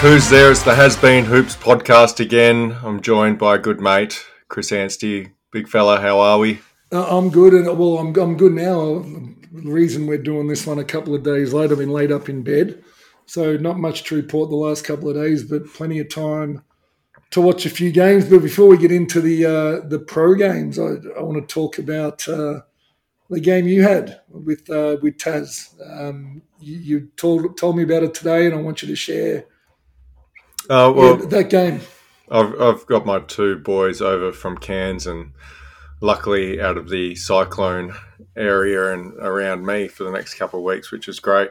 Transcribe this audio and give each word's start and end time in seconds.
Who's 0.00 0.30
there? 0.30 0.50
It's 0.50 0.62
the 0.62 0.70
Hasbeen 0.70 1.24
Hoops 1.24 1.54
podcast 1.54 2.20
again. 2.20 2.74
I'm 2.82 3.02
joined 3.02 3.38
by 3.38 3.56
a 3.56 3.58
good 3.58 3.82
mate, 3.82 4.24
Chris 4.48 4.72
Anstey. 4.72 5.32
Big 5.52 5.68
fella, 5.68 6.00
how 6.00 6.18
are 6.20 6.38
we? 6.38 6.58
Uh, 6.90 7.18
I'm 7.18 7.28
good, 7.28 7.52
and 7.52 7.66
well, 7.66 7.98
I'm 7.98 8.16
I'm 8.16 8.38
good 8.38 8.54
now. 8.54 9.00
The 9.52 9.70
reason 9.70 10.06
we're 10.06 10.16
doing 10.16 10.48
this 10.48 10.66
one 10.66 10.78
a 10.78 10.84
couple 10.84 11.14
of 11.14 11.22
days 11.22 11.52
later, 11.52 11.74
I've 11.74 11.80
been 11.80 11.90
laid 11.90 12.12
up 12.12 12.30
in 12.30 12.42
bed, 12.42 12.82
so 13.26 13.58
not 13.58 13.78
much 13.78 14.04
to 14.04 14.16
report 14.16 14.48
the 14.48 14.56
last 14.56 14.86
couple 14.86 15.10
of 15.10 15.16
days, 15.16 15.44
but 15.44 15.70
plenty 15.70 15.98
of 15.98 16.08
time 16.08 16.62
to 17.32 17.42
watch 17.42 17.66
a 17.66 17.70
few 17.70 17.92
games. 17.92 18.24
But 18.24 18.40
before 18.40 18.68
we 18.68 18.78
get 18.78 18.90
into 18.90 19.20
the 19.20 19.44
uh, 19.44 19.86
the 19.86 19.98
pro 19.98 20.34
games, 20.34 20.78
I, 20.78 20.94
I 21.18 21.20
want 21.20 21.46
to 21.46 21.54
talk 21.54 21.76
about 21.76 22.26
uh, 22.26 22.60
the 23.28 23.40
game 23.40 23.68
you 23.68 23.82
had 23.82 24.22
with 24.30 24.70
uh, 24.70 24.96
with 25.02 25.18
Taz. 25.18 25.74
Um, 25.86 26.40
you, 26.58 26.76
you 26.78 27.10
told 27.18 27.58
told 27.58 27.76
me 27.76 27.82
about 27.82 28.02
it 28.02 28.14
today, 28.14 28.46
and 28.46 28.54
I 28.54 28.62
want 28.62 28.80
you 28.80 28.88
to 28.88 28.96
share 28.96 29.44
Uh, 30.70 30.92
well, 30.94 31.18
yeah, 31.18 31.26
that 31.26 31.50
game. 31.50 31.80
I've, 32.30 32.60
I've 32.60 32.86
got 32.86 33.04
my 33.04 33.18
two 33.18 33.58
boys 33.58 34.00
over 34.00 34.30
from 34.30 34.56
Cairns 34.56 35.04
and 35.04 35.32
luckily 36.00 36.60
out 36.60 36.76
of 36.76 36.88
the 36.88 37.16
cyclone 37.16 37.92
area 38.36 38.94
and 38.94 39.14
around 39.14 39.66
me 39.66 39.88
for 39.88 40.04
the 40.04 40.12
next 40.12 40.34
couple 40.34 40.60
of 40.60 40.64
weeks, 40.64 40.92
which 40.92 41.08
is 41.08 41.18
great. 41.18 41.50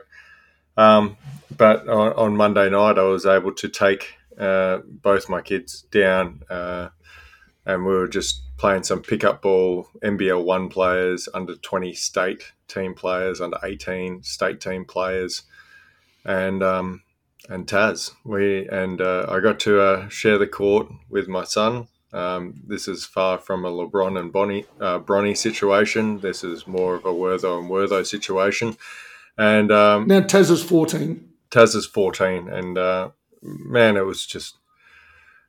Um, 0.78 1.18
but 1.58 1.86
on, 1.90 2.14
on 2.14 2.38
Monday 2.38 2.70
night, 2.70 2.98
I 2.98 3.04
was 3.04 3.26
able 3.26 3.52
to 3.56 3.68
take 3.68 4.16
uh, 4.40 4.78
both 4.86 5.28
my 5.28 5.42
kids 5.42 5.82
down 5.92 6.44
uh, 6.50 6.88
and 7.66 7.86
we 7.86 7.92
were 7.92 8.08
just 8.08 8.44
playing 8.56 8.84
some 8.84 9.02
pickup 9.02 9.42
ball, 9.42 9.90
NBL 10.02 10.46
1 10.46 10.70
players, 10.70 11.28
under 11.34 11.56
20 11.56 11.94
state 11.94 12.54
team 12.70 12.94
players, 12.94 13.42
under 13.42 13.58
18 13.62 14.24
state 14.24 14.62
team 14.62 14.86
players. 14.86 15.44
And 16.24 16.64
um, 16.64 17.02
and 17.50 17.68
Taz. 17.68 18.12
We 18.24 18.68
and 18.70 19.02
uh, 19.02 19.26
I 19.28 19.40
got 19.40 19.60
to 19.62 19.82
uh, 19.82 20.10
share 20.10 20.38
the 20.38 20.48
court 20.48 20.88
with 21.10 21.28
my 21.28 21.44
son. 21.44 21.88
Um, 22.14 22.62
this 22.66 22.88
is 22.88 23.06
far 23.06 23.38
from 23.38 23.66
a 23.66 23.72
LeBron 23.72 24.20
and 24.20 24.32
Bonnie 24.32 24.66
uh, 24.80 25.00
Bronny 25.00 25.36
situation. 25.36 26.20
This 26.20 26.44
is 26.44 26.66
more 26.66 26.96
of 26.96 27.06
a 27.06 27.14
Wertho 27.14 27.60
and 27.60 27.70
Wertho 27.70 28.06
situation. 28.06 28.78
And 29.38 29.72
um, 29.72 30.08
Now 30.08 30.22
Taz 30.22 30.50
is 30.50 30.64
14. 30.64 31.30
Taz 31.52 31.76
is 31.76 31.86
fourteen, 31.86 32.48
and 32.48 32.78
uh, 32.78 33.10
man, 33.42 33.98
it 33.98 34.06
was 34.06 34.26
just 34.26 34.58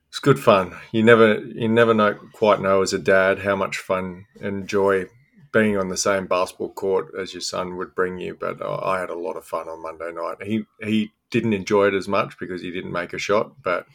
it's 0.09 0.19
good 0.19 0.39
fun. 0.39 0.75
You 0.91 1.03
never 1.03 1.39
you 1.39 1.67
never 1.67 1.93
know 1.93 2.15
quite 2.33 2.59
know 2.59 2.81
as 2.81 2.93
a 2.93 2.99
dad 2.99 3.39
how 3.39 3.55
much 3.55 3.77
fun 3.77 4.25
and 4.41 4.67
joy 4.67 5.05
being 5.53 5.77
on 5.77 5.89
the 5.89 5.97
same 5.97 6.27
basketball 6.27 6.71
court 6.71 7.13
as 7.19 7.33
your 7.33 7.41
son 7.41 7.77
would 7.77 7.93
bring 7.93 8.17
you. 8.17 8.35
But 8.39 8.61
uh, 8.61 8.79
I 8.83 8.99
had 8.99 9.09
a 9.09 9.17
lot 9.17 9.35
of 9.35 9.45
fun 9.45 9.67
on 9.69 9.83
Monday 9.83 10.11
night. 10.11 10.41
He 10.41 10.63
he 10.81 11.11
didn't 11.31 11.53
enjoy 11.53 11.87
it 11.87 11.93
as 11.93 12.07
much 12.07 12.37
because 12.37 12.61
he 12.61 12.71
didn't 12.71 12.91
make 12.91 13.13
a 13.13 13.17
shot, 13.17 13.63
but 13.63 13.87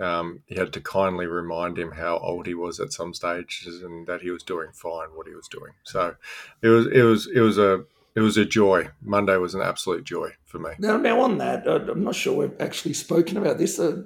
um, 0.00 0.42
he 0.46 0.56
had 0.56 0.72
to 0.72 0.80
kindly 0.80 1.26
remind 1.26 1.78
him 1.78 1.92
how 1.92 2.18
old 2.18 2.46
he 2.46 2.54
was 2.54 2.80
at 2.80 2.92
some 2.92 3.14
stages 3.14 3.82
and 3.82 4.06
that 4.08 4.22
he 4.22 4.30
was 4.30 4.42
doing 4.42 4.70
fine 4.72 5.08
what 5.14 5.28
he 5.28 5.34
was 5.34 5.46
doing. 5.46 5.72
So 5.84 6.16
it 6.62 6.68
was 6.68 6.86
it 6.88 7.02
was 7.02 7.28
it 7.32 7.40
was 7.40 7.58
a 7.58 7.84
it 8.16 8.20
was 8.20 8.36
a 8.36 8.44
joy. 8.44 8.88
Monday 9.02 9.36
was 9.36 9.54
an 9.54 9.62
absolute 9.62 10.04
joy 10.04 10.30
for 10.44 10.58
me. 10.58 10.70
Now, 10.78 10.96
now 10.96 11.20
on 11.20 11.38
that, 11.38 11.66
I'm 11.66 12.02
not 12.02 12.14
sure 12.14 12.36
we've 12.36 12.60
actually 12.60 12.94
spoken 12.94 13.36
about 13.36 13.58
this. 13.58 13.78
Uh, 13.78 14.02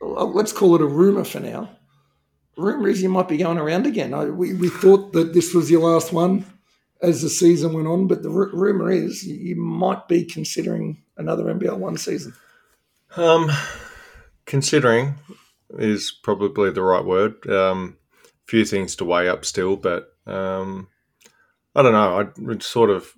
uh, 0.00 0.24
let's 0.24 0.52
call 0.52 0.74
it 0.74 0.82
a 0.82 0.86
rumor 0.86 1.24
for 1.24 1.40
now. 1.40 1.70
Rumor 2.56 2.88
is 2.88 3.02
you 3.02 3.08
might 3.08 3.28
be 3.28 3.38
going 3.38 3.58
around 3.58 3.86
again. 3.86 4.14
I, 4.14 4.26
we, 4.26 4.54
we 4.54 4.68
thought 4.68 5.12
that 5.12 5.32
this 5.32 5.54
was 5.54 5.70
your 5.70 5.92
last 5.92 6.12
one 6.12 6.44
as 7.02 7.22
the 7.22 7.28
season 7.28 7.72
went 7.72 7.88
on, 7.88 8.06
but 8.06 8.22
the 8.22 8.30
r- 8.30 8.50
rumor 8.52 8.90
is 8.90 9.26
you 9.26 9.56
might 9.56 10.06
be 10.06 10.24
considering 10.24 11.03
another 11.16 11.44
NBL 11.44 11.78
one 11.78 11.96
season. 11.96 12.34
Um, 13.16 13.50
considering 14.46 15.16
is 15.78 16.12
probably 16.22 16.70
the 16.70 16.82
right 16.82 17.04
word. 17.04 17.46
Um, 17.48 17.96
few 18.46 18.64
things 18.64 18.96
to 18.96 19.04
weigh 19.04 19.28
up 19.28 19.44
still, 19.44 19.76
but 19.76 20.12
um, 20.26 20.88
I 21.74 21.82
don't 21.82 21.92
know. 21.92 22.52
I 22.52 22.58
sort 22.58 22.90
of, 22.90 23.14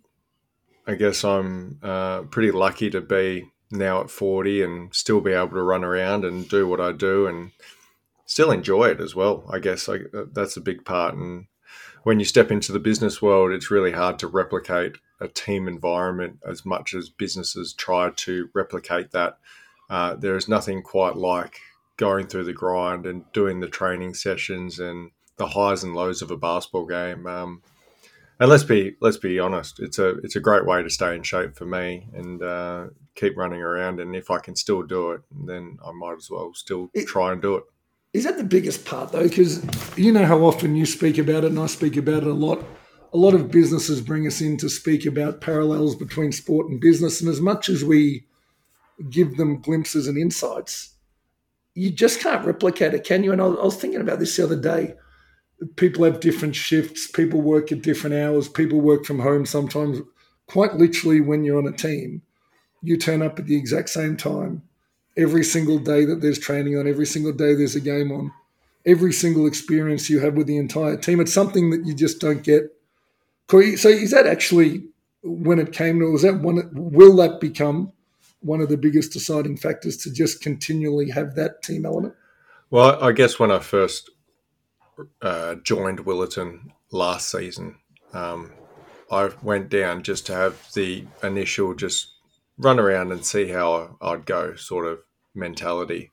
I 0.86 0.94
guess 0.94 1.24
I'm 1.24 1.78
uh, 1.82 2.22
pretty 2.22 2.52
lucky 2.52 2.90
to 2.90 3.00
be 3.00 3.50
now 3.70 4.00
at 4.00 4.10
40 4.10 4.62
and 4.62 4.94
still 4.94 5.20
be 5.20 5.32
able 5.32 5.50
to 5.50 5.62
run 5.62 5.84
around 5.84 6.24
and 6.24 6.48
do 6.48 6.68
what 6.68 6.80
I 6.80 6.92
do 6.92 7.26
and 7.26 7.50
still 8.24 8.50
enjoy 8.50 8.90
it 8.90 9.00
as 9.00 9.14
well. 9.14 9.48
I 9.52 9.58
guess 9.58 9.88
I, 9.88 9.98
that's 10.32 10.56
a 10.56 10.60
big 10.60 10.84
part. 10.84 11.14
And 11.14 11.46
when 12.04 12.18
you 12.18 12.24
step 12.24 12.50
into 12.50 12.72
the 12.72 12.78
business 12.78 13.20
world, 13.20 13.50
it's 13.50 13.70
really 13.70 13.92
hard 13.92 14.18
to 14.20 14.28
replicate 14.28 14.98
a 15.20 15.28
team 15.28 15.68
environment 15.68 16.38
as 16.46 16.64
much 16.64 16.94
as 16.94 17.08
businesses 17.08 17.72
try 17.72 18.10
to 18.10 18.48
replicate 18.54 19.12
that. 19.12 19.38
Uh, 19.88 20.14
there 20.14 20.36
is 20.36 20.48
nothing 20.48 20.82
quite 20.82 21.16
like 21.16 21.60
going 21.96 22.26
through 22.26 22.44
the 22.44 22.52
grind 22.52 23.06
and 23.06 23.30
doing 23.32 23.60
the 23.60 23.68
training 23.68 24.14
sessions 24.14 24.78
and 24.78 25.10
the 25.36 25.46
highs 25.46 25.84
and 25.84 25.94
lows 25.94 26.22
of 26.22 26.30
a 26.30 26.36
basketball 26.36 26.86
game. 26.86 27.26
Um, 27.26 27.62
and 28.38 28.50
let's 28.50 28.64
be 28.64 28.96
let's 29.00 29.16
be 29.16 29.38
honest, 29.38 29.80
it's 29.80 29.98
a 29.98 30.18
it's 30.18 30.36
a 30.36 30.40
great 30.40 30.66
way 30.66 30.82
to 30.82 30.90
stay 30.90 31.14
in 31.14 31.22
shape 31.22 31.56
for 31.56 31.64
me 31.64 32.06
and 32.12 32.42
uh, 32.42 32.86
keep 33.14 33.36
running 33.36 33.62
around. 33.62 33.98
And 33.98 34.14
if 34.14 34.30
I 34.30 34.38
can 34.38 34.54
still 34.56 34.82
do 34.82 35.12
it, 35.12 35.22
then 35.30 35.78
I 35.84 35.92
might 35.92 36.16
as 36.18 36.28
well 36.30 36.52
still 36.54 36.90
try 37.06 37.32
and 37.32 37.40
do 37.40 37.56
it. 37.56 37.64
Is 38.12 38.24
that 38.24 38.36
the 38.36 38.44
biggest 38.44 38.84
part 38.84 39.12
though? 39.12 39.22
Because 39.22 39.64
you 39.96 40.12
know 40.12 40.26
how 40.26 40.44
often 40.44 40.76
you 40.76 40.84
speak 40.84 41.16
about 41.16 41.44
it, 41.44 41.50
and 41.50 41.58
I 41.58 41.66
speak 41.66 41.96
about 41.96 42.22
it 42.22 42.28
a 42.28 42.34
lot. 42.34 42.62
A 43.12 43.16
lot 43.16 43.34
of 43.34 43.50
businesses 43.50 44.00
bring 44.00 44.26
us 44.26 44.40
in 44.40 44.56
to 44.58 44.68
speak 44.68 45.06
about 45.06 45.40
parallels 45.40 45.94
between 45.94 46.32
sport 46.32 46.68
and 46.68 46.80
business, 46.80 47.20
and 47.20 47.30
as 47.30 47.40
much 47.40 47.68
as 47.68 47.84
we 47.84 48.24
give 49.10 49.36
them 49.36 49.60
glimpses 49.60 50.06
and 50.06 50.18
insights, 50.18 50.94
you 51.74 51.90
just 51.90 52.20
can't 52.20 52.46
replicate 52.46 52.94
it, 52.94 53.04
can 53.04 53.22
you? 53.22 53.32
And 53.32 53.40
I 53.40 53.46
was, 53.46 53.76
thinking 53.76 54.00
about 54.00 54.18
this 54.18 54.36
the 54.36 54.44
other 54.44 54.60
day. 54.60 54.94
People 55.76 56.04
have 56.04 56.20
different 56.20 56.56
shifts. 56.56 57.06
People 57.06 57.40
work 57.40 57.70
at 57.72 57.82
different 57.82 58.16
hours. 58.16 58.48
People 58.48 58.80
work 58.80 59.04
from 59.04 59.20
home 59.20 59.46
sometimes. 59.46 60.00
Quite 60.46 60.74
literally, 60.74 61.20
when 61.20 61.44
you're 61.44 61.58
on 61.58 61.66
a 61.66 61.76
team, 61.76 62.22
you 62.82 62.96
turn 62.96 63.22
up 63.22 63.38
at 63.38 63.46
the 63.46 63.56
exact 63.56 63.90
same 63.90 64.16
time 64.16 64.62
every 65.16 65.44
single 65.44 65.78
day 65.78 66.04
that 66.04 66.20
there's 66.20 66.38
training 66.38 66.76
on, 66.78 66.86
every 66.86 67.06
single 67.06 67.32
day 67.32 67.54
there's 67.54 67.74
a 67.74 67.80
game 67.80 68.12
on, 68.12 68.32
every 68.84 69.12
single 69.12 69.46
experience 69.46 70.10
you 70.10 70.20
have 70.20 70.34
with 70.34 70.46
the 70.46 70.58
entire 70.58 70.96
team. 70.96 71.20
It's 71.20 71.32
something 71.32 71.70
that 71.70 71.86
you 71.86 71.94
just 71.94 72.20
don't 72.20 72.42
get. 72.42 72.75
So 73.50 73.58
is 73.58 74.10
that 74.10 74.26
actually 74.26 74.84
when 75.22 75.58
it 75.58 75.72
came 75.72 75.98
to? 76.00 76.10
Was 76.10 76.22
that 76.22 76.40
one? 76.40 76.68
Will 76.72 77.16
that 77.16 77.40
become 77.40 77.92
one 78.40 78.60
of 78.60 78.68
the 78.68 78.76
biggest 78.76 79.12
deciding 79.12 79.56
factors 79.56 79.96
to 79.98 80.12
just 80.12 80.40
continually 80.40 81.10
have 81.10 81.34
that 81.34 81.62
team 81.62 81.86
element? 81.86 82.14
Well, 82.70 83.02
I 83.02 83.12
guess 83.12 83.38
when 83.38 83.50
I 83.50 83.60
first 83.60 84.10
uh, 85.22 85.56
joined 85.56 86.00
Willetton 86.00 86.72
last 86.90 87.30
season, 87.30 87.76
um, 88.12 88.52
I 89.10 89.30
went 89.42 89.68
down 89.68 90.02
just 90.02 90.26
to 90.26 90.34
have 90.34 90.72
the 90.74 91.04
initial 91.22 91.74
just 91.74 92.12
run 92.58 92.80
around 92.80 93.12
and 93.12 93.24
see 93.24 93.48
how 93.48 93.96
I'd 94.00 94.26
go 94.26 94.56
sort 94.56 94.86
of 94.86 95.00
mentality. 95.34 96.10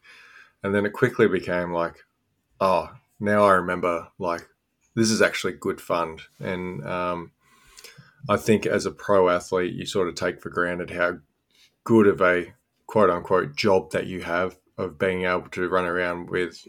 And 0.62 0.74
then 0.76 0.86
it 0.86 0.94
quickly 0.94 1.28
became 1.28 1.72
like, 1.72 1.96
oh, 2.60 2.90
now 3.20 3.44
I 3.44 3.54
remember 3.54 4.08
like 4.20 4.48
this 4.96 5.10
is 5.10 5.22
actually 5.22 5.54
good 5.54 5.82
fun. 5.82 6.20
And 6.40 6.86
um, 6.86 7.32
I 8.30 8.38
think 8.38 8.66
as 8.66 8.86
a 8.86 8.92
pro 8.92 9.30
athlete, 9.30 9.74
you 9.74 9.86
sort 9.86 10.08
of 10.08 10.16
take 10.16 10.42
for 10.42 10.50
granted 10.50 10.92
how 10.92 11.20
good 11.84 12.08
of 12.08 12.22
a 12.22 12.54
quote 12.88 13.10
unquote 13.10 13.56
job 13.56 13.92
that 13.92 14.08
you 14.08 14.22
have 14.22 14.58
of 14.78 14.98
being 14.98 15.26
able 15.26 15.50
to 15.50 15.68
run 15.68 15.86
around 15.86 16.30
with 16.30 16.66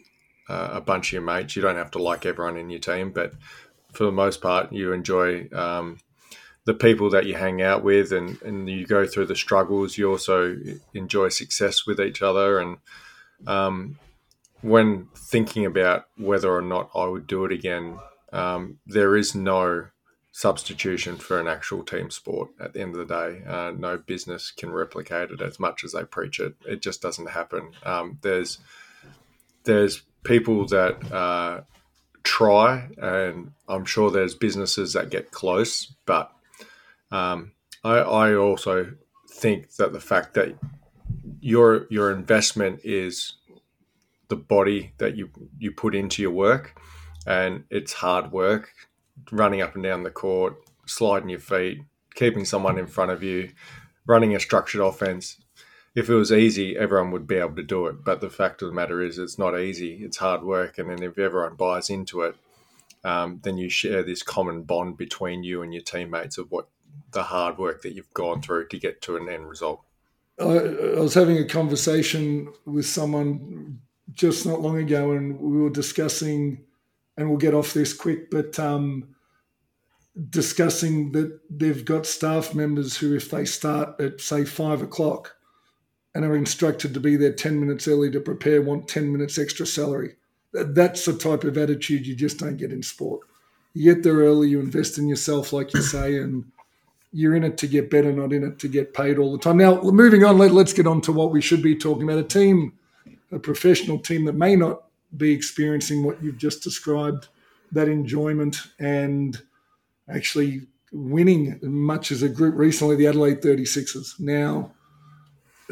uh, 0.49 0.71
a 0.73 0.81
bunch 0.81 1.09
of 1.09 1.13
your 1.15 1.23
mates. 1.23 1.57
You 1.57 1.63
don't 1.63 1.77
have 1.77 1.91
to 1.93 2.03
like 2.03 2.27
everyone 2.27 2.57
in 2.57 2.71
your 2.71 2.81
team, 2.81 3.13
but 3.13 3.33
for 3.93 4.05
the 4.05 4.13
most 4.13 4.41
part, 4.41 4.73
you 4.73 4.93
enjoy 4.93 5.49
um, 5.53 5.99
the 6.65 6.75
people 6.75 7.11
that 7.11 7.27
you 7.27 7.35
hang 7.35 7.63
out 7.63 7.85
with 7.85 8.13
and, 8.13 8.41
and 8.43 8.69
you 8.69 8.87
go 8.87 9.07
through 9.07 9.27
the 9.27 9.37
struggles. 9.37 9.97
You 9.97 10.11
also 10.11 10.57
enjoy 10.93 11.29
success 11.29 11.87
with 11.87 12.01
each 12.01 12.23
other. 12.23 12.59
And 12.59 12.79
um, 13.47 13.99
when 14.61 15.09
thinking 15.15 15.65
about 15.67 16.07
whether 16.17 16.51
or 16.51 16.63
not 16.63 16.91
I 16.95 17.07
would 17.07 17.27
do 17.27 17.45
it 17.45 17.53
again, 17.53 17.99
um, 18.35 18.79
there 18.87 19.17
is 19.17 19.35
no 19.35 19.87
substitution 20.33 21.17
for 21.17 21.39
an 21.39 21.47
actual 21.47 21.85
team 21.85 22.11
sport 22.11 22.51
at 22.61 22.73
the 22.73 22.81
end 22.81 22.97
of 22.97 23.07
the 23.07 23.15
day. 23.15 23.41
Uh, 23.47 23.71
no 23.71 23.97
business 23.97 24.51
can 24.51 24.71
replicate 24.71 25.31
it 25.31 25.41
as 25.41 25.61
much 25.61 25.85
as 25.85 25.93
they 25.93 26.03
preach 26.03 26.41
it. 26.41 26.55
It 26.67 26.83
just 26.83 27.01
doesn't 27.01 27.31
happen. 27.31 27.71
Um, 27.85 28.19
there's 28.23 28.59
there's 29.63 30.03
people 30.25 30.67
that 30.67 31.13
uh, 31.13 31.61
try, 32.25 32.89
and 32.99 33.53
I'm 33.69 33.85
sure 33.85 34.11
there's 34.11 34.35
businesses 34.35 34.95
that 34.95 35.09
get 35.09 35.31
close, 35.31 35.95
but 36.05 36.33
um, 37.13 37.53
I, 37.85 37.99
I, 37.99 38.35
also 38.35 38.93
think 39.31 39.77
that 39.77 39.93
the 39.93 40.01
fact 40.01 40.35
that 40.35 40.59
your 41.41 41.87
your 41.91 42.11
investment 42.11 42.81
is 42.83 43.35
the 44.29 44.37
body 44.37 44.95
that 44.99 45.17
you 45.17 45.31
you 45.59 45.71
put 45.71 45.95
into 45.95 46.23
your 46.23 46.33
work, 46.33 46.81
and 47.27 47.65
it's 47.71 47.93
hard 47.95 48.33
work, 48.33 48.73
running 49.31 49.63
up 49.63 49.75
and 49.75 49.85
down 49.85 50.03
the 50.03 50.11
court, 50.11 50.57
sliding 50.87 51.29
your 51.29 51.41
feet, 51.41 51.83
keeping 52.15 52.45
someone 52.45 52.79
in 52.79 52.87
front 52.87 53.11
of 53.11 53.23
you, 53.23 53.51
running 54.07 54.35
a 54.35 54.41
structured 54.41 54.81
offense. 54.81 55.39
If 55.95 56.09
it 56.09 56.15
was 56.15 56.33
easy, 56.33 56.77
everyone 56.77 57.13
would 57.13 57.27
be 57.27 57.37
able 57.37 57.55
to 57.57 57.63
do 57.63 57.87
it. 57.87 58.05
But 58.05 58.21
the 58.21 58.31
fact 58.31 58.63
of 58.63 58.69
the 58.69 58.75
matter 58.75 59.01
is, 59.01 59.19
it's 59.19 59.39
not 59.39 59.59
easy. 59.59 60.03
It's 60.03 60.17
hard 60.17 60.43
work, 60.43 60.79
and 60.79 60.91
then 60.91 61.03
if 61.03 61.19
everyone 61.19 61.55
buys 61.55 61.89
into 61.89 62.23
it, 62.23 62.35
um, 63.05 63.41
then 63.45 63.59
you 63.59 63.69
share 63.69 64.03
this 64.03 64.23
common 64.23 64.63
bond 64.63 64.97
between 64.97 65.45
you 65.45 65.63
and 65.63 65.73
your 65.73 65.83
teammates 65.83 66.39
of 66.39 66.51
what 66.51 66.69
the 67.13 67.25
hard 67.25 67.59
work 67.59 67.83
that 67.83 67.93
you've 67.93 68.13
gone 68.15 68.43
through 68.43 68.67
to 68.69 68.79
get 68.79 69.03
to 69.03 69.17
an 69.17 69.29
end 69.29 69.49
result. 69.49 69.83
I, 70.41 70.45
I 70.45 71.01
was 71.01 71.15
having 71.15 71.39
a 71.39 71.45
conversation 71.45 72.53
with 72.65 72.87
someone 72.87 73.81
just 74.13 74.47
not 74.47 74.61
long 74.61 74.79
ago, 74.79 75.13
and 75.13 75.39
we 75.39 75.63
were 75.63 75.71
discussing, 75.71 76.65
and 77.17 77.29
we'll 77.29 77.39
get 77.39 77.55
off 77.55 77.75
this 77.75 77.93
quick, 77.93 78.31
but 78.31 78.59
um, 78.59 79.15
discussing 80.31 81.13
that 81.13 81.41
they've 81.51 81.85
got 81.85 82.07
staff 82.07 82.55
members 82.55 82.97
who, 82.97 83.15
if 83.15 83.31
they 83.31 83.45
start 83.45 84.01
at 84.01 84.21
say 84.21 84.45
five 84.45 84.83
o'clock 84.83 85.37
and 86.15 86.25
are 86.25 86.37
instructed 86.37 86.95
to 86.95 87.01
be 87.01 87.17
there 87.17 87.33
10 87.33 87.59
minutes 87.59 87.89
early 87.89 88.11
to 88.11 88.21
prepare, 88.21 88.63
want 88.63 88.89
10 88.89 89.11
minutes 89.11 89.39
extra 89.39 89.67
salary. 89.67 90.15
That's 90.53 91.05
the 91.05 91.15
type 91.15 91.43
of 91.43 91.59
attitude 91.59 92.07
you 92.07 92.15
just 92.15 92.39
don't 92.39 92.57
get 92.57 92.71
in 92.71 92.83
sport. 92.83 93.27
You 93.73 93.93
get 93.93 94.05
there 94.05 94.19
early, 94.19 94.49
you 94.49 94.61
invest 94.61 94.99
in 94.99 95.09
yourself, 95.09 95.53
like 95.53 95.75
you 95.75 95.83
say, 95.83 96.19
and 96.19 96.45
you're 97.13 97.35
in 97.35 97.43
it 97.43 97.59
to 97.59 97.67
get 97.67 97.91
better, 97.91 98.13
not 98.13 98.33
in 98.33 98.45
it 98.45 98.61
to 98.61 98.69
get 98.69 98.95
paid 98.95 99.19
all 99.19 99.33
the 99.33 99.39
time. 99.39 99.57
Now, 99.57 99.81
moving 99.83 100.25
on, 100.25 100.39
let, 100.39 100.53
us 100.53 100.73
get 100.73 100.87
on 100.87 101.01
to 101.03 101.13
what 101.13 101.33
we 101.33 101.41
should 101.41 101.63
be 101.63 101.75
talking 101.75 102.05
about. 102.05 102.19
A 102.19 102.23
team, 102.23 102.75
a 103.33 103.41
professional 103.41 103.99
team 103.99 104.25
that 104.27 104.37
may 104.37 104.55
not 104.55 104.85
be 105.17 105.33
experiencing 105.33 106.03
what 106.05 106.23
you've 106.23 106.39
just 106.39 106.63
described, 106.63 107.29
that 107.73 107.89
enjoyment 107.89 108.57
and– 108.79 109.41
actually 110.09 110.63
winning 110.93 111.59
much 111.63 112.13
as 112.13 112.23
a 112.23 112.29
group 112.29 112.57
recently, 112.57 112.97
the 112.97 113.07
Adelaide 113.07 113.41
36ers. 113.41 114.19
Now, 114.21 114.73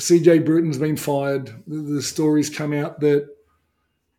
CJ 0.00 0.44
Bruton's 0.44 0.79
been 0.79 0.97
fired. 0.97 1.62
The 1.67 2.03
stories 2.03 2.50
come 2.50 2.73
out 2.73 3.00
that 3.00 3.29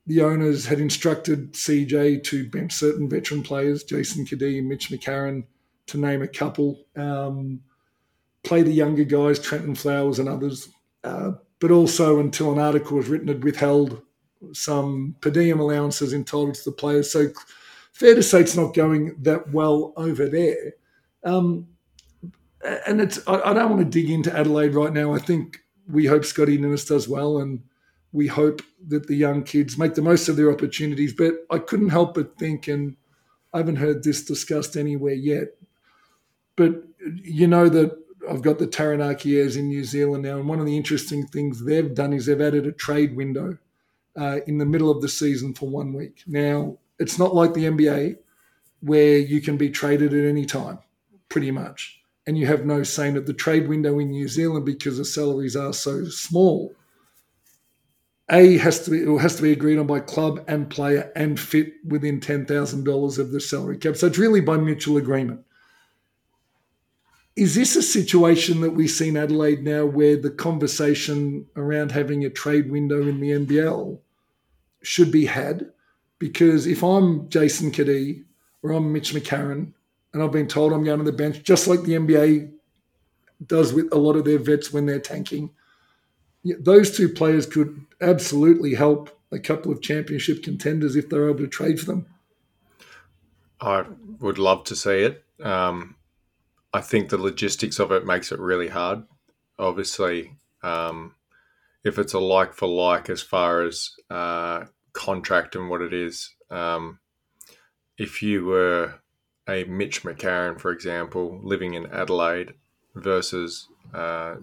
the 0.05 0.21
owners 0.21 0.65
had 0.65 0.79
instructed 0.79 1.53
CJ 1.53 2.23
to 2.25 2.49
bench 2.49 2.73
certain 2.73 3.09
veteran 3.09 3.41
players, 3.41 3.83
Jason 3.83 4.25
Cadee, 4.25 4.59
and 4.59 4.67
Mitch 4.67 4.89
McCarron, 4.89 5.45
to 5.87 5.97
name 5.97 6.21
a 6.21 6.27
couple, 6.27 6.85
um, 6.95 7.61
play 8.43 8.61
the 8.61 8.71
younger 8.71 9.03
guys, 9.03 9.39
Trentyn 9.39 9.77
Flowers 9.77 10.19
and 10.19 10.29
others. 10.29 10.69
Uh, 11.03 11.31
but 11.59 11.71
also, 11.71 12.19
until 12.19 12.51
an 12.51 12.59
article 12.59 12.97
was 12.97 13.09
written, 13.09 13.27
had 13.27 13.43
withheld 13.43 14.01
some 14.51 15.15
per 15.21 15.29
diem 15.29 15.59
allowances 15.59 16.13
entitled 16.13 16.55
to 16.55 16.65
the 16.65 16.71
players. 16.71 17.11
So 17.11 17.29
fair 17.93 18.15
to 18.15 18.23
say 18.23 18.41
it's 18.41 18.55
not 18.55 18.73
going 18.73 19.15
that 19.21 19.51
well 19.51 19.93
over 19.95 20.27
there. 20.27 20.73
Um, 21.23 21.67
and 22.87 23.01
it's 23.01 23.19
I, 23.27 23.39
I, 23.41 23.53
don't 23.53 23.69
want 23.69 23.81
to 23.81 24.01
dig 24.01 24.09
into 24.09 24.35
Adelaide 24.35 24.75
right 24.75 24.91
now. 24.91 25.13
I 25.13 25.19
think 25.19 25.59
we 25.87 26.05
hope 26.05 26.25
Scotty 26.25 26.57
Ninnis 26.57 26.85
does 26.85 27.07
well, 27.07 27.37
and 27.39 27.61
we 28.11 28.27
hope 28.27 28.61
that 28.87 29.07
the 29.07 29.15
young 29.15 29.43
kids 29.43 29.77
make 29.77 29.95
the 29.95 30.01
most 30.01 30.29
of 30.29 30.35
their 30.35 30.51
opportunities. 30.51 31.13
But 31.13 31.33
I 31.49 31.59
couldn't 31.59 31.89
help 31.89 32.15
but 32.15 32.37
think, 32.37 32.67
and 32.67 32.95
I 33.53 33.57
haven't 33.57 33.77
heard 33.77 34.03
this 34.03 34.23
discussed 34.23 34.75
anywhere 34.75 35.13
yet, 35.13 35.49
but 36.55 36.83
you 37.21 37.47
know 37.47 37.69
that 37.69 37.97
I've 38.29 38.41
got 38.41 38.59
the 38.59 38.67
Taranaki 38.67 39.39
Airs 39.39 39.57
in 39.57 39.67
New 39.67 39.83
Zealand 39.83 40.23
now, 40.23 40.37
and 40.37 40.47
one 40.47 40.59
of 40.59 40.65
the 40.65 40.77
interesting 40.77 41.27
things 41.27 41.63
they've 41.63 41.93
done 41.93 42.13
is 42.13 42.25
they've 42.25 42.39
added 42.39 42.65
a 42.65 42.71
trade 42.71 43.15
window 43.15 43.57
uh, 44.19 44.39
in 44.47 44.57
the 44.57 44.65
middle 44.65 44.91
of 44.91 45.01
the 45.01 45.09
season 45.09 45.53
for 45.53 45.67
one 45.67 45.93
week. 45.93 46.23
Now, 46.27 46.77
it's 46.99 47.17
not 47.17 47.35
like 47.35 47.53
the 47.53 47.65
NBA 47.65 48.17
where 48.81 49.17
you 49.17 49.41
can 49.41 49.57
be 49.57 49.69
traded 49.69 50.13
at 50.13 50.25
any 50.25 50.45
time, 50.45 50.79
pretty 51.29 51.51
much. 51.51 51.99
And 52.27 52.37
you 52.37 52.45
have 52.47 52.65
no 52.65 52.83
say 52.83 53.13
at 53.13 53.25
the 53.25 53.33
trade 53.33 53.67
window 53.67 53.99
in 53.99 54.11
New 54.11 54.27
Zealand 54.27 54.65
because 54.65 54.97
the 54.97 55.05
salaries 55.05 55.55
are 55.55 55.73
so 55.73 56.05
small. 56.05 56.75
A 58.29 58.57
has 58.57 58.85
to 58.85 58.91
be 58.91 58.99
it 58.99 59.17
has 59.19 59.35
to 59.35 59.41
be 59.41 59.51
agreed 59.51 59.77
on 59.77 59.87
by 59.87 59.99
club 59.99 60.43
and 60.47 60.69
player 60.69 61.11
and 61.15 61.37
fit 61.37 61.73
within 61.85 62.21
ten 62.21 62.45
thousand 62.45 62.85
dollars 62.85 63.17
of 63.17 63.31
the 63.31 63.41
salary 63.41 63.77
cap. 63.77 63.97
So 63.97 64.07
it's 64.07 64.17
really 64.17 64.39
by 64.39 64.55
mutual 64.57 64.95
agreement. 64.95 65.41
Is 67.35 67.55
this 67.55 67.75
a 67.75 67.81
situation 67.81 68.61
that 68.61 68.71
we 68.71 68.87
see 68.87 69.09
in 69.09 69.17
Adelaide 69.17 69.63
now 69.63 69.85
where 69.85 70.15
the 70.15 70.29
conversation 70.29 71.47
around 71.55 71.91
having 71.91 72.23
a 72.23 72.29
trade 72.29 72.71
window 72.71 73.01
in 73.01 73.19
the 73.19 73.31
NBL 73.31 73.99
should 74.83 75.11
be 75.11 75.25
had? 75.25 75.71
Because 76.19 76.67
if 76.67 76.83
I'm 76.83 77.27
Jason 77.29 77.71
Cadee 77.71 78.23
or 78.61 78.71
I'm 78.71 78.93
Mitch 78.93 79.13
McCarron 79.13 79.73
and 80.13 80.21
I've 80.21 80.31
been 80.31 80.47
told 80.47 80.71
I'm 80.71 80.83
going 80.83 80.99
to 80.99 81.05
the 81.05 81.11
bench, 81.11 81.43
just 81.43 81.67
like 81.67 81.81
the 81.81 81.93
NBA 81.93 82.51
does 83.45 83.73
with 83.73 83.91
a 83.91 83.97
lot 83.97 84.15
of 84.15 84.25
their 84.25 84.37
vets 84.37 84.71
when 84.71 84.85
they're 84.85 84.99
tanking, 84.99 85.49
those 86.59 86.95
two 86.95 87.09
players 87.09 87.45
could 87.45 87.85
absolutely 88.01 88.75
help 88.75 89.17
a 89.31 89.39
couple 89.39 89.71
of 89.71 89.81
championship 89.81 90.43
contenders 90.43 90.95
if 90.95 91.09
they're 91.09 91.29
able 91.29 91.39
to 91.39 91.47
trade 91.47 91.79
for 91.79 91.85
them. 91.85 92.05
I 93.59 93.85
would 94.19 94.37
love 94.37 94.65
to 94.65 94.75
see 94.75 95.01
it. 95.01 95.23
Um, 95.41 95.95
I 96.73 96.81
think 96.81 97.09
the 97.09 97.17
logistics 97.17 97.79
of 97.79 97.91
it 97.91 98.05
makes 98.05 98.31
it 98.31 98.39
really 98.39 98.67
hard. 98.67 99.03
Obviously, 99.57 100.35
um, 100.61 101.15
if 101.83 101.99
it's 101.99 102.13
a 102.13 102.19
like 102.19 102.53
for 102.53 102.67
like 102.67 103.09
as 103.09 103.21
far 103.21 103.61
as 103.63 103.91
uh, 104.09 104.65
contract 104.93 105.55
and 105.55 105.69
what 105.69 105.81
it 105.81 105.93
is. 105.93 106.33
Um, 106.49 106.99
if 107.97 108.21
you 108.21 108.45
were 108.45 108.95
a 109.47 109.65
Mitch 109.65 110.03
McCarron, 110.03 110.59
for 110.59 110.71
example, 110.71 111.39
living 111.43 111.73
in 111.73 111.87
Adelaide 111.87 112.53
versus 112.95 113.67
uh, 113.93 114.35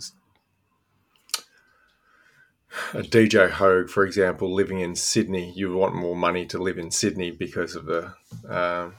a 2.92 3.02
DJ 3.02 3.50
Hogg, 3.50 3.88
for 3.88 4.04
example, 4.04 4.52
living 4.52 4.80
in 4.80 4.94
Sydney, 4.94 5.52
you 5.56 5.74
want 5.74 5.94
more 5.94 6.16
money 6.16 6.46
to 6.46 6.58
live 6.58 6.78
in 6.78 6.90
Sydney 6.90 7.30
because 7.30 7.74
of 7.74 7.86
the. 7.86 8.14
Uh, 8.48 8.90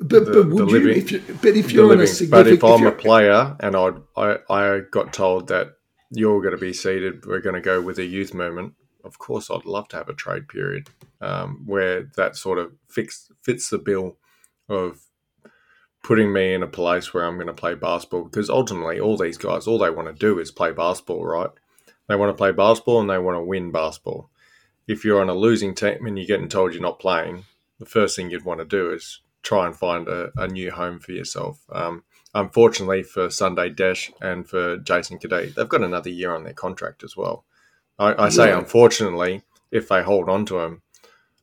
but, 0.00 0.24
the, 0.24 0.44
but 0.44 0.66
would 0.66 0.70
you, 0.70 0.88
if 0.88 1.12
you, 1.12 1.22
but 1.42 1.56
if 1.56 1.72
you're 1.72 1.86
living, 1.86 2.04
a 2.04 2.06
significant, 2.06 2.60
but 2.60 2.68
if 2.68 2.80
I'm 2.80 2.86
a 2.86 2.92
player 2.92 3.54
and 3.60 3.76
I, 3.76 3.90
I 4.16 4.38
I 4.48 4.80
got 4.90 5.12
told 5.12 5.48
that 5.48 5.76
you're 6.10 6.40
going 6.40 6.54
to 6.54 6.60
be 6.60 6.72
seated, 6.72 7.26
we're 7.26 7.40
going 7.40 7.54
to 7.54 7.60
go 7.60 7.80
with 7.80 7.98
a 7.98 8.04
youth 8.04 8.34
movement 8.34 8.74
of 9.04 9.18
course, 9.18 9.50
I'd 9.50 9.64
love 9.64 9.88
to 9.88 9.96
have 9.96 10.08
a 10.08 10.14
trade 10.14 10.48
period 10.48 10.88
um, 11.20 11.62
where 11.66 12.10
that 12.16 12.36
sort 12.36 12.58
of 12.58 12.72
fix, 12.88 13.30
fits 13.42 13.70
the 13.70 13.78
bill 13.78 14.16
of 14.68 15.00
putting 16.02 16.32
me 16.32 16.54
in 16.54 16.62
a 16.62 16.68
place 16.68 17.12
where 17.12 17.24
I'm 17.24 17.36
going 17.36 17.46
to 17.46 17.52
play 17.52 17.74
basketball. 17.74 18.24
Because 18.24 18.50
ultimately, 18.50 19.00
all 19.00 19.16
these 19.16 19.38
guys, 19.38 19.66
all 19.66 19.78
they 19.78 19.90
want 19.90 20.08
to 20.08 20.14
do 20.14 20.38
is 20.38 20.50
play 20.50 20.72
basketball, 20.72 21.24
right? 21.24 21.50
They 22.08 22.16
want 22.16 22.30
to 22.30 22.38
play 22.38 22.52
basketball 22.52 23.00
and 23.00 23.10
they 23.10 23.18
want 23.18 23.36
to 23.36 23.44
win 23.44 23.70
basketball. 23.70 24.30
If 24.88 25.04
you're 25.04 25.20
on 25.20 25.30
a 25.30 25.34
losing 25.34 25.74
team 25.74 26.06
and 26.06 26.18
you're 26.18 26.26
getting 26.26 26.48
told 26.48 26.72
you're 26.72 26.82
not 26.82 26.98
playing, 26.98 27.44
the 27.78 27.86
first 27.86 28.16
thing 28.16 28.30
you'd 28.30 28.44
want 28.44 28.60
to 28.60 28.66
do 28.66 28.92
is 28.92 29.20
try 29.42 29.66
and 29.66 29.76
find 29.76 30.08
a, 30.08 30.30
a 30.36 30.48
new 30.48 30.70
home 30.70 30.98
for 30.98 31.12
yourself. 31.12 31.60
Um, 31.70 32.02
unfortunately 32.34 33.02
for 33.02 33.30
Sunday 33.30 33.70
Dech 33.70 34.12
and 34.20 34.48
for 34.48 34.76
Jason 34.78 35.18
Cadee, 35.18 35.54
they've 35.54 35.68
got 35.68 35.82
another 35.82 36.10
year 36.10 36.34
on 36.34 36.44
their 36.44 36.52
contract 36.52 37.02
as 37.02 37.16
well. 37.16 37.44
I, 37.98 38.26
I 38.26 38.28
say, 38.28 38.48
yeah. 38.48 38.58
unfortunately, 38.58 39.42
if 39.70 39.88
they 39.88 40.02
hold 40.02 40.28
on 40.28 40.46
to 40.46 40.60
him, 40.60 40.82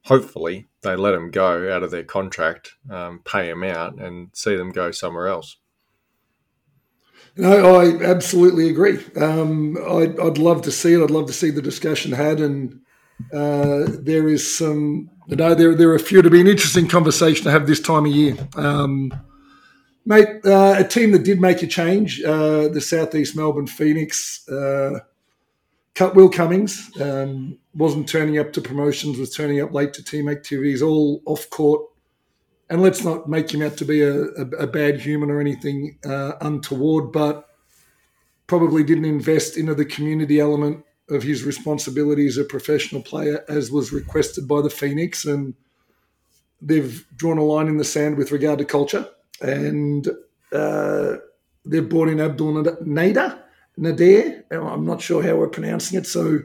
hopefully 0.06 0.68
they 0.82 0.96
let 0.96 1.14
him 1.14 1.32
go 1.32 1.72
out 1.72 1.84
of 1.84 1.92
their 1.92 2.04
contract, 2.04 2.74
um, 2.90 3.22
pay 3.24 3.50
him 3.50 3.64
out, 3.64 4.00
and 4.00 4.30
see 4.34 4.56
them 4.56 4.72
go 4.72 4.92
somewhere 4.92 5.28
else. 5.28 5.58
No, 7.36 7.76
I 7.76 8.04
absolutely 8.04 8.70
agree. 8.70 9.00
Um, 9.16 9.78
I'd, 9.88 10.20
I'd, 10.20 10.40
love 10.40 10.64
to 10.64 10.72
see 10.72 10.94
it. 10.94 11.04
I'd 11.04 11.12
love 11.12 11.28
to 11.28 11.34
see 11.34 11.52
the 11.52 11.62
discussion 11.62 12.12
had, 12.12 12.40
and 12.40 12.82
uh, 13.32 13.84
there 13.88 14.28
is 14.28 14.58
some. 14.58 15.12
You 15.28 15.36
know, 15.36 15.54
there 15.54 15.76
there 15.76 15.90
are 15.90 15.96
a 15.96 16.00
few 16.00 16.22
to 16.22 16.30
be 16.30 16.42
an 16.42 16.48
interesting 16.48 16.88
conversation 16.88 17.44
to 17.44 17.52
have 17.52 17.68
this 17.68 17.80
time 17.80 18.06
of 18.06 18.12
year. 18.12 18.36
Um, 18.56 19.12
mate, 20.08 20.46
uh, 20.46 20.76
a 20.78 20.84
team 20.84 21.12
that 21.12 21.24
did 21.24 21.42
make 21.42 21.62
a 21.62 21.68
change, 21.68 22.24
uh, 22.24 22.70
the 22.70 22.82
Southeast 22.82 23.36
Melbourne 23.36 23.68
Phoenix. 23.68 24.48
Uh, 24.48 25.00
Will 26.14 26.30
Cummings 26.30 26.92
um, 27.02 27.58
wasn't 27.74 28.08
turning 28.08 28.38
up 28.38 28.54
to 28.54 28.62
promotions, 28.62 29.18
was 29.18 29.36
turning 29.36 29.60
up 29.62 29.74
late 29.74 29.94
to 29.94 30.04
team 30.04 30.30
activities, 30.30 30.82
all 30.82 31.22
off 31.26 31.50
court. 31.50 31.82
And 32.70 32.82
let's 32.82 33.04
not 33.04 33.28
make 33.28 33.52
him 33.52 33.62
out 33.62 33.78
to 33.78 33.86
be 33.86 34.02
a, 34.02 34.22
a, 34.22 34.46
a 34.60 34.68
bad 34.68 35.02
human 35.02 35.32
or 35.32 35.42
anything 35.42 35.98
uh, 36.06 36.34
untoward, 36.40 37.12
but 37.12 37.50
probably 38.46 38.84
didn't 38.84 39.06
invest 39.06 39.58
into 39.58 39.74
the 39.74 39.86
community 39.86 40.40
element 40.40 40.86
of 41.10 41.24
his 41.24 41.44
responsibility 41.44 42.28
as 42.28 42.38
a 42.38 42.44
professional 42.44 43.02
player, 43.02 43.44
as 43.50 43.72
was 43.72 43.92
requested 43.92 44.48
by 44.48 44.62
the 44.62 44.70
Phoenix. 44.70 45.26
And 45.26 45.56
they've 46.62 47.06
drawn 47.16 47.40
a 47.40 47.44
line 47.44 47.68
in 47.68 47.78
the 47.78 47.84
sand 47.84 48.18
with 48.18 48.32
regard 48.32 48.60
to 48.60 48.66
culture. 48.66 49.10
And 49.42 50.08
uh, 50.52 51.18
they've 51.66 51.88
brought 51.88 52.10
in 52.10 52.20
Abdul 52.20 52.64
Nader 52.64 53.40
Nadir. 53.78 54.44
I'm 54.52 54.86
not 54.86 55.02
sure 55.02 55.22
how 55.22 55.36
we're 55.36 55.50
pronouncing 55.50 55.98
it. 55.98 56.08
So, 56.08 56.40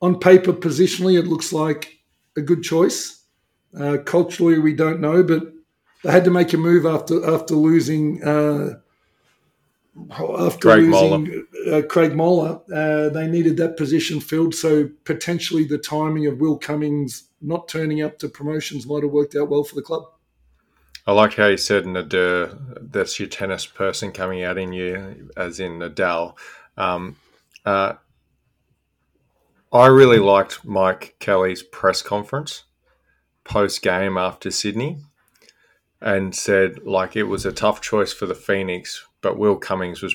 on 0.00 0.18
paper, 0.18 0.52
positionally, 0.52 1.18
it 1.18 1.26
looks 1.26 1.52
like 1.52 1.98
a 2.36 2.40
good 2.40 2.62
choice. 2.62 3.22
Uh, 3.78 3.98
culturally, 4.04 4.58
we 4.58 4.74
don't 4.74 5.00
know, 5.00 5.22
but 5.22 5.52
they 6.02 6.10
had 6.10 6.24
to 6.24 6.30
make 6.30 6.52
a 6.52 6.56
move 6.56 6.84
after 6.84 7.24
after 7.32 7.54
losing 7.54 8.22
uh, 8.22 8.74
after 10.38 10.68
Craig 10.68 10.84
losing 10.84 11.46
uh, 11.70 11.82
Craig 11.88 12.14
Moller. 12.14 12.60
Uh, 12.72 13.08
they 13.10 13.26
needed 13.26 13.56
that 13.58 13.76
position 13.76 14.20
filled, 14.20 14.54
so 14.54 14.88
potentially 15.04 15.64
the 15.64 15.78
timing 15.78 16.26
of 16.26 16.40
Will 16.40 16.58
Cummings 16.58 17.24
not 17.40 17.68
turning 17.68 18.02
up 18.02 18.18
to 18.18 18.28
promotions 18.28 18.86
might 18.86 19.02
have 19.02 19.12
worked 19.12 19.36
out 19.36 19.48
well 19.48 19.64
for 19.64 19.74
the 19.74 19.82
club. 19.82 20.04
I 21.06 21.12
like 21.12 21.34
how 21.34 21.46
you 21.46 21.56
said 21.56 21.86
Nadir. 21.86 22.56
That's 22.80 23.18
your 23.18 23.28
tennis 23.28 23.66
person 23.66 24.12
coming 24.12 24.42
out 24.42 24.58
in 24.58 24.72
you, 24.72 25.30
as 25.36 25.58
in 25.58 25.78
Nadal. 25.78 26.36
Um, 26.76 27.16
uh, 27.64 27.94
I 29.72 29.86
really 29.86 30.18
liked 30.18 30.64
Mike 30.64 31.16
Kelly's 31.18 31.62
press 31.62 32.02
conference 32.02 32.64
post 33.44 33.82
game 33.82 34.16
after 34.16 34.50
Sydney 34.50 34.98
and 36.00 36.34
said 36.34 36.84
like 36.84 37.16
it 37.16 37.24
was 37.24 37.46
a 37.46 37.52
tough 37.52 37.80
choice 37.80 38.12
for 38.12 38.26
the 38.26 38.34
Phoenix, 38.34 39.06
but 39.20 39.38
Will 39.38 39.56
Cummings 39.56 40.02
was 40.02 40.14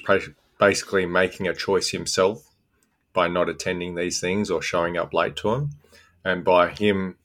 basically 0.60 1.06
making 1.06 1.48
a 1.48 1.54
choice 1.54 1.90
himself 1.90 2.50
by 3.14 3.28
not 3.28 3.50
attending 3.50 3.96
these 3.96 4.20
things 4.20 4.52
or 4.52 4.62
showing 4.62 4.98
up 4.98 5.14
late 5.14 5.36
to 5.38 5.52
them, 5.52 5.72
and 6.24 6.44
by 6.44 6.70
him 6.70 7.18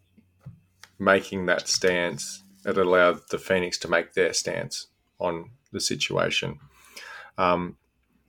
making 0.98 1.46
that 1.46 1.68
stance, 1.68 2.41
it 2.64 2.78
allowed 2.78 3.20
the 3.30 3.38
Phoenix 3.38 3.78
to 3.78 3.88
make 3.88 4.12
their 4.12 4.32
stance 4.32 4.88
on 5.18 5.50
the 5.72 5.80
situation. 5.80 6.58
Um, 7.38 7.76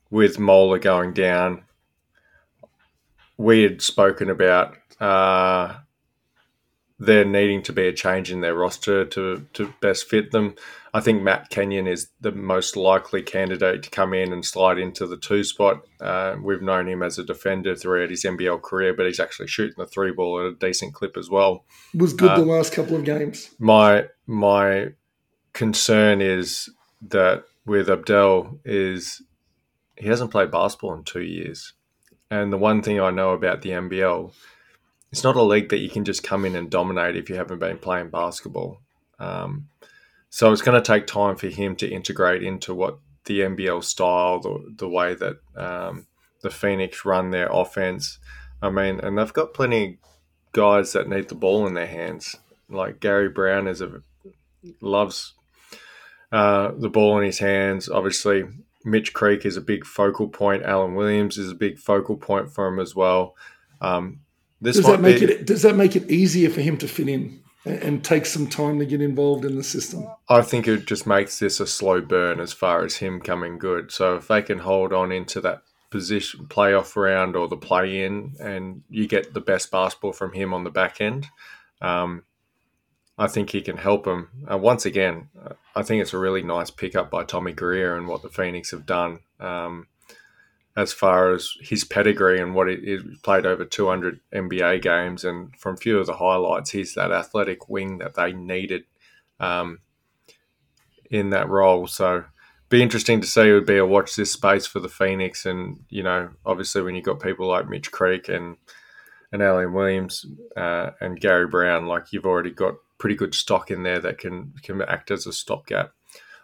with 0.09 0.39
Moller 0.39 0.79
going 0.79 1.13
down, 1.13 1.63
we 3.37 3.63
had 3.63 3.81
spoken 3.81 4.29
about 4.29 4.75
uh, 4.99 5.77
there 6.99 7.25
needing 7.25 7.61
to 7.63 7.73
be 7.73 7.87
a 7.87 7.93
change 7.93 8.31
in 8.31 8.41
their 8.41 8.55
roster 8.55 9.05
to, 9.05 9.45
to 9.53 9.73
best 9.81 10.07
fit 10.07 10.31
them. 10.31 10.55
I 10.93 11.01
think 11.01 11.23
Matt 11.23 11.49
Kenyon 11.49 11.87
is 11.87 12.09
the 12.21 12.31
most 12.31 12.77
likely 12.77 13.23
candidate 13.23 13.81
to 13.83 13.89
come 13.89 14.13
in 14.13 14.31
and 14.31 14.45
slide 14.45 14.77
into 14.77 15.07
the 15.07 15.17
two 15.17 15.43
spot. 15.43 15.81
Uh, 15.99 16.35
we've 16.41 16.61
known 16.61 16.87
him 16.87 17.01
as 17.01 17.17
a 17.17 17.23
defender 17.23 17.75
throughout 17.75 18.11
his 18.11 18.23
NBL 18.23 18.61
career, 18.61 18.93
but 18.93 19.07
he's 19.07 19.19
actually 19.19 19.47
shooting 19.47 19.75
the 19.77 19.87
three 19.87 20.11
ball 20.11 20.39
at 20.39 20.45
a 20.45 20.55
decent 20.55 20.93
clip 20.93 21.17
as 21.17 21.31
well. 21.31 21.65
Was 21.95 22.13
good 22.13 22.31
uh, 22.31 22.39
the 22.39 22.45
last 22.45 22.73
couple 22.73 22.95
of 22.95 23.05
games. 23.05 23.49
My 23.57 24.05
my 24.27 24.89
concern 25.53 26.21
is 26.21 26.69
that 27.09 27.45
with 27.65 27.89
Abdel 27.89 28.59
is 28.63 29.23
he 29.97 30.07
hasn't 30.07 30.31
played 30.31 30.51
basketball 30.51 30.93
in 30.93 31.03
two 31.03 31.23
years, 31.23 31.73
and 32.29 32.53
the 32.53 32.57
one 32.57 32.83
thing 32.83 32.99
I 32.99 33.09
know 33.09 33.31
about 33.31 33.63
the 33.63 33.71
NBL 33.71 34.31
it's 35.13 35.23
not 35.23 35.35
a 35.35 35.43
league 35.43 35.69
that 35.69 35.77
you 35.77 35.91
can 35.91 36.03
just 36.03 36.23
come 36.23 36.43
in 36.43 36.55
and 36.55 36.71
dominate 36.71 37.15
if 37.15 37.29
you 37.29 37.35
haven't 37.35 37.59
been 37.59 37.77
playing 37.77 38.09
basketball. 38.09 38.81
Um, 39.19 39.67
so 40.31 40.51
it's 40.51 40.63
going 40.63 40.81
to 40.81 40.91
take 40.91 41.05
time 41.05 41.35
for 41.35 41.49
him 41.49 41.75
to 41.75 41.87
integrate 41.87 42.41
into 42.41 42.73
what 42.73 42.97
the 43.25 43.41
NBL 43.41 43.83
style, 43.83 44.39
the, 44.39 44.73
the 44.75 44.89
way 44.89 45.13
that 45.13 45.35
um, 45.55 46.07
the 46.41 46.49
Phoenix 46.49 47.05
run 47.05 47.29
their 47.29 47.47
offense. 47.51 48.17
I 48.59 48.71
mean, 48.71 49.01
and 49.01 49.15
they've 49.15 49.31
got 49.31 49.53
plenty 49.53 49.85
of 49.85 49.93
guys 50.51 50.93
that 50.93 51.07
need 51.07 51.29
the 51.29 51.35
ball 51.35 51.67
in 51.67 51.75
their 51.75 51.85
hands. 51.85 52.35
Like 52.67 52.99
Gary 52.99 53.29
Browne 53.29 53.67
is 53.67 53.81
a 53.81 54.01
loves 54.81 55.33
uh, 56.31 56.71
the 56.75 56.89
ball 56.89 57.19
in 57.19 57.25
his 57.25 57.37
hands. 57.37 57.87
Obviously, 57.87 58.45
Mitch 58.83 59.13
Creek 59.13 59.45
is 59.45 59.57
a 59.57 59.61
big 59.61 59.85
focal 59.85 60.27
point. 60.27 60.63
Alan 60.63 60.95
Williams 60.95 61.37
is 61.37 61.51
a 61.51 61.55
big 61.55 61.77
focal 61.77 62.17
point 62.17 62.51
for 62.51 62.67
him 62.67 62.79
as 62.79 62.95
well. 62.95 63.35
Um, 63.79 64.21
this 64.63 64.77
does 64.77 64.85
that 64.85 65.01
make 65.01 65.19
be, 65.19 65.25
it? 65.25 65.45
Does 65.45 65.61
that 65.63 65.75
make 65.75 65.95
it 65.95 66.09
easier 66.09 66.49
for 66.49 66.61
him 66.61 66.77
to 66.77 66.87
fit 66.87 67.09
in 67.09 67.41
and, 67.65 67.79
and 67.83 68.03
take 68.03 68.25
some 68.25 68.47
time 68.47 68.79
to 68.79 68.85
get 68.85 69.01
involved 69.01 69.43
in 69.43 69.57
the 69.57 69.63
system? 69.63 70.07
I 70.29 70.41
think 70.41 70.67
it 70.67 70.85
just 70.85 71.05
makes 71.05 71.39
this 71.39 71.59
a 71.59 71.67
slow 71.67 71.99
burn 71.99 72.39
as 72.39 72.53
far 72.53 72.85
as 72.85 72.97
him 72.97 73.19
coming 73.19 73.57
good. 73.57 73.91
So 73.91 74.15
if 74.15 74.27
they 74.27 74.41
can 74.41 74.59
hold 74.59 74.93
on 74.93 75.11
into 75.11 75.41
that 75.41 75.63
position 75.89 76.47
playoff 76.47 76.95
round 76.95 77.35
or 77.35 77.47
the 77.47 77.57
play 77.57 78.03
in, 78.05 78.35
and 78.39 78.83
you 78.89 79.05
get 79.05 79.33
the 79.33 79.41
best 79.41 79.69
basketball 79.69 80.13
from 80.13 80.33
him 80.33 80.53
on 80.53 80.63
the 80.63 80.71
back 80.71 81.01
end, 81.01 81.27
um, 81.81 82.23
I 83.17 83.27
think 83.27 83.49
he 83.49 83.61
can 83.61 83.77
help 83.77 84.05
them. 84.05 84.29
Uh, 84.49 84.57
once 84.57 84.85
again, 84.85 85.29
I 85.75 85.83
think 85.83 86.01
it's 86.01 86.13
a 86.13 86.17
really 86.17 86.41
nice 86.41 86.71
pickup 86.71 87.11
by 87.11 87.25
Tommy 87.25 87.51
Greer 87.51 87.97
and 87.97 88.07
what 88.07 88.21
the 88.21 88.29
Phoenix 88.29 88.71
have 88.71 88.85
done. 88.85 89.19
Um, 89.39 89.87
as 90.75 90.91
far 90.91 91.31
as 91.31 91.53
his 91.61 91.83
pedigree 91.83 92.41
and 92.41 92.55
what 92.55 92.67
he, 92.67 92.77
he, 92.77 92.99
played 93.21 93.45
over 93.45 93.63
200 93.63 94.19
NBA 94.33 94.81
games. 94.81 95.23
And 95.23 95.55
from 95.57 95.75
a 95.75 95.77
few 95.77 95.99
of 95.99 96.07
the 96.07 96.15
highlights, 96.15 96.71
he's 96.71 96.95
that 96.95 97.11
athletic 97.11 97.69
wing 97.69 97.99
that 97.99 98.15
they 98.15 98.33
needed 98.33 98.83
um, 99.39 99.79
in 101.11 101.29
that 101.29 101.49
role. 101.49 101.85
So 101.85 102.23
be 102.69 102.81
interesting 102.81 103.21
to 103.21 103.27
see. 103.27 103.49
It 103.49 103.53
would 103.53 103.67
be 103.67 103.77
a 103.77 103.85
watch 103.85 104.15
this 104.15 104.33
space 104.33 104.65
for 104.65 104.79
the 104.79 104.89
Phoenix. 104.89 105.45
And, 105.45 105.83
you 105.89 106.01
know, 106.01 106.31
obviously 106.43 106.81
when 106.81 106.95
you've 106.95 107.05
got 107.05 107.21
people 107.21 107.47
like 107.47 107.69
Mitch 107.69 107.91
Creek 107.91 108.27
and, 108.29 108.57
and 109.31 109.43
Alan 109.43 109.73
Williams 109.73 110.25
uh, 110.57 110.91
and 110.99 111.19
Gary 111.19 111.47
Browne, 111.47 111.85
like 111.85 112.11
you've 112.11 112.25
already 112.25 112.51
got 112.51 112.73
pretty 112.97 113.15
good 113.15 113.35
stock 113.35 113.69
in 113.69 113.83
there 113.83 113.99
that 113.99 114.17
can, 114.17 114.53
can 114.63 114.81
act 114.81 115.11
as 115.11 115.27
a 115.27 115.33
stopgap. 115.33 115.91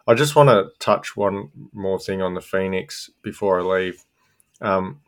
I 0.07 0.13
just 0.13 0.35
want 0.35 0.49
to 0.49 0.69
touch 0.79 1.15
one 1.15 1.49
more 1.71 1.99
thing 1.99 2.21
on 2.21 2.33
the 2.35 2.41
Phoenix 2.41 3.09
before 3.21 3.59
I 3.59 3.63
leave. 3.63 4.03
Um, 4.61 5.01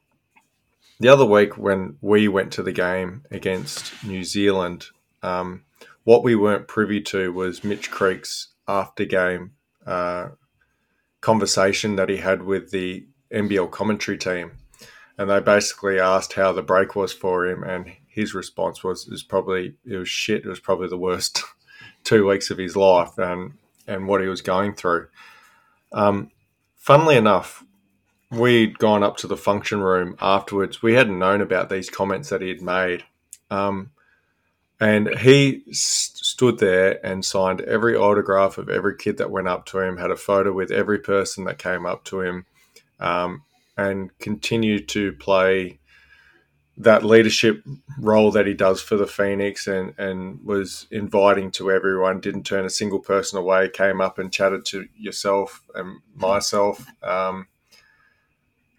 the 1.00 1.10
other 1.10 1.26
week 1.26 1.58
when 1.58 1.98
we 2.02 2.28
went 2.28 2.52
to 2.54 2.64
the 2.64 2.72
game 2.72 3.24
against 3.32 4.04
New 4.04 4.24
Zealand, 4.24 4.86
um, 5.24 5.64
what 6.04 6.24
we 6.24 6.36
weren't 6.36 6.68
privy 6.68 7.02
to 7.02 7.34
was 7.34 7.64
Mitch 7.64 7.90
Creek's 7.90 8.50
after 8.68 9.06
game 9.06 9.54
uh, 9.86 10.30
conversation 11.22 11.96
that 11.96 12.10
he 12.10 12.18
had 12.18 12.44
with 12.44 12.72
the 12.72 13.08
NBL 13.34 13.72
commentary 13.72 14.18
team. 14.18 14.52
And 15.18 15.30
they 15.30 15.40
basically 15.40 16.00
asked 16.00 16.34
how 16.34 16.52
the 16.52 16.62
break 16.62 16.96
was 16.96 17.14
for 17.14 17.46
him, 17.46 17.64
and 17.64 17.92
his 18.08 18.34
response 18.34 18.84
was, 18.84 19.08
"Is 19.08 19.24
probably 19.24 19.76
it 19.86 19.98
was 19.98 20.10
shit. 20.10 20.46
It 20.46 20.50
was 20.50 20.60
probably 20.60 20.88
the 20.88 20.98
worst 20.98 21.44
two 22.04 22.28
weeks 22.28 22.50
of 22.50 22.58
his 22.58 22.76
life, 22.76 23.18
and 23.18 23.54
and 23.86 24.08
what 24.08 24.22
he 24.22 24.28
was 24.28 24.42
going 24.42 24.74
through." 24.74 25.08
Um, 25.92 26.32
funnily 26.76 27.18
enough, 27.18 27.64
we'd 28.32 28.80
gone 28.80 29.04
up 29.04 29.18
to 29.18 29.28
the 29.28 29.38
function 29.38 29.82
room 29.82 30.16
afterwards. 30.22 30.82
We 30.82 30.94
hadn't 30.94 31.20
known 31.20 31.42
about 31.42 31.70
these 31.70 31.90
comments 31.90 32.30
that 32.30 32.42
he 32.42 32.50
had 32.50 32.62
made. 32.62 33.04
Um, 33.50 33.92
and 34.80 35.20
he 35.20 35.64
stood 35.72 36.58
there 36.58 37.06
and 37.06 37.24
signed 37.24 37.62
every 37.62 37.96
autograph 37.96 38.58
of 38.58 38.70
every 38.70 38.96
kid 38.98 39.18
that 39.18 39.30
went 39.30 39.48
up 39.48 39.66
to 39.68 39.80
him, 39.80 39.98
had 39.98 40.10
a 40.10 40.16
photo 40.16 40.52
with 40.54 40.72
every 40.72 40.98
person 40.98 41.44
that 41.44 41.60
came 41.60 41.86
up 41.86 42.04
to 42.06 42.22
him, 42.22 42.46
um, 43.00 43.44
and 43.78 44.18
continued 44.18 44.88
to 44.90 45.12
play 45.14 45.80
that 46.78 47.04
leadership 47.04 47.64
role 48.00 48.32
that 48.32 48.48
he 48.48 48.56
does 48.56 48.82
for 48.82 48.96
the 48.96 49.06
Phoenix 49.06 49.68
and, 49.68 49.94
and 50.00 50.44
was 50.44 50.88
inviting 50.90 51.52
to 51.52 51.70
everyone, 51.70 52.20
didn't 52.20 52.44
turn 52.44 52.66
a 52.66 52.70
single 52.70 53.00
person 53.00 53.38
away, 53.38 53.70
came 53.70 54.02
up 54.02 54.18
and 54.18 54.34
chatted 54.34 54.66
to 54.66 54.88
yourself 54.98 55.62
and 55.76 56.00
myself. 56.16 56.88
Um, 57.04 57.48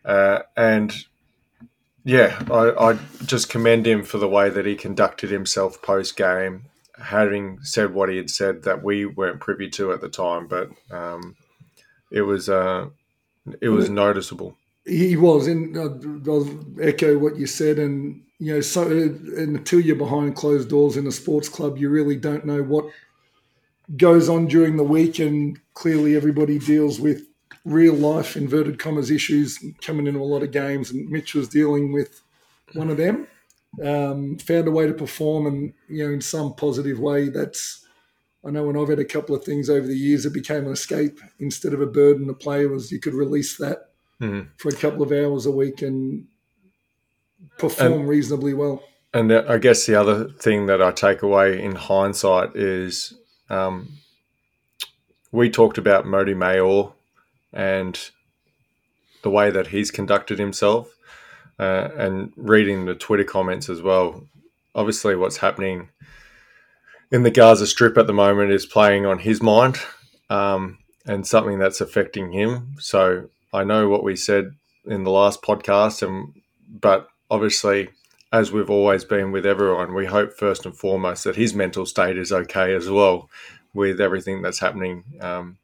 uh, 0.05 0.41
and 0.57 0.93
yeah, 2.05 2.43
I, 2.51 2.91
I, 2.91 2.99
just 3.27 3.49
commend 3.49 3.87
him 3.87 4.03
for 4.03 4.19
the 4.19 4.29
way 4.29 4.51
that 4.51 4.67
he 4.67 4.75
conducted 4.75 5.31
himself 5.31 5.81
post 5.83 6.17
game, 6.17 6.65
having 7.01 7.61
said 7.63 7.95
what 7.95 8.09
he 8.09 8.17
had 8.17 8.31
said 8.31 8.65
that 8.65 8.83
we 8.83 9.07
weren't 9.07 9.41
privy 9.41 9.71
to 9.71 9.93
at 9.93 10.01
the 10.01 10.09
time, 10.09 10.49
but 10.49 10.71
um, 10.91 11.37
it 12.11 12.23
was 12.23 12.49
uh, 12.49 12.89
it 13.61 13.69
was 13.69 13.89
noticeable. 13.89 14.57
He 14.85 15.17
was, 15.17 15.47
and 15.47 15.77
I'll 15.79 16.49
echo 16.81 17.17
what 17.17 17.37
you 17.37 17.47
said. 17.47 17.79
And 17.79 18.25
you 18.41 18.55
know, 18.55 18.61
so 18.61 18.91
until 18.91 19.81
you're 19.81 19.95
behind 19.95 20.35
closed 20.35 20.69
doors 20.69 20.97
in 20.97 21.07
a 21.07 21.13
sports 21.13 21.49
club, 21.49 21.79
you 21.79 21.89
really 21.89 22.17
don't 22.17 22.45
know 22.45 22.63
what 22.63 22.87
goes 23.97 24.29
on 24.29 24.47
during 24.47 24.77
the 24.77 24.85
week. 24.85 25.21
And 25.21 25.59
clearly, 25.75 26.17
everybody 26.17 26.59
deals 26.59 26.99
with 26.99 27.23
real 27.65 27.95
life 27.95 28.37
inverted 28.37 28.79
commas 28.79 29.11
issues 29.11 29.59
coming 29.83 30.07
into 30.07 30.21
a 30.21 30.25
lot 30.25 30.43
of 30.43 30.51
games, 30.51 30.91
and 30.91 31.09
Mitch 31.09 31.35
was 31.35 31.49
dealing 31.49 31.93
with 31.93 32.21
one 32.75 32.91
of 32.91 32.97
them. 32.97 33.27
Um, 33.83 34.37
found 34.39 34.69
a 34.69 34.71
way 34.71 34.87
to 34.87 34.93
perform, 34.93 35.47
and 35.47 35.73
you 35.89 36.07
know, 36.07 36.13
in 36.13 36.21
some 36.21 36.55
positive 36.55 36.99
way, 36.99 37.29
that's. 37.29 37.81
I 38.45 38.51
know 38.51 38.65
when 38.65 38.77
I've 38.77 38.89
had 38.89 38.99
a 38.99 39.05
couple 39.05 39.37
of 39.37 39.45
things 39.45 39.71
over 39.71 39.87
the 39.87 39.97
years, 39.97 40.27
it 40.27 40.33
became 40.33 40.67
an 40.67 40.73
escape 40.73 41.21
instead 41.39 41.73
of 41.73 41.81
a 41.81 41.87
burden. 41.87 42.27
The 42.27 42.35
player 42.35 42.69
was 42.69 42.91
you 42.91 42.99
could 42.99 43.15
release 43.15 43.57
that 43.59 43.91
mm-hmm. 44.21 44.49
for 44.57 44.69
a 44.69 44.75
couple 44.75 45.05
of 45.05 45.13
hours 45.13 45.47
a 45.47 45.53
week 45.53 45.81
and 45.81 46.27
perform 47.59 47.93
and, 47.93 48.09
reasonably 48.09 48.53
well. 48.53 48.83
And 49.15 49.33
I 49.33 49.59
guess 49.59 49.87
the 49.87 49.95
other 49.95 50.29
thing 50.29 50.67
that 50.67 50.83
I 50.83 50.91
take 50.91 51.23
away 51.23 51.63
in 51.63 51.77
hindsight 51.77 52.57
is 52.57 53.15
um, 53.49 53.93
we 55.31 55.49
talked 55.49 55.79
about 55.79 56.05
Modi 56.05 56.35
Maor 56.35 56.95
and 57.53 58.11
the 59.23 59.31
way 59.31 59.51
that 59.51 59.69
he's 59.69 59.91
conducted 59.91 60.39
himself 60.39 60.95
uh, 61.59 61.89
and 61.97 62.33
reading 62.37 62.85
the 62.87 62.95
Twitter 62.95 63.25
comments 63.25 63.69
as 63.69 63.83
well. 63.83 64.25
Obviously, 64.75 65.15
what's 65.15 65.37
happening 65.39 65.89
in 67.11 67.23
the 67.23 67.31
Gaza 67.31 67.67
Strip 67.67 67.99
at 67.99 68.07
the 68.07 68.13
moment 68.13 68.51
is 68.51 68.67
playing 68.67 69.07
on 69.07 69.19
his 69.19 69.43
mind 69.43 69.79
um, 70.31 70.79
and 71.07 71.27
something 71.27 71.59
that's 71.59 71.81
affecting 71.81 72.33
him. 72.33 72.75
So 72.79 73.29
I 73.53 73.65
know 73.65 73.89
what 73.89 74.03
we 74.03 74.17
said 74.17 74.53
in 74.87 75.05
the 75.05 75.11
last 75.11 75.43
podcast, 75.43 76.03
and 76.03 76.33
but 76.69 77.09
obviously, 77.31 77.91
as 78.33 78.51
we've 78.51 78.71
always 78.71 79.05
been 79.05 79.31
with 79.31 79.45
everyone, 79.45 79.95
we 79.95 80.07
hope 80.07 80.33
first 80.33 80.65
and 80.65 80.77
foremost 80.77 81.25
that 81.25 81.37
his 81.37 81.55
mental 81.55 81.85
state 81.85 82.17
is 82.17 82.33
okay 82.33 82.75
as 82.75 82.89
well 82.89 83.29
with 83.75 84.01
everything 84.01 84.43
that's 84.43 84.59
happening 84.59 85.05
um, 85.21 85.59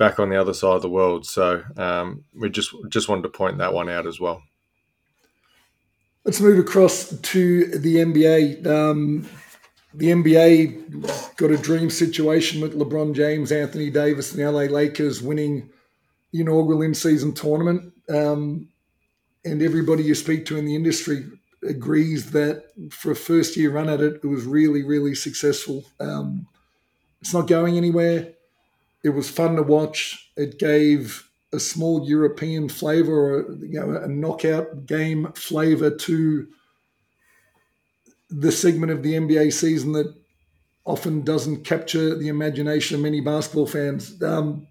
back 0.00 0.18
on 0.18 0.30
the 0.30 0.40
other 0.40 0.54
side 0.54 0.76
of 0.76 0.82
the 0.82 0.88
world. 0.88 1.26
So 1.26 1.62
um, 1.76 2.24
we 2.34 2.48
just 2.48 2.74
just 2.88 3.08
wanted 3.08 3.22
to 3.22 3.28
point 3.28 3.58
that 3.58 3.74
one 3.74 3.90
out 3.90 4.06
as 4.06 4.18
well. 4.18 4.42
Let's 6.24 6.40
move 6.40 6.58
across 6.58 7.10
to 7.10 7.66
the 7.66 7.96
NBA. 7.96 8.66
Um, 8.66 9.28
the 9.92 10.06
NBA 10.06 11.36
got 11.36 11.50
a 11.50 11.58
dream 11.58 11.90
situation 11.90 12.62
with 12.62 12.78
LeBron 12.78 13.14
James, 13.14 13.52
Anthony 13.52 13.90
Davis, 13.90 14.32
and 14.32 14.40
the 14.40 14.50
LA 14.50 14.62
Lakers 14.62 15.20
winning 15.20 15.68
the 16.32 16.40
inaugural 16.40 16.82
in-season 16.82 17.34
tournament. 17.34 17.92
Um, 18.08 18.68
and 19.44 19.62
everybody 19.62 20.02
you 20.04 20.14
speak 20.14 20.46
to 20.46 20.56
in 20.56 20.64
the 20.64 20.76
industry 20.76 21.26
agrees 21.62 22.30
that 22.30 22.64
for 22.90 23.10
a 23.10 23.16
first-year 23.16 23.70
run 23.70 23.88
at 23.88 24.00
it, 24.00 24.20
it 24.22 24.26
was 24.26 24.44
really, 24.44 24.82
really 24.82 25.14
successful. 25.14 25.84
Um, 25.98 26.46
it's 27.20 27.34
not 27.34 27.48
going 27.48 27.76
anywhere. 27.76 28.32
It 29.02 29.10
was 29.10 29.30
fun 29.30 29.56
to 29.56 29.62
watch. 29.62 30.30
It 30.36 30.58
gave 30.58 31.28
a 31.52 31.58
small 31.58 32.06
European 32.08 32.68
flavor 32.68 33.12
or 33.12 33.52
you 33.64 33.80
know 33.80 33.96
a 33.96 34.08
knockout 34.08 34.86
game 34.86 35.32
flavor 35.34 35.90
to 35.90 36.46
the 38.30 38.52
segment 38.52 38.92
of 38.92 39.02
the 39.02 39.14
NBA 39.14 39.52
season 39.52 39.92
that 39.92 40.14
often 40.84 41.22
doesn't 41.22 41.64
capture 41.64 42.14
the 42.14 42.28
imagination 42.28 42.96
of 42.96 43.02
many 43.02 43.20
basketball 43.20 43.66
fans. 43.66 44.22
Um, 44.22 44.66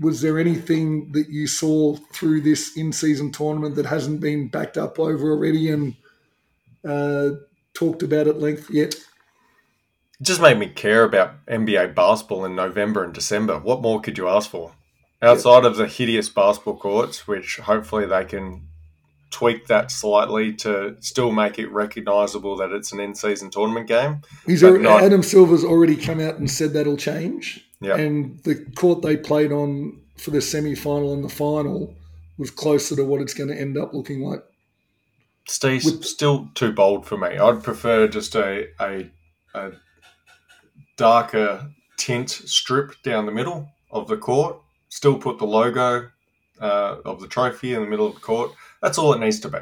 was 0.00 0.20
there 0.20 0.38
anything 0.38 1.12
that 1.12 1.28
you 1.28 1.46
saw 1.46 1.96
through 2.12 2.40
this 2.42 2.76
in-season 2.76 3.32
tournament 3.32 3.74
that 3.74 3.86
hasn't 3.86 4.20
been 4.20 4.48
backed 4.48 4.78
up 4.78 4.98
over 4.98 5.30
already 5.30 5.70
and 5.70 5.96
uh, 6.84 7.30
talked 7.74 8.02
about 8.02 8.28
at 8.28 8.40
length 8.40 8.70
yet? 8.70 8.94
It 10.20 10.24
just 10.24 10.40
made 10.40 10.58
me 10.58 10.68
care 10.68 11.04
about 11.04 11.44
NBA 11.46 11.94
basketball 11.94 12.44
in 12.44 12.54
November 12.54 13.04
and 13.04 13.12
December. 13.12 13.58
What 13.58 13.82
more 13.82 14.00
could 14.00 14.18
you 14.18 14.28
ask 14.28 14.50
for? 14.50 14.72
Outside 15.20 15.64
of 15.64 15.76
the 15.76 15.86
hideous 15.86 16.28
basketball 16.28 16.76
courts, 16.76 17.28
which 17.28 17.58
hopefully 17.58 18.06
they 18.06 18.24
can 18.24 18.68
tweak 19.30 19.66
that 19.66 19.90
slightly 19.90 20.52
to 20.52 20.96
still 21.00 21.32
make 21.32 21.58
it 21.58 21.70
recognisable 21.72 22.56
that 22.56 22.70
it's 22.70 22.92
an 22.92 23.00
in-season 23.00 23.50
tournament 23.50 23.88
game. 23.88 24.22
He's 24.46 24.62
already, 24.62 24.84
not, 24.84 25.02
Adam 25.02 25.22
Silver's 25.22 25.64
already 25.64 25.96
come 25.96 26.20
out 26.20 26.36
and 26.36 26.50
said 26.50 26.72
that'll 26.72 26.96
change. 26.96 27.66
Yeah. 27.80 27.96
And 27.96 28.38
the 28.44 28.54
court 28.76 29.02
they 29.02 29.16
played 29.16 29.50
on 29.50 30.00
for 30.16 30.30
the 30.30 30.40
semi-final 30.40 31.12
and 31.12 31.24
the 31.24 31.28
final 31.28 31.94
was 32.38 32.50
closer 32.50 32.94
to 32.96 33.04
what 33.04 33.20
it's 33.20 33.34
going 33.34 33.48
to 33.48 33.58
end 33.58 33.76
up 33.76 33.92
looking 33.92 34.22
like. 34.22 34.44
Steve's 35.48 35.84
With, 35.84 36.04
still 36.04 36.48
too 36.54 36.72
bold 36.72 37.06
for 37.06 37.16
me. 37.16 37.38
I'd 37.38 37.62
prefer 37.64 38.06
just 38.06 38.34
a, 38.36 38.68
a, 38.80 39.10
a 39.54 39.72
darker 40.96 41.70
tint 41.96 42.30
strip 42.30 43.02
down 43.02 43.26
the 43.26 43.32
middle 43.32 43.68
of 43.90 44.08
the 44.08 44.16
court. 44.16 44.58
Still 44.88 45.18
put 45.18 45.38
the 45.38 45.46
logo 45.46 46.10
uh, 46.60 46.96
of 47.04 47.20
the 47.20 47.28
trophy 47.28 47.74
in 47.74 47.82
the 47.82 47.88
middle 47.88 48.06
of 48.06 48.14
the 48.14 48.20
court 48.20 48.52
that's 48.82 48.98
all 48.98 49.14
it 49.14 49.20
needs 49.20 49.40
to 49.40 49.48
be 49.48 49.58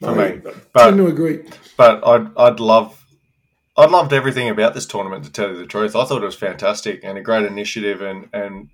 for 0.00 0.10
I 0.10 0.30
me. 0.30 0.40
But, 0.72 0.74
tend 0.74 0.98
to 0.98 1.06
agree. 1.06 1.42
But 1.76 2.06
I'd, 2.06 2.36
I'd 2.36 2.60
love 2.60 3.02
I'd 3.78 3.90
loved 3.90 4.12
everything 4.12 4.48
about 4.48 4.74
this 4.74 4.86
tournament. 4.86 5.24
To 5.24 5.32
tell 5.32 5.50
you 5.50 5.56
the 5.56 5.66
truth, 5.66 5.94
I 5.94 6.04
thought 6.04 6.22
it 6.22 6.26
was 6.26 6.34
fantastic 6.34 7.00
and 7.02 7.16
a 7.16 7.22
great 7.22 7.46
initiative. 7.46 8.02
And 8.02 8.28
and 8.32 8.70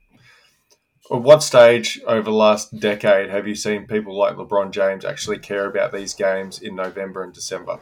at 1.11 1.23
what 1.23 1.43
stage 1.43 2.01
over 2.07 2.23
the 2.23 2.33
last 2.33 2.79
decade 2.81 3.29
have 3.31 3.47
you 3.47 3.55
seen 3.55 3.87
people 3.87 4.17
like 4.17 4.37
LeBron 4.37 4.71
James 4.71 5.05
actually 5.05 5.39
care 5.39 5.67
about 5.67 5.93
these 5.93 6.15
games 6.15 6.61
in 6.61 6.75
November 6.75 7.23
and 7.23 7.33
December? 7.33 7.81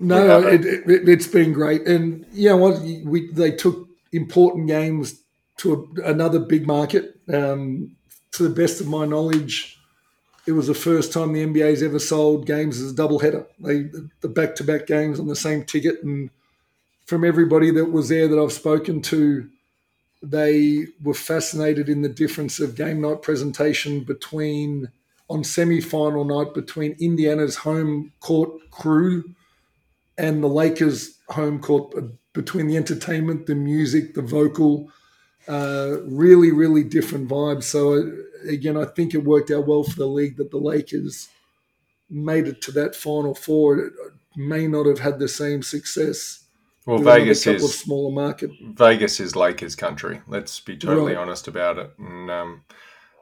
No, 0.00 0.46
it, 0.46 0.64
it, 0.64 1.08
has 1.08 1.26
been 1.26 1.52
great, 1.52 1.86
and 1.86 2.24
you 2.32 2.48
know 2.48 2.56
what? 2.56 2.80
We 2.80 3.30
they 3.32 3.50
took 3.50 3.88
important 4.12 4.68
games 4.68 5.20
to 5.58 5.90
a, 5.98 6.10
another 6.10 6.38
big 6.38 6.66
market. 6.66 7.18
Um, 7.32 7.96
to 8.32 8.42
the 8.42 8.54
best 8.54 8.80
of 8.80 8.86
my 8.86 9.04
knowledge, 9.04 9.78
it 10.46 10.52
was 10.52 10.68
the 10.68 10.74
first 10.74 11.12
time 11.12 11.32
the 11.32 11.44
NBA's 11.44 11.82
ever 11.82 11.98
sold 11.98 12.46
games 12.46 12.80
as 12.80 12.92
a 12.92 12.94
doubleheader. 12.94 13.46
They 13.58 13.90
the 14.20 14.28
back 14.28 14.54
to 14.56 14.64
back 14.64 14.86
games 14.86 15.18
on 15.18 15.26
the 15.26 15.36
same 15.36 15.64
ticket, 15.64 16.02
and 16.02 16.30
from 17.04 17.24
everybody 17.24 17.70
that 17.72 17.86
was 17.86 18.08
there 18.08 18.28
that 18.28 18.38
I've 18.38 18.52
spoken 18.52 19.02
to, 19.02 19.48
they 20.22 20.86
were 21.02 21.14
fascinated 21.14 21.88
in 21.88 22.02
the 22.02 22.08
difference 22.08 22.60
of 22.60 22.76
game 22.76 23.00
night 23.00 23.22
presentation 23.22 24.04
between 24.04 24.90
on 25.28 25.42
semi 25.42 25.80
final 25.80 26.24
night 26.24 26.54
between 26.54 26.96
Indiana's 27.00 27.56
home 27.56 28.12
court 28.20 28.50
crew 28.70 29.24
and 30.18 30.42
the 30.42 30.48
Lakers' 30.48 31.18
home 31.28 31.60
court 31.60 31.94
between 32.34 32.66
the 32.66 32.76
entertainment, 32.76 33.46
the 33.46 33.54
music, 33.54 34.14
the 34.14 34.22
vocal. 34.22 34.90
Uh, 35.46 36.02
really, 36.02 36.52
really 36.52 36.84
different 36.84 37.26
vibes. 37.26 37.62
So 37.62 38.12
again, 38.46 38.76
I 38.76 38.84
think 38.84 39.14
it 39.14 39.24
worked 39.24 39.50
out 39.50 39.66
well 39.66 39.82
for 39.82 39.96
the 39.96 40.06
league 40.06 40.36
that 40.36 40.50
the 40.50 40.58
Lakers 40.58 41.28
made 42.10 42.46
it 42.46 42.60
to 42.62 42.72
that 42.72 42.94
Final 42.94 43.34
Four. 43.34 43.78
It 43.78 43.92
may 44.36 44.66
not 44.66 44.84
have 44.84 44.98
had 44.98 45.18
the 45.18 45.28
same 45.28 45.62
success. 45.62 46.44
Well, 46.86 46.98
Vegas 46.98 47.46
is 47.46 47.78
smaller 47.78 48.12
market. 48.12 48.50
Vegas 48.62 49.20
is 49.20 49.36
Lakers 49.36 49.74
country. 49.74 50.22
Let's 50.26 50.58
be 50.60 50.76
totally 50.76 51.14
right. 51.14 51.20
honest 51.20 51.46
about 51.46 51.78
it. 51.78 51.90
And 51.98 52.30
um, 52.30 52.64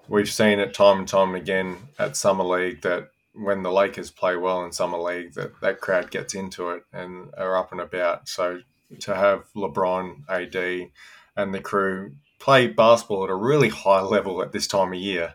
we've 0.08 0.30
seen 0.30 0.60
it 0.60 0.72
time 0.72 1.00
and 1.00 1.08
time 1.08 1.34
again 1.34 1.76
at 1.98 2.16
summer 2.16 2.44
league 2.44 2.82
that 2.82 3.10
when 3.36 3.62
the 3.62 3.72
Lakers 3.72 4.10
play 4.10 4.36
well 4.36 4.64
in 4.64 4.72
summer 4.72 4.98
league, 4.98 5.34
that 5.34 5.60
that 5.60 5.80
crowd 5.80 6.10
gets 6.10 6.34
into 6.34 6.70
it 6.70 6.84
and 6.92 7.30
are 7.36 7.56
up 7.56 7.72
and 7.72 7.80
about. 7.80 8.28
So 8.28 8.60
to 9.00 9.14
have 9.14 9.44
LeBron, 9.54 10.28
AD, 10.28 10.90
and 11.36 11.54
the 11.54 11.60
crew 11.60 12.12
play 12.38 12.66
basketball 12.66 13.24
at 13.24 13.30
a 13.30 13.34
really 13.34 13.68
high 13.68 14.02
level 14.02 14.42
at 14.42 14.52
this 14.52 14.66
time 14.66 14.92
of 14.92 14.98
year. 14.98 15.34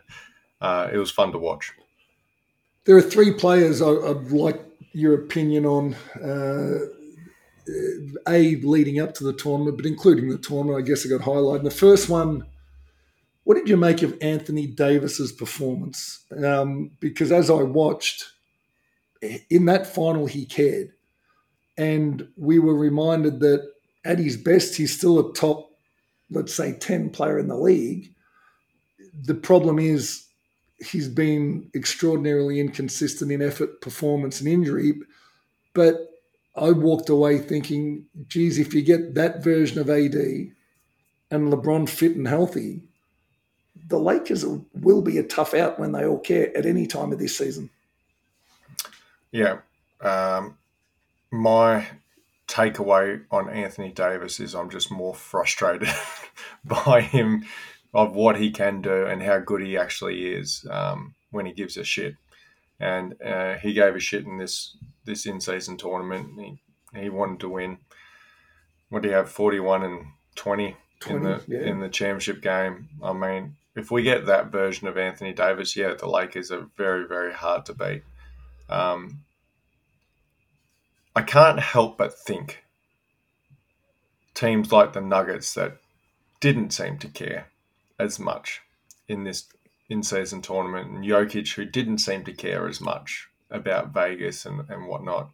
Uh, 0.60 0.88
it 0.92 0.96
was 0.96 1.10
fun 1.10 1.32
to 1.32 1.38
watch. 1.38 1.72
There 2.84 2.96
are 2.96 3.02
three 3.02 3.32
players 3.32 3.82
I, 3.82 3.90
would 3.90 4.32
like 4.32 4.60
your 4.92 5.14
opinion 5.14 5.66
on. 5.66 5.94
Uh, 6.22 6.86
a 8.28 8.56
leading 8.56 8.98
up 8.98 9.14
to 9.14 9.24
the 9.24 9.32
tournament, 9.32 9.76
but 9.76 9.86
including 9.86 10.28
the 10.28 10.38
tournament, 10.38 10.82
I 10.82 10.86
guess 10.86 11.06
I 11.06 11.08
got 11.08 11.20
highlighted. 11.20 11.62
the 11.62 11.70
first 11.70 12.08
one, 12.08 12.44
what 13.44 13.54
did 13.54 13.68
you 13.68 13.76
make 13.76 14.02
of 14.02 14.16
Anthony 14.20 14.66
Davis's 14.66 15.32
performance? 15.32 16.24
Um, 16.44 16.92
because 17.00 17.32
as 17.32 17.50
I 17.50 17.62
watched 17.62 18.24
in 19.50 19.66
that 19.66 19.86
final, 19.86 20.26
he 20.26 20.46
cared, 20.46 20.92
and 21.76 22.28
we 22.36 22.58
were 22.58 22.74
reminded 22.74 23.40
that 23.40 23.68
at 24.04 24.18
his 24.18 24.36
best, 24.36 24.76
he's 24.76 24.96
still 24.96 25.18
a 25.18 25.32
top 25.32 25.72
let's 26.32 26.54
say, 26.54 26.72
10 26.72 27.10
player 27.10 27.38
in 27.38 27.48
the 27.48 27.56
league. 27.56 28.14
The 29.24 29.34
problem 29.34 29.78
is 29.78 30.26
he's 30.78 31.08
been 31.08 31.70
extraordinarily 31.74 32.58
inconsistent 32.58 33.30
in 33.30 33.42
effort, 33.42 33.80
performance, 33.80 34.40
and 34.40 34.48
injury. 34.48 34.94
But 35.74 36.08
I 36.56 36.70
walked 36.70 37.08
away 37.08 37.38
thinking, 37.38 38.06
geez, 38.26 38.58
if 38.58 38.74
you 38.74 38.82
get 38.82 39.14
that 39.14 39.44
version 39.44 39.78
of 39.78 39.90
AD 39.90 40.14
and 41.30 41.52
LeBron 41.52 41.88
fit 41.88 42.16
and 42.16 42.28
healthy, 42.28 42.82
the 43.86 43.98
Lakers 43.98 44.44
will 44.74 45.02
be 45.02 45.18
a 45.18 45.22
tough 45.22 45.54
out 45.54 45.78
when 45.78 45.92
they 45.92 46.04
all 46.04 46.18
care 46.18 46.56
at 46.56 46.66
any 46.66 46.86
time 46.86 47.12
of 47.12 47.18
this 47.18 47.36
season. 47.36 47.70
Yeah. 49.30 49.58
Um, 50.00 50.58
my 51.30 51.86
takeaway 52.46 53.24
on 53.30 53.48
Anthony 53.48 53.90
Davis 53.90 54.38
is 54.40 54.54
I'm 54.54 54.70
just 54.70 54.90
more 54.90 55.14
frustrated 55.14 55.88
by 56.64 57.00
him 57.00 57.44
of 57.94 58.14
what 58.14 58.36
he 58.36 58.50
can 58.50 58.82
do 58.82 59.06
and 59.06 59.22
how 59.22 59.38
good 59.38 59.62
he 59.62 59.76
actually 59.76 60.26
is 60.26 60.66
um, 60.70 61.14
when 61.30 61.46
he 61.46 61.52
gives 61.52 61.76
a 61.76 61.84
shit. 61.84 62.16
And 62.78 63.20
uh, 63.22 63.54
he 63.54 63.72
gave 63.72 63.94
a 63.94 64.00
shit 64.00 64.24
in 64.24 64.38
this 64.38 64.76
this 65.04 65.26
in 65.26 65.40
season 65.40 65.76
tournament. 65.76 66.40
He, 66.40 67.00
he 67.00 67.08
wanted 67.10 67.40
to 67.40 67.48
win. 67.48 67.78
What 68.88 69.02
do 69.02 69.08
you 69.08 69.14
have? 69.14 69.30
Forty 69.30 69.60
one 69.60 69.82
and 69.84 70.06
20, 70.34 70.76
20 71.00 71.16
in 71.16 71.22
the 71.22 71.42
yeah. 71.46 71.70
in 71.70 71.80
the 71.80 71.88
championship 71.88 72.42
game. 72.42 72.88
I 73.02 73.12
mean, 73.12 73.56
if 73.74 73.90
we 73.90 74.02
get 74.02 74.26
that 74.26 74.52
version 74.52 74.88
of 74.88 74.96
Anthony 74.96 75.32
Davis, 75.32 75.76
yeah, 75.76 75.94
the 75.94 76.08
Lakers 76.08 76.50
are 76.50 76.66
very 76.76 77.06
very 77.06 77.32
hard 77.32 77.66
to 77.66 77.74
beat. 77.74 78.02
Um, 78.68 79.24
I 81.14 81.22
can't 81.22 81.60
help 81.60 81.98
but 81.98 82.18
think 82.18 82.64
teams 84.34 84.72
like 84.72 84.92
the 84.92 85.00
Nuggets 85.00 85.54
that 85.54 85.78
didn't 86.40 86.70
seem 86.70 86.98
to 86.98 87.08
care 87.08 87.48
as 87.98 88.18
much 88.18 88.62
in 89.08 89.24
this 89.24 89.46
in-season 89.88 90.40
tournament, 90.40 90.90
and 90.90 91.04
Jokic, 91.04 91.54
who 91.54 91.64
didn't 91.64 91.98
seem 91.98 92.24
to 92.24 92.32
care 92.32 92.66
as 92.66 92.80
much 92.80 93.28
about 93.50 93.92
Vegas 93.92 94.46
and, 94.46 94.68
and 94.70 94.86
whatnot. 94.86 95.30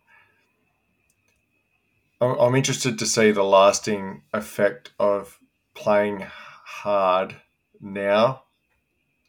I'm, 2.20 2.36
I'm 2.38 2.54
interested 2.56 2.98
to 2.98 3.06
see 3.06 3.30
the 3.30 3.44
lasting 3.44 4.22
effect 4.32 4.92
of 4.98 5.38
playing 5.74 6.26
hard 6.28 7.36
now. 7.80 8.42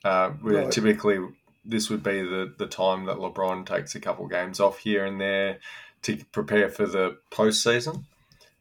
Uh, 0.04 0.30
where 0.30 0.64
Right. 0.64 0.72
typically 0.72 1.20
this 1.66 1.90
would 1.90 2.02
be 2.02 2.22
the, 2.22 2.54
the 2.58 2.68
time 2.68 3.06
that 3.06 3.18
LeBron 3.18 3.66
takes 3.66 3.96
a 3.96 4.00
couple 4.00 4.26
games 4.28 4.60
off 4.60 4.80
here 4.80 5.06
and 5.06 5.20
there 5.20 5.60
to 6.04 6.18
prepare 6.32 6.70
for 6.70 6.86
the 6.86 7.18
postseason. 7.32 8.06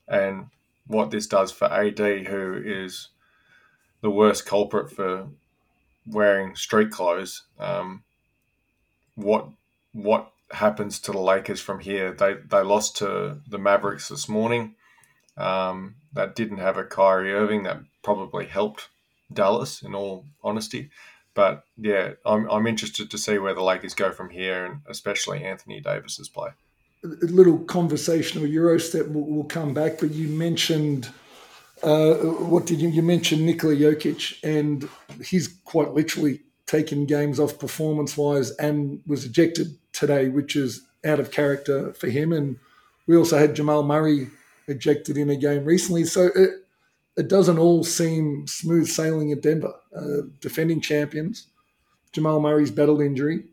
And 0.08 0.46
what 0.86 1.10
this 1.10 1.26
does 1.26 1.52
for 1.52 1.66
AD, 1.66 1.98
who 1.98 2.60
is 2.64 3.08
the 4.00 4.10
worst 4.10 4.46
culprit 4.46 4.90
for 4.90 5.28
wearing 6.06 6.56
street 6.56 6.90
clothes, 6.90 7.44
um, 7.58 8.02
what 9.14 9.48
what 9.92 10.30
happens 10.50 10.98
to 11.00 11.12
the 11.12 11.20
Lakers 11.20 11.60
from 11.60 11.80
here? 11.80 12.12
They 12.12 12.34
they 12.34 12.62
lost 12.62 12.96
to 12.98 13.40
the 13.46 13.58
Mavericks 13.58 14.08
this 14.08 14.28
morning. 14.28 14.74
Um, 15.36 15.96
that 16.12 16.34
didn't 16.34 16.58
have 16.58 16.76
a 16.76 16.84
Kyrie 16.84 17.32
Irving. 17.32 17.62
That 17.64 17.78
probably 18.02 18.46
helped 18.46 18.88
Dallas, 19.32 19.82
in 19.82 19.94
all 19.94 20.24
honesty. 20.42 20.90
But 21.34 21.64
yeah, 21.76 22.12
I'm, 22.24 22.50
I'm 22.50 22.66
interested 22.66 23.10
to 23.10 23.18
see 23.18 23.38
where 23.38 23.54
the 23.54 23.62
Lakers 23.62 23.94
go 23.94 24.10
from 24.10 24.30
here, 24.30 24.64
and 24.64 24.80
especially 24.88 25.44
Anthony 25.44 25.80
Davis's 25.80 26.28
play. 26.28 26.50
a 27.04 27.08
little 27.26 27.58
conversational 27.58 28.48
Eurostep 28.48 29.12
will, 29.12 29.24
will 29.24 29.44
come 29.44 29.72
back, 29.72 30.00
but 30.00 30.10
you 30.10 30.28
mentioned 30.28 31.10
uh, 31.82 32.14
what 32.14 32.66
did 32.66 32.80
you 32.80 32.88
you 32.88 33.02
mentioned 33.02 33.46
Nikola 33.46 33.74
Jokic, 33.74 34.42
and 34.42 34.88
he's 35.24 35.48
quite 35.64 35.92
literally 35.92 36.40
taken 36.66 37.06
games 37.06 37.38
off 37.40 37.58
performance 37.58 38.16
wise 38.16 38.50
and 38.52 39.00
was 39.06 39.24
ejected 39.24 39.78
today, 39.92 40.28
which 40.28 40.56
is 40.56 40.82
out 41.04 41.20
of 41.20 41.30
character 41.30 41.92
for 41.94 42.08
him. 42.08 42.32
And 42.32 42.56
we 43.06 43.16
also 43.16 43.38
had 43.38 43.54
Jamal 43.54 43.82
Murray 43.82 44.28
ejected 44.66 45.16
in 45.16 45.30
a 45.30 45.36
game 45.36 45.64
recently, 45.64 46.04
so 46.04 46.30
it, 46.34 46.50
it 47.18 47.28
doesn't 47.28 47.58
all 47.58 47.82
seem 47.82 48.46
smooth 48.46 48.88
sailing 48.88 49.32
at 49.32 49.42
Denver. 49.42 49.74
Uh, 49.94 50.28
defending 50.40 50.80
champions, 50.80 51.48
Jamal 52.12 52.40
Murray's 52.40 52.70
battled 52.70 53.02
injury. 53.02 53.44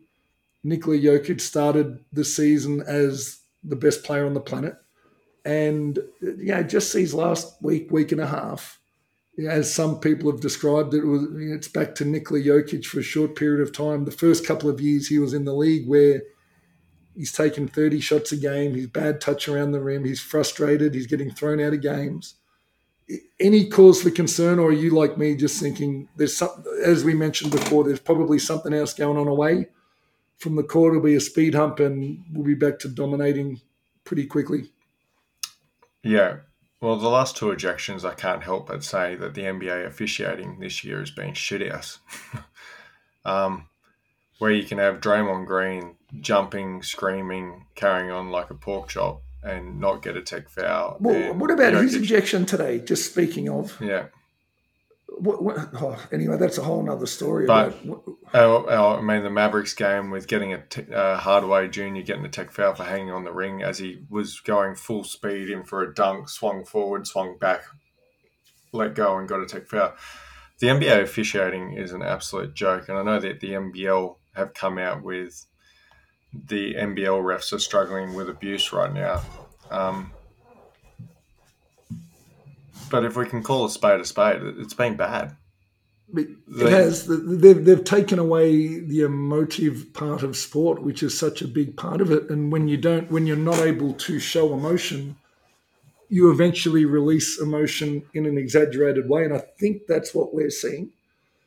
Nikola 0.63 0.97
Jokic 0.97 1.41
started 1.41 1.99
the 2.13 2.23
season 2.23 2.82
as 2.86 3.39
the 3.63 3.75
best 3.75 4.04
player 4.04 4.25
on 4.25 4.36
the 4.36 4.39
planet. 4.39 4.75
And, 5.43 5.99
yeah, 6.38 6.62
just 6.62 6.93
these 6.93 7.13
last 7.13 7.62
week, 7.62 7.91
week 7.91 8.12
and 8.12 8.21
a 8.21 8.28
half, 8.28 8.80
as 9.47 9.73
some 9.73 9.99
people 9.99 10.32
have 10.32 10.41
described 10.41 10.93
it, 10.93 10.99
it 10.99 11.08
was, 11.08 11.28
it's 11.34 11.67
back 11.67 11.95
to 11.95 12.06
Nikola 12.06 12.41
Jokic 12.41 12.86
for 12.86 12.99
a 12.99 13.04
short 13.04 13.36
period 13.36 13.62
of 13.62 13.75
time. 13.75 14.06
The 14.06 14.12
first 14.12 14.45
couple 14.45 14.69
of 14.69 14.80
years 14.80 15.08
he 15.08 15.19
was 15.19 15.34
in 15.34 15.45
the 15.45 15.54
league 15.54 15.88
where 15.88 16.21
he's 17.15 17.32
taken 17.32 17.67
30 17.67 17.99
shots 17.99 18.32
a 18.32 18.38
game, 18.38 18.75
he's 18.75 18.88
bad 18.88 19.19
touch 19.19 19.49
around 19.49 19.71
the 19.71 19.82
rim, 19.82 20.06
he's 20.06 20.21
frustrated, 20.21 20.93
he's 20.93 21.08
getting 21.08 21.32
thrown 21.32 21.60
out 21.60 21.73
of 21.73 21.82
games. 21.82 22.36
Any 23.39 23.69
cause 23.69 24.01
for 24.01 24.09
concern, 24.09 24.57
or 24.57 24.69
are 24.69 24.73
you 24.73 24.89
like 24.89 25.17
me 25.17 25.35
just 25.35 25.59
thinking 25.59 26.07
there's 26.15 26.35
some, 26.35 26.63
as 26.83 27.03
we 27.03 27.13
mentioned 27.13 27.51
before, 27.51 27.83
there's 27.83 27.99
probably 27.99 28.39
something 28.39 28.73
else 28.73 28.93
going 28.93 29.17
on 29.17 29.27
away 29.27 29.67
from 30.37 30.55
the 30.55 30.63
court? 30.63 30.93
It'll 30.93 31.03
be 31.03 31.15
a 31.15 31.19
speed 31.19 31.53
hump 31.53 31.79
and 31.79 32.23
we'll 32.33 32.45
be 32.45 32.55
back 32.55 32.79
to 32.79 32.87
dominating 32.87 33.61
pretty 34.03 34.25
quickly. 34.25 34.71
Yeah. 36.01 36.37
Well, 36.81 36.97
the 36.97 37.09
last 37.09 37.37
two 37.37 37.47
ejections, 37.47 38.05
I 38.05 38.13
can't 38.13 38.43
help 38.43 38.67
but 38.67 38.83
say 38.83 39.15
that 39.15 39.33
the 39.33 39.43
NBA 39.43 39.85
officiating 39.85 40.59
this 40.59 40.83
year 40.83 40.99
has 40.99 41.11
been 41.11 41.33
shit 41.33 41.61
ass. 41.61 41.99
um, 43.25 43.67
where 44.39 44.51
you 44.51 44.63
can 44.63 44.77
have 44.77 44.99
Draymond 44.99 45.45
Green 45.45 45.95
jumping, 46.21 46.83
screaming, 46.83 47.65
carrying 47.75 48.11
on 48.11 48.29
like 48.29 48.49
a 48.49 48.55
pork 48.55 48.89
chop 48.89 49.21
and 49.45 49.79
not 49.79 50.01
get 50.01 50.17
a 50.17 50.21
tech 50.21 50.49
foul. 50.49 50.97
Well, 50.99 51.31
And 51.31 51.39
what 51.39 51.51
about 51.51 51.73
his 51.75 51.93
ejection 51.95 52.45
today? 52.45 52.79
Just 52.79 53.12
speaking 53.12 53.47
of, 53.47 53.79
Yeah. 53.79 54.08
what, 55.08 55.43
what, 55.43 55.58
oh, 55.75 56.03
anyway, 56.12 56.38
that's 56.38 56.58
a 56.58 56.63
whole 56.63 56.89
other 56.89 57.05
story. 57.05 57.45
But- 57.45 57.77
about 58.34 58.99
I 58.99 59.01
mean, 59.01 59.23
the 59.23 59.29
Mavericks 59.29 59.73
game 59.75 60.10
with 60.10 60.27
getting 60.27 60.53
a 60.53 60.63
uh, 60.93 61.17
Hardaway 61.19 61.67
Jr. 61.69 62.01
getting 62.01 62.25
a 62.25 62.29
tech 62.29 62.51
foul 62.51 62.73
for 62.73 62.84
hanging 62.84 63.12
on 63.12 63.23
the 63.23 63.31
ring 63.31 63.62
as 63.62 63.77
he 63.77 64.03
was 64.10 64.39
going 64.39 64.75
full 64.75 65.03
speed 65.03 65.49
in 65.49 65.63
for 65.63 65.84
a 65.84 65.93
dunk, 65.93 66.27
swung 66.27 66.65
forward, 66.65 67.05
swung 67.08 67.38
back, 67.38 67.63
let 68.73 68.95
go, 68.95 69.17
and 69.17 69.29
got 69.29 69.41
a 69.41 69.45
tech 69.45 69.67
foul. 69.67 69.93
The 70.60 70.67
NBA 70.67 71.01
officiating 71.03 71.73
is 71.73 71.91
an 71.91 72.01
absolute 72.01 72.53
joke, 72.55 72.89
and 72.89 72.97
I 72.97 73.03
know 73.03 73.19
that 73.19 73.41
the 73.41 73.51
NBL 73.53 74.15
have 74.36 74.53
come 74.53 74.77
out 74.77 75.03
with 75.03 75.45
the 76.48 76.76
NBL 76.76 77.21
refs 77.24 77.54
are 77.54 77.60
struggling 77.60 78.13
with 78.13 78.30
abuse 78.30 78.71
right 78.74 78.93
now. 78.93 79.21
Um, 79.71 80.12
but 82.89 83.04
if 83.04 83.15
we 83.15 83.26
can 83.26 83.41
call 83.43 83.65
a 83.65 83.69
spade 83.69 84.00
a 84.00 84.06
spade, 84.06 84.41
it- 84.41 84.60
it's 84.60 84.74
been 84.74 84.95
bad. 84.95 85.36
it 86.15 86.28
They- 86.48 86.69
has. 86.69 87.08
They've, 87.08 87.65
they've 87.65 87.84
taken 87.84 88.19
away 88.19 88.80
the 88.80 89.02
emotive 89.02 89.91
part 89.93 90.21
of 90.24 90.38
sport, 90.38 90.82
which 90.84 91.02
is 91.02 91.17
such 91.17 91.41
a 91.41 91.48
big 91.48 91.76
part 91.76 92.00
of 92.00 92.12
it. 92.12 92.30
And 92.30 92.52
when 92.52 92.67
you 92.67 92.78
don't, 92.78 93.10
when 93.12 93.26
you're 93.26 93.36
not 93.36 93.60
able 93.60 93.93
to 93.93 94.19
show 94.19 94.54
emotion, 94.54 95.15
you 96.08 96.30
eventually 96.32 96.86
release 96.86 97.41
emotion 97.41 98.04
in 98.13 98.28
an 98.28 98.38
exaggerated 98.38 99.10
way. 99.10 99.26
And 99.26 99.34
I 99.34 99.39
think 99.60 99.88
that's 99.88 100.13
what 100.13 100.34
we're 100.34 100.52
seeing. 100.52 100.91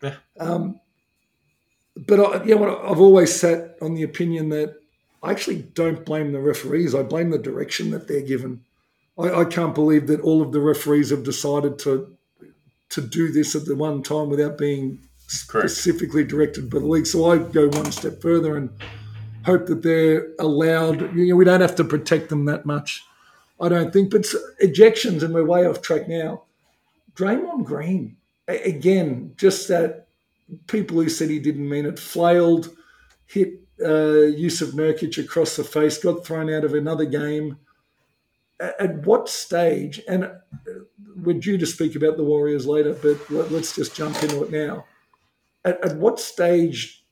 Yeah. 0.02 0.16
Um, 0.40 0.80
but 1.96 2.18
I, 2.20 2.44
yeah, 2.44 2.56
what 2.56 2.70
I've 2.84 3.00
always 3.00 3.34
sat 3.34 3.76
on 3.80 3.94
the 3.94 4.02
opinion 4.02 4.48
that 4.50 4.77
I 5.22 5.30
actually 5.30 5.62
don't 5.74 6.04
blame 6.04 6.32
the 6.32 6.40
referees. 6.40 6.94
I 6.94 7.02
blame 7.02 7.30
the 7.30 7.38
direction 7.38 7.90
that 7.90 8.08
they're 8.08 8.20
given. 8.20 8.64
I, 9.18 9.40
I 9.40 9.44
can't 9.44 9.74
believe 9.74 10.06
that 10.06 10.20
all 10.20 10.42
of 10.42 10.52
the 10.52 10.60
referees 10.60 11.10
have 11.10 11.24
decided 11.24 11.78
to 11.80 12.14
to 12.90 13.00
do 13.02 13.30
this 13.30 13.54
at 13.54 13.66
the 13.66 13.76
one 13.76 14.02
time 14.02 14.30
without 14.30 14.56
being 14.56 14.98
Correct. 15.46 15.68
specifically 15.68 16.24
directed 16.24 16.70
by 16.70 16.78
the 16.78 16.86
league. 16.86 17.06
So 17.06 17.30
I 17.30 17.36
go 17.36 17.68
one 17.68 17.92
step 17.92 18.22
further 18.22 18.56
and 18.56 18.70
hope 19.44 19.66
that 19.66 19.82
they're 19.82 20.28
allowed. 20.38 21.14
You 21.14 21.26
know, 21.26 21.36
we 21.36 21.44
don't 21.44 21.60
have 21.60 21.76
to 21.76 21.84
protect 21.84 22.30
them 22.30 22.46
that 22.46 22.64
much. 22.64 23.04
I 23.60 23.68
don't 23.68 23.92
think. 23.92 24.10
But 24.10 24.22
ejections, 24.62 25.22
and 25.22 25.34
we're 25.34 25.44
way 25.44 25.66
off 25.66 25.82
track 25.82 26.08
now. 26.08 26.44
Draymond 27.14 27.64
Green 27.64 28.16
again, 28.48 29.34
just 29.36 29.68
that 29.68 30.06
people 30.66 30.96
who 30.96 31.08
said 31.08 31.28
he 31.28 31.38
didn't 31.38 31.68
mean 31.68 31.86
it 31.86 31.98
flailed, 31.98 32.74
hit 33.26 33.60
uh, 33.82 34.34
Jusuf 34.36 34.72
Nurkic 34.72 35.22
across 35.22 35.56
the 35.56 35.64
face, 35.64 35.98
got 35.98 36.24
thrown 36.24 36.52
out 36.52 36.64
of 36.64 36.74
another 36.74 37.04
game. 37.04 37.58
At 38.60 39.06
what 39.06 39.28
stage? 39.28 40.00
And 40.08 40.24
uh, 40.24 40.30
we're 41.16 41.38
due 41.38 41.58
to 41.58 41.66
speak 41.66 41.94
about 41.94 42.16
the 42.16 42.24
Warriors 42.24 42.66
later, 42.66 42.92
but 42.94 43.30
let, 43.30 43.52
us 43.52 43.74
just 43.74 43.94
jump 43.94 44.20
into 44.22 44.42
it 44.42 44.50
now. 44.50 44.84
At, 45.64 45.84
at 45.84 45.96
what 45.96 46.18
stage 46.18 47.04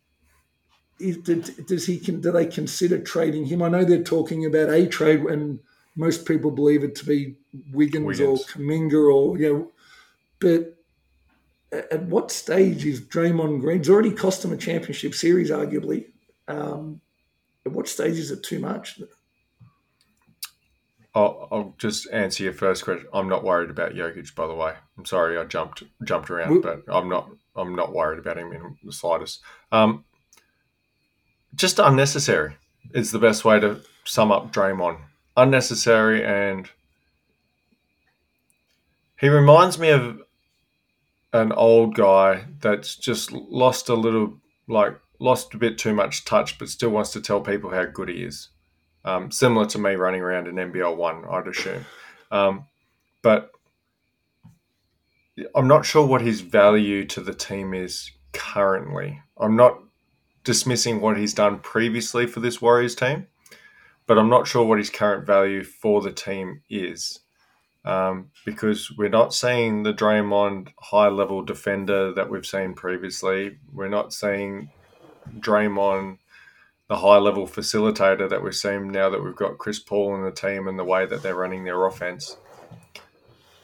is, 0.99 1.19
did, 1.19 1.67
does 1.67 1.87
he 1.87 1.99
can 1.99 2.21
do 2.21 2.33
they 2.33 2.47
consider 2.47 2.99
trading 2.99 3.47
him? 3.47 3.63
I 3.63 3.69
know 3.69 3.85
they're 3.85 4.03
talking 4.03 4.45
about 4.45 4.71
a 4.71 4.87
trade, 4.87 5.21
and 5.21 5.61
most 5.95 6.27
people 6.27 6.51
believe 6.51 6.83
it 6.83 6.95
to 6.97 7.07
be 7.07 7.37
Wiggins, 7.73 8.21
or 8.21 8.37
Kuminga 8.37 9.15
or 9.15 9.39
you 9.39 9.53
know, 9.53 9.71
but 10.41 10.77
at 11.71 11.93
at 11.93 12.03
what 12.05 12.31
stage 12.31 12.85
is 12.85 13.01
Draymond 13.01 13.61
Green? 13.61 13.81
It's 13.81 13.89
already 13.89 14.13
cost 14.13 14.45
him 14.45 14.53
a 14.53 14.57
championship 14.57 15.15
series, 15.15 15.51
arguably. 15.51 16.07
Um, 16.49 17.01
at 17.65 17.73
what 17.73 17.89
stage 17.89 18.19
is 18.19 18.31
it 18.31 18.43
too 18.43 18.59
much? 18.59 19.01
I'll, 21.15 21.49
I'll 21.51 21.75
just 21.79 22.09
answer 22.13 22.45
your 22.45 22.53
first 22.53 22.85
question. 22.85 23.07
I'm 23.13 23.29
not 23.29 23.43
worried 23.43 23.71
about 23.71 23.95
Jokic, 23.95 24.35
by 24.35 24.47
the 24.47 24.55
way. 24.55 24.75
I'm 24.99 25.07
sorry 25.07 25.39
I 25.39 25.45
jumped 25.45 25.83
jumped 26.05 26.31
around, 26.31 26.51
Well- 26.51 26.61
but 26.61 26.83
I'm 26.95 27.09
not 27.09 27.31
I'm 27.57 27.75
not 27.75 27.95
worried 27.95 28.19
about 28.19 28.37
him 28.39 28.53
in 28.53 28.77
the 28.85 28.93
slightest. 28.93 29.41
Um, 29.73 30.05
just 31.55 31.79
unnecessary 31.79 32.57
is 32.93 33.13
the 33.13 33.19
best 33.19 33.45
way 33.47 33.59
to 33.61 33.81
sum 34.05 34.31
up 34.31 34.53
Draymond. 34.53 34.99
Unnecessary, 35.39 36.23
and 36.25 36.69
he 39.19 39.29
reminds 39.31 39.79
me 39.79 39.89
of 39.89 40.21
an 41.33 41.53
old 41.53 41.95
guy 41.95 42.45
that's 42.61 42.95
just 42.97 43.33
lost 43.33 43.89
a 43.89 43.95
little, 43.95 44.39
like 44.69 44.99
lost 45.19 45.55
a 45.55 45.59
bit 45.59 45.79
too 45.79 45.95
much 45.95 46.25
touch, 46.25 46.59
but 46.59 46.69
still 46.69 46.91
wants 46.91 47.11
to 47.13 47.21
tell 47.21 47.41
people 47.41 47.71
how 47.71 47.85
good 47.85 48.09
he 48.09 48.23
is 48.23 48.49
um, 49.05 49.31
similar 49.31 49.67
to 49.67 49.79
me 49.79 49.95
running 49.95 50.21
around 50.21 50.49
in 50.49 50.57
NBL 50.57 50.97
one, 50.97 51.25
I'd 51.31 51.47
assume. 51.47 51.85
Um, 52.31 52.67
but 53.23 53.53
I'm 55.55 55.69
not 55.69 55.87
sure 55.87 56.05
what 56.05 56.23
his 56.23 56.41
value 56.41 57.05
to 57.07 57.21
the 57.21 57.35
team 57.35 57.73
is 57.73 58.11
currently. 58.33 59.23
I'm 59.39 59.55
not 59.55 59.79
dismissing 60.43 61.01
what 61.01 61.17
he's 61.17 61.35
done 61.35 61.61
previously 61.61 62.27
for 62.27 62.41
this 62.41 62.61
Warriors 62.61 62.97
team, 62.97 63.29
but 64.07 64.19
I'm 64.19 64.29
not 64.29 64.49
sure 64.49 64.65
what 64.65 64.79
his 64.79 64.91
current 64.91 65.25
value 65.27 65.63
for 65.63 66.01
the 66.01 66.13
team 66.13 66.63
is. 66.69 67.21
um, 67.87 68.31
because 68.45 68.91
we're 68.99 69.09
not 69.09 69.33
seeing 69.33 69.85
the 69.85 69.95
Draymond 69.95 70.71
high 70.81 71.09
level 71.09 71.43
defender 71.43 72.13
that 72.13 72.29
we've 72.29 72.45
seen 72.45 72.75
previously. 72.75 73.59
We're 73.73 73.89
not 73.89 74.13
seeing 74.13 74.71
Draymond 75.39 76.19
the 76.89 76.97
high 76.97 77.19
level 77.19 77.47
facilitator 77.47 78.29
that 78.29 78.43
we've 78.43 78.55
seen 78.55 78.93
now 78.93 79.11
that 79.11 79.23
we've 79.23 79.37
got 79.37 79.59
Chris 79.59 79.79
Paul 79.79 80.15
and 80.15 80.25
the 80.25 80.31
team 80.31 80.69
and 80.69 80.79
the 80.79 80.85
way 80.85 81.05
that 81.05 81.23
they're 81.23 81.35
running 81.35 81.65
their 81.65 81.85
offense. 81.87 82.37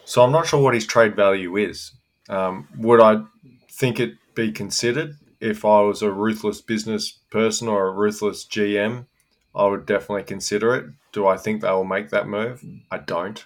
So 0.04 0.22
I'm 0.22 0.32
not 0.32 0.46
sure 0.46 0.60
what 0.60 0.74
his 0.74 0.86
trade 0.86 1.14
value 1.14 1.56
is. 1.56 1.92
Um, 2.28 2.68
would 2.76 3.00
I 3.00 3.22
think 3.70 4.00
it 4.00 4.14
be 4.34 4.50
considered 4.50 5.16
if 5.40 5.64
I 5.64 5.80
was 5.82 6.02
a 6.02 6.10
ruthless 6.10 6.60
business 6.60 7.18
person 7.30 7.68
or 7.68 7.86
a 7.86 7.92
ruthless 7.92 8.44
GM? 8.44 9.06
I 9.54 9.66
would 9.66 9.86
definitely 9.86 10.24
consider 10.24 10.74
it. 10.74 10.86
Do 11.12 11.26
I 11.26 11.36
think 11.36 11.60
they 11.60 11.70
will 11.70 11.84
make 11.84 12.10
that 12.10 12.26
move? 12.26 12.64
I 12.90 12.98
don't. 12.98 13.44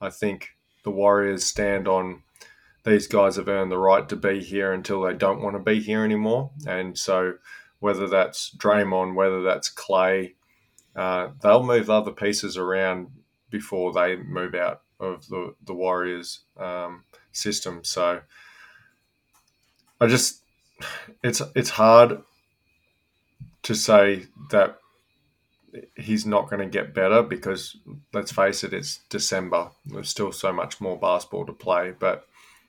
I 0.00 0.10
think 0.10 0.50
the 0.82 0.90
Warriors 0.90 1.44
stand 1.44 1.86
on 1.86 2.22
these 2.84 3.06
guys 3.06 3.36
have 3.36 3.48
earned 3.48 3.70
the 3.70 3.78
right 3.78 4.08
to 4.08 4.16
be 4.16 4.40
here 4.40 4.72
until 4.72 5.02
they 5.02 5.14
don't 5.14 5.42
want 5.42 5.54
to 5.56 5.62
be 5.62 5.80
here 5.80 6.04
anymore. 6.04 6.50
And 6.66 6.98
so, 6.98 7.34
whether 7.78 8.08
that's 8.08 8.54
Draymond, 8.56 9.14
whether 9.14 9.42
that's 9.42 9.68
Clay, 9.68 10.34
uh, 10.96 11.28
they'll 11.42 11.62
move 11.62 11.90
other 11.90 12.12
pieces 12.12 12.56
around 12.56 13.08
before 13.50 13.92
they 13.92 14.16
move 14.16 14.54
out 14.54 14.82
of 14.98 15.28
the, 15.28 15.54
the 15.64 15.74
Warriors 15.74 16.40
um, 16.56 17.04
system. 17.30 17.84
So, 17.84 18.20
I 20.00 20.06
just, 20.06 20.42
it's, 21.22 21.40
it's 21.54 21.70
hard 21.70 22.22
to 23.62 23.74
say 23.74 24.26
that 24.50 24.78
he's 25.96 26.26
not 26.26 26.50
going 26.50 26.60
to 26.60 26.66
get 26.66 26.94
better 26.94 27.22
because 27.22 27.76
let's 28.12 28.32
face 28.32 28.64
it, 28.64 28.74
it's 28.74 28.98
December. 29.08 29.70
There's 29.86 30.08
still 30.08 30.32
so 30.32 30.52
much 30.52 30.80
more 30.80 30.98
basketball 30.98 31.46
to 31.46 31.52
play, 31.52 31.94
but 31.98 32.26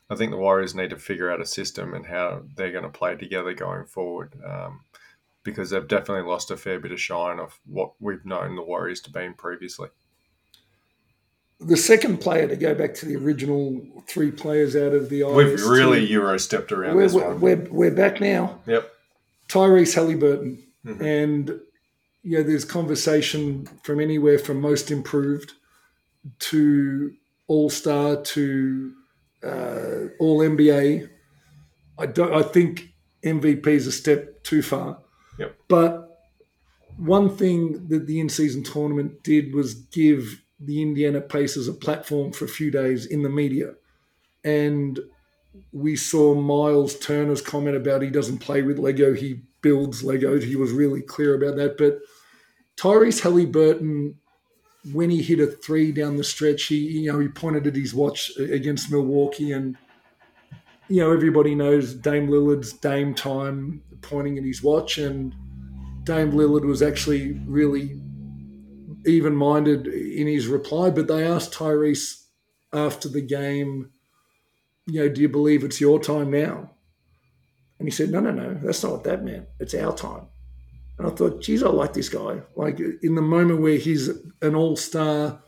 I 0.09 0.15
think 0.15 0.31
the 0.31 0.37
Warriors 0.37 0.75
need 0.75 0.89
to 0.91 0.97
figure 0.97 1.31
out 1.31 1.41
a 1.41 1.45
system 1.45 1.93
and 1.93 2.05
how 2.05 2.43
they're 2.55 2.71
going 2.71 2.83
to 2.83 2.89
play 2.89 3.15
together 3.15 3.53
going 3.53 3.85
forward. 3.85 4.33
Um, 4.45 4.81
because 5.43 5.69
they've 5.69 5.87
definitely 5.87 6.29
lost 6.29 6.51
a 6.51 6.57
fair 6.57 6.79
bit 6.79 6.91
of 6.91 6.99
shine 6.99 7.39
of 7.39 7.59
what 7.65 7.93
we've 7.99 8.25
known 8.25 8.55
the 8.55 8.61
Warriors 8.61 9.01
to 9.01 9.11
be 9.11 9.29
previously. 9.37 9.89
The 11.59 11.77
second 11.77 12.17
player 12.19 12.47
to 12.47 12.55
go 12.55 12.73
back 12.73 12.93
to 12.95 13.05
the 13.05 13.15
original 13.15 13.81
three 14.07 14.31
players 14.31 14.75
out 14.75 14.93
of 14.93 15.09
the 15.09 15.23
We've 15.23 15.61
really 15.63 16.05
Euro 16.07 16.37
stepped 16.37 16.71
around 16.71 16.95
we're, 16.95 17.03
this 17.03 17.13
we're, 17.13 17.27
one. 17.27 17.41
We're, 17.41 17.67
we're 17.69 17.91
back 17.91 18.19
now. 18.19 18.59
Yep. 18.65 18.91
Tyrese 19.47 19.95
Haliburton. 19.95 20.63
Mhm. 20.85 21.01
And 21.01 21.59
you 22.23 22.37
know, 22.37 22.43
there's 22.43 22.65
conversation 22.65 23.67
from 23.83 23.99
anywhere 23.99 24.39
from 24.39 24.61
most 24.61 24.91
improved 24.91 25.53
to 26.39 27.13
all 27.47 27.69
star 27.69 28.21
to 28.21 28.93
uh, 29.43 30.07
all 30.19 30.39
NBA. 30.39 31.09
I 31.97 32.05
don't. 32.05 32.33
I 32.33 32.41
think 32.41 32.93
MVP 33.23 33.67
is 33.67 33.87
a 33.87 33.91
step 33.91 34.43
too 34.43 34.61
far. 34.61 34.99
Yep. 35.39 35.55
But 35.67 36.09
one 36.97 37.35
thing 37.35 37.87
that 37.87 38.07
the 38.07 38.19
in-season 38.19 38.63
tournament 38.63 39.23
did 39.23 39.53
was 39.53 39.73
give 39.73 40.41
the 40.59 40.81
Indiana 40.81 41.21
Pacers 41.21 41.67
a 41.67 41.73
platform 41.73 42.31
for 42.31 42.45
a 42.45 42.49
few 42.49 42.71
days 42.71 43.05
in 43.05 43.23
the 43.23 43.29
media, 43.29 43.73
and 44.43 44.99
we 45.71 45.95
saw 45.95 46.33
Miles 46.33 46.97
Turner's 46.99 47.41
comment 47.41 47.75
about 47.75 48.01
he 48.01 48.09
doesn't 48.09 48.39
play 48.39 48.61
with 48.61 48.79
Lego, 48.79 49.13
he 49.13 49.41
builds 49.61 50.03
Legos. 50.03 50.43
He 50.43 50.55
was 50.55 50.71
really 50.71 51.01
clear 51.01 51.33
about 51.33 51.55
that. 51.55 51.77
But 51.77 51.99
Tyrese 52.77 53.21
Haliburton, 53.21 54.15
when 54.91 55.09
he 55.09 55.21
hit 55.21 55.39
a 55.39 55.47
three 55.47 55.91
down 55.91 56.17
the 56.17 56.23
stretch, 56.23 56.65
he 56.65 56.75
you 56.75 57.11
know 57.11 57.19
he 57.19 57.27
pointed 57.27 57.67
at 57.67 57.75
his 57.75 57.93
watch 57.93 58.31
against 58.37 58.91
Milwaukee, 58.91 59.51
and 59.51 59.77
you 60.89 61.01
know 61.01 61.11
everybody 61.11 61.55
knows 61.55 61.93
Dame 61.93 62.27
Lillard's 62.27 62.73
Dame 62.73 63.13
time 63.13 63.81
pointing 64.01 64.37
at 64.37 64.43
his 64.43 64.61
watch, 64.61 64.97
and 64.97 65.33
Dame 66.03 66.31
Lillard 66.31 66.65
was 66.65 66.81
actually 66.81 67.39
really 67.45 67.99
even-minded 69.05 69.87
in 69.87 70.27
his 70.27 70.47
reply. 70.47 70.89
But 70.89 71.07
they 71.07 71.25
asked 71.25 71.53
Tyrese 71.53 72.23
after 72.73 73.07
the 73.07 73.21
game, 73.21 73.91
you 74.87 75.01
know, 75.01 75.09
do 75.09 75.21
you 75.21 75.29
believe 75.29 75.63
it's 75.63 75.79
your 75.79 75.99
time 75.99 76.31
now? 76.31 76.71
And 77.79 77.87
he 77.87 77.91
said, 77.91 78.09
no, 78.11 78.19
no, 78.19 78.31
no, 78.31 78.53
that's 78.55 78.83
not 78.83 78.91
what 78.91 79.03
that 79.03 79.23
meant. 79.23 79.47
It's 79.59 79.73
our 79.73 79.95
time. 79.95 80.27
And 80.97 81.07
I 81.07 81.09
thought, 81.09 81.41
geez, 81.41 81.63
I 81.63 81.69
like 81.69 81.93
this 81.93 82.09
guy. 82.09 82.41
Like 82.55 82.79
in 82.79 83.15
the 83.15 83.21
moment 83.21 83.61
where 83.61 83.77
he's 83.77 84.09
an 84.41 84.55
all 84.55 84.75
star 84.75 85.41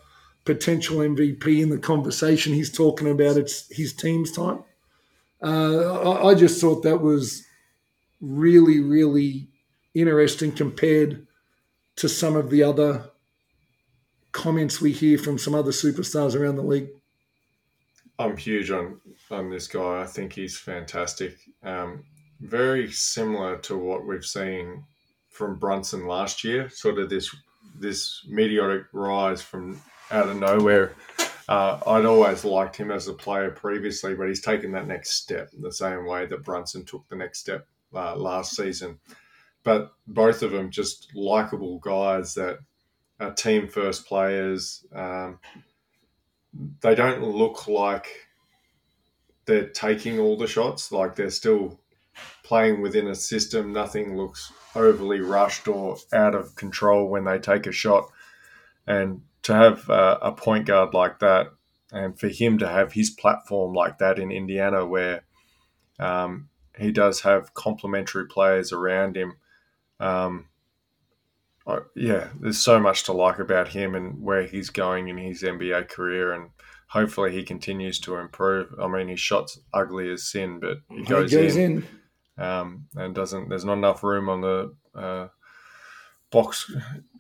potential 0.43 0.97
MVP 0.97 1.61
in 1.61 1.69
the 1.69 1.77
conversation, 1.77 2.53
he's 2.53 2.71
talking 2.71 3.09
about 3.09 3.37
it's 3.37 3.73
his 3.75 3.93
team's 3.93 4.31
time. 4.31 4.63
Uh, 5.41 6.01
I, 6.01 6.29
I 6.29 6.35
just 6.35 6.59
thought 6.59 6.83
that 6.83 7.01
was 7.01 7.43
really, 8.21 8.79
really 8.79 9.49
interesting 9.93 10.51
compared 10.51 11.27
to 11.97 12.09
some 12.09 12.35
of 12.35 12.49
the 12.49 12.63
other 12.63 13.09
comments 14.31 14.81
we 14.81 14.91
hear 14.91 15.17
from 15.17 15.37
some 15.37 15.55
other 15.55 15.71
superstars 15.71 16.35
around 16.35 16.57
the 16.57 16.63
league. 16.63 16.89
I'm 18.17 18.37
huge 18.37 18.71
on 18.71 18.99
on 19.29 19.49
this 19.49 19.67
guy. 19.67 20.01
I 20.01 20.05
think 20.05 20.33
he's 20.33 20.57
fantastic. 20.57 21.37
Um, 21.63 22.03
very 22.39 22.91
similar 22.91 23.57
to 23.59 23.77
what 23.77 24.05
we've 24.05 24.25
seen 24.25 24.83
from 25.35 25.59
Brunson 25.59 26.07
last 26.07 26.43
year. 26.43 26.69
Sort 26.69 26.97
of 26.97 27.09
this 27.09 27.35
this 27.77 28.25
meteoric 28.27 28.85
rise 28.93 29.41
from 29.41 29.81
out 30.09 30.29
of 30.29 30.37
nowhere. 30.37 30.95
Uh, 31.47 31.79
I'd 31.85 32.05
always 32.05 32.45
liked 32.45 32.77
him 32.77 32.89
as 32.89 33.07
a 33.07 33.13
player 33.13 33.51
previously, 33.51 34.15
but 34.15 34.27
he's 34.27 34.41
taken 34.41 34.71
that 34.71 34.87
next 34.87 35.21
step 35.21 35.49
the 35.59 35.71
same 35.71 36.05
way 36.05 36.25
that 36.25 36.43
Brunson 36.43 36.85
took 36.85 37.07
the 37.09 37.15
next 37.15 37.39
step 37.39 37.67
uh, 37.93 38.15
last 38.15 38.55
season. 38.55 38.99
But 39.63 39.93
both 40.07 40.41
of 40.41 40.51
them 40.51 40.71
just 40.71 41.11
likable 41.13 41.79
guys 41.79 42.33
that 42.35 42.59
are 43.19 43.33
team 43.33 43.67
first 43.67 44.07
players. 44.07 44.85
Um, 44.93 45.39
they 46.81 46.95
don't 46.95 47.23
look 47.23 47.67
like 47.67 48.07
they're 49.45 49.69
taking 49.69 50.19
all 50.19 50.37
the 50.37 50.47
shots. 50.47 50.91
Like 50.91 51.15
they're 51.15 51.29
still 51.29 51.79
playing 52.43 52.81
within 52.81 53.07
a 53.07 53.15
system. 53.15 53.73
Nothing 53.73 54.15
looks 54.17 54.51
overly 54.75 55.21
rushed 55.21 55.67
or 55.67 55.97
out 56.13 56.35
of 56.35 56.55
control 56.55 57.07
when 57.07 57.25
they 57.25 57.39
take 57.39 57.65
a 57.67 57.71
shot. 57.71 58.09
And 58.87 59.21
to 59.43 59.53
have 59.53 59.89
uh, 59.89 60.17
a 60.21 60.31
point 60.31 60.65
guard 60.65 60.93
like 60.93 61.19
that, 61.19 61.47
and 61.91 62.19
for 62.19 62.27
him 62.27 62.57
to 62.59 62.67
have 62.67 62.93
his 62.93 63.09
platform 63.09 63.73
like 63.73 63.99
that 63.99 64.19
in 64.19 64.31
Indiana, 64.31 64.85
where 64.85 65.23
um, 65.99 66.49
he 66.77 66.91
does 66.91 67.21
have 67.21 67.53
complementary 67.53 68.27
players 68.27 68.71
around 68.71 69.15
him. 69.15 69.37
Um, 69.99 70.49
I- 71.67 71.79
yeah, 71.95 72.29
there's 72.39 72.59
so 72.59 72.79
much 72.79 73.03
to 73.03 73.13
like 73.13 73.39
about 73.39 73.69
him 73.69 73.95
and 73.95 74.21
where 74.21 74.43
he's 74.43 74.69
going 74.69 75.07
in 75.07 75.17
his 75.17 75.41
NBA 75.41 75.89
career, 75.89 76.33
and 76.33 76.49
hopefully 76.89 77.31
he 77.31 77.43
continues 77.43 77.99
to 78.01 78.15
improve. 78.17 78.73
I 78.79 78.87
mean, 78.87 79.07
his 79.07 79.19
shot's 79.19 79.59
ugly 79.73 80.11
as 80.11 80.29
sin, 80.29 80.59
but 80.59 80.77
he 80.89 81.03
goes, 81.03 81.31
he 81.31 81.37
goes 81.37 81.55
in, 81.55 81.77
in. 81.77 81.87
Um, 82.37 82.87
and 82.95 83.15
doesn't. 83.15 83.49
There's 83.49 83.65
not 83.65 83.77
enough 83.77 84.03
room 84.03 84.29
on 84.29 84.41
the 84.41 84.75
uh, 84.93 85.27
box 86.31 86.69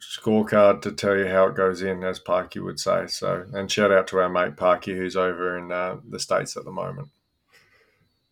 scorecard 0.01 0.81
to 0.81 0.91
tell 0.91 1.15
you 1.15 1.27
how 1.27 1.47
it 1.47 1.55
goes 1.55 1.81
in, 1.81 2.03
as 2.03 2.19
Parky 2.19 2.59
would 2.59 2.79
say. 2.79 3.07
So, 3.07 3.45
and 3.53 3.71
shout 3.71 3.91
out 3.91 4.07
to 4.07 4.17
our 4.19 4.29
mate 4.29 4.57
Parky, 4.57 4.93
who's 4.93 5.15
over 5.15 5.57
in 5.57 5.71
uh, 5.71 5.97
the 6.09 6.19
states 6.19 6.57
at 6.57 6.65
the 6.65 6.71
moment. 6.71 7.09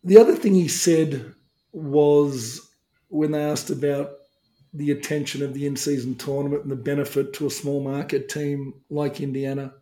The 0.02 0.18
other 0.18 0.36
thing 0.36 0.54
he 0.54 0.68
said 0.68 1.34
was 1.72 2.70
when 3.08 3.32
they 3.32 3.42
asked 3.42 3.70
about 3.70 4.10
the 4.74 4.90
attention 4.90 5.42
of 5.42 5.54
the 5.54 5.66
in 5.66 5.76
season 5.76 6.16
tournament 6.16 6.62
and 6.62 6.70
the 6.70 6.76
benefit 6.76 7.32
to 7.32 7.46
a 7.46 7.50
small 7.50 7.82
market 7.82 8.28
team 8.28 8.74
like 8.90 9.20
Indiana, 9.20 9.72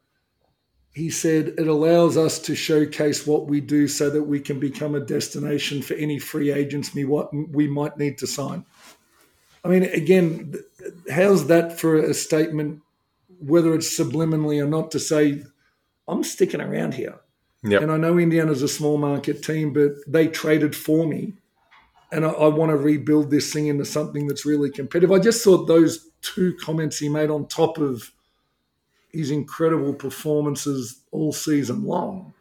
he 0.93 1.09
said 1.09 1.55
it 1.57 1.69
allows 1.69 2.17
us 2.17 2.39
to 2.39 2.55
showcase 2.55 3.27
what 3.27 3.47
we 3.47 3.61
do 3.61 3.89
so 3.89 4.11
that 4.11 4.23
we 4.23 4.39
can 4.39 4.61
become 4.61 4.95
a 4.95 5.01
destination 5.01 5.81
for 5.81 5.95
any 5.95 6.19
free 6.19 6.53
agents 6.53 6.95
we, 6.95 7.05
what 7.05 7.33
we 7.33 7.67
might 7.67 7.97
need 7.97 8.19
to 8.19 8.27
sign. 8.27 8.65
I 9.65 9.69
mean, 9.69 9.85
again, 9.85 10.55
how's 11.11 11.47
that 11.47 11.79
for 11.79 11.97
a 11.97 12.13
statement, 12.13 12.83
whether 13.41 13.75
it's 13.75 13.99
subliminally 13.99 14.63
or 14.63 14.67
not, 14.67 14.91
to 14.91 14.99
say, 14.99 15.43
I'm 16.07 16.25
sticking 16.25 16.61
around 16.61 16.95
here? 16.95 17.21
Yep. 17.63 17.83
And 17.83 17.93
I 17.93 17.97
know 17.97 18.19
Indiana's 18.19 18.63
a 18.63 18.69
small 18.69 18.99
market 18.99 19.43
team, 19.43 19.73
but 19.73 19.93
they 20.07 20.27
traded 20.27 20.75
for 20.77 21.07
me. 21.07 21.35
And 22.11 22.27
I, 22.27 22.31
I 22.31 22.49
want 22.49 22.71
to 22.71 22.77
rebuild 22.77 23.31
this 23.31 23.53
thing 23.53 23.69
into 23.69 23.85
something 23.85 24.27
that's 24.27 24.45
really 24.45 24.69
competitive. 24.69 25.13
I 25.13 25.21
just 25.21 25.43
thought 25.43 25.67
those 25.67 26.11
two 26.21 26.55
comments 26.61 26.99
he 26.99 27.09
made 27.09 27.31
on 27.31 27.47
top 27.47 27.79
of 27.79 28.11
his 29.13 29.31
incredible 29.31 29.93
performances 29.95 31.01
all 31.11 31.33
season 31.33 31.85
long. 31.85 32.33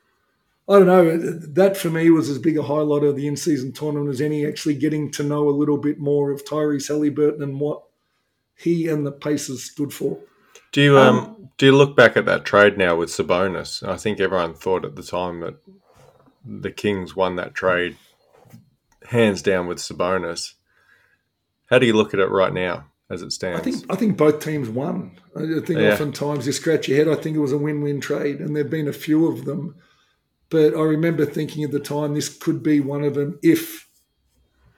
I 0.70 0.80
don't 0.80 0.88
know. 0.88 1.18
That 1.18 1.76
for 1.76 1.90
me 1.90 2.10
was 2.12 2.30
as 2.30 2.40
big 2.40 2.58
a 2.58 2.64
highlight 2.64 3.04
of 3.04 3.16
the 3.16 3.28
in 3.28 3.36
season 3.36 3.74
tournament 3.74 4.10
as 4.10 4.22
any, 4.22 4.46
actually 4.46 4.76
getting 4.76 5.12
to 5.12 5.24
know 5.24 5.50
a 5.50 5.52
little 5.52 5.78
bit 5.78 6.00
more 6.00 6.32
of 6.32 6.46
Tyrese 6.46 6.90
Haliburton 6.90 7.44
and 7.44 7.60
what 7.60 7.84
he 8.56 8.88
and 8.88 9.06
the 9.06 9.12
Pacers 9.12 9.64
stood 9.64 9.94
for. 9.94 10.20
Do 10.72 10.82
you 10.82 10.98
um, 10.98 11.50
Do 11.58 11.66
you 11.66 11.76
look 11.76 11.98
back 11.98 12.16
at 12.16 12.26
that 12.26 12.46
trade 12.46 12.78
now 12.78 12.96
with 12.96 13.10
Sabonis? 13.10 13.86
I 13.86 13.98
think 13.98 14.20
everyone 14.20 14.54
thought 14.54 14.86
at 14.86 14.96
the 14.96 15.04
time 15.04 15.42
that 15.42 15.56
the 16.46 16.72
Kings 16.72 17.16
won 17.16 17.36
that 17.36 17.54
trade 17.54 17.98
hands 19.08 19.42
down 19.42 19.68
with 19.68 19.80
Sabonis. 19.80 20.54
How 21.70 21.80
do 21.80 21.86
you 21.86 21.94
look 21.94 22.14
at 22.14 22.20
it 22.20 22.30
right 22.30 22.54
now 22.54 22.86
as 23.12 23.22
it 23.22 23.32
stands? 23.32 23.60
I 23.60 23.64
think 23.64 23.86
I 23.90 23.96
think 23.96 24.18
both 24.18 24.40
teams 24.44 24.70
won. 24.70 25.12
I 25.36 25.42
think 25.66 25.80
Yeah. 25.80 25.94
oftentimes 25.94 26.46
you 26.48 26.52
scratch 26.54 26.88
your 26.88 26.98
head. 26.98 27.08
I 27.08 27.16
think 27.22 27.36
it 27.36 27.40
was 27.42 27.52
a 27.52 27.58
win-win 27.58 28.00
trade, 28.02 28.40
and 28.40 28.56
there've 28.56 28.70
been 28.70 28.88
a 28.88 28.94
few 28.94 29.28
of 29.28 29.46
them. 29.46 29.76
But 30.50 30.76
I 30.76 30.82
remember 30.82 31.26
thinking 31.26 31.64
at 31.64 31.72
the 31.72 31.80
time 31.80 32.14
this 32.14 32.30
could 32.30 32.62
be 32.62 32.80
one 32.80 33.04
of 33.04 33.14
them 33.16 33.40
if 33.42 33.88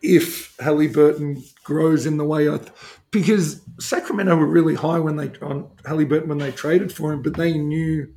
if 0.01 0.55
Haliburton 0.57 1.41
grows 1.63 2.05
in 2.05 2.17
the 2.17 2.25
way 2.25 2.49
I 2.49 2.57
th- 2.57 2.71
because 3.11 3.61
Sacramento 3.79 4.35
were 4.35 4.45
really 4.47 4.75
high 4.75 4.99
when 4.99 5.15
they 5.15 5.31
on 5.41 5.69
Haliburton 5.85 6.27
when 6.27 6.39
they 6.39 6.51
traded 6.51 6.91
for 6.91 7.13
him, 7.13 7.21
but 7.21 7.35
they 7.35 7.57
knew 7.57 8.07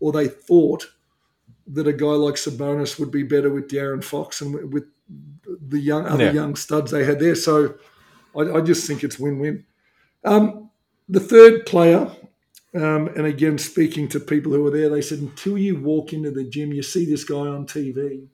or 0.00 0.12
they 0.12 0.28
thought 0.28 0.88
that 1.66 1.86
a 1.86 1.92
guy 1.92 2.06
like 2.06 2.34
Sabonis 2.34 2.98
would 2.98 3.10
be 3.10 3.22
better 3.22 3.48
with 3.48 3.68
De'Aaron 3.68 4.02
Fox 4.04 4.40
and 4.42 4.52
with- 4.54 4.64
with 4.72 4.84
the 5.68 5.78
young 5.80 6.04
other 6.06 6.24
Yeah. 6.24 6.32
young 6.32 6.54
studs 6.56 6.90
they 6.90 7.04
had 7.04 7.18
there. 7.20 7.34
So 7.34 7.74
I, 8.36 8.58
I 8.58 8.60
just 8.60 8.86
think 8.86 9.02
it's 9.04 9.18
win-win. 9.18 9.64
Um, 10.24 10.70
the 11.08 11.20
third 11.20 11.66
player, 11.66 12.10
um, 12.74 13.08
and 13.08 13.26
again 13.26 13.58
speaking 13.58 14.08
to 14.08 14.20
people 14.20 14.52
who 14.52 14.62
were 14.62 14.70
there, 14.70 14.88
they 14.88 15.02
said 15.02 15.18
until 15.18 15.58
you 15.58 15.80
walk 15.80 16.12
into 16.12 16.30
the 16.30 16.44
gym, 16.44 16.72
you 16.72 16.82
see 16.82 17.04
this 17.04 17.24
guy 17.24 17.36
on 17.36 17.66
TV, 17.66 18.26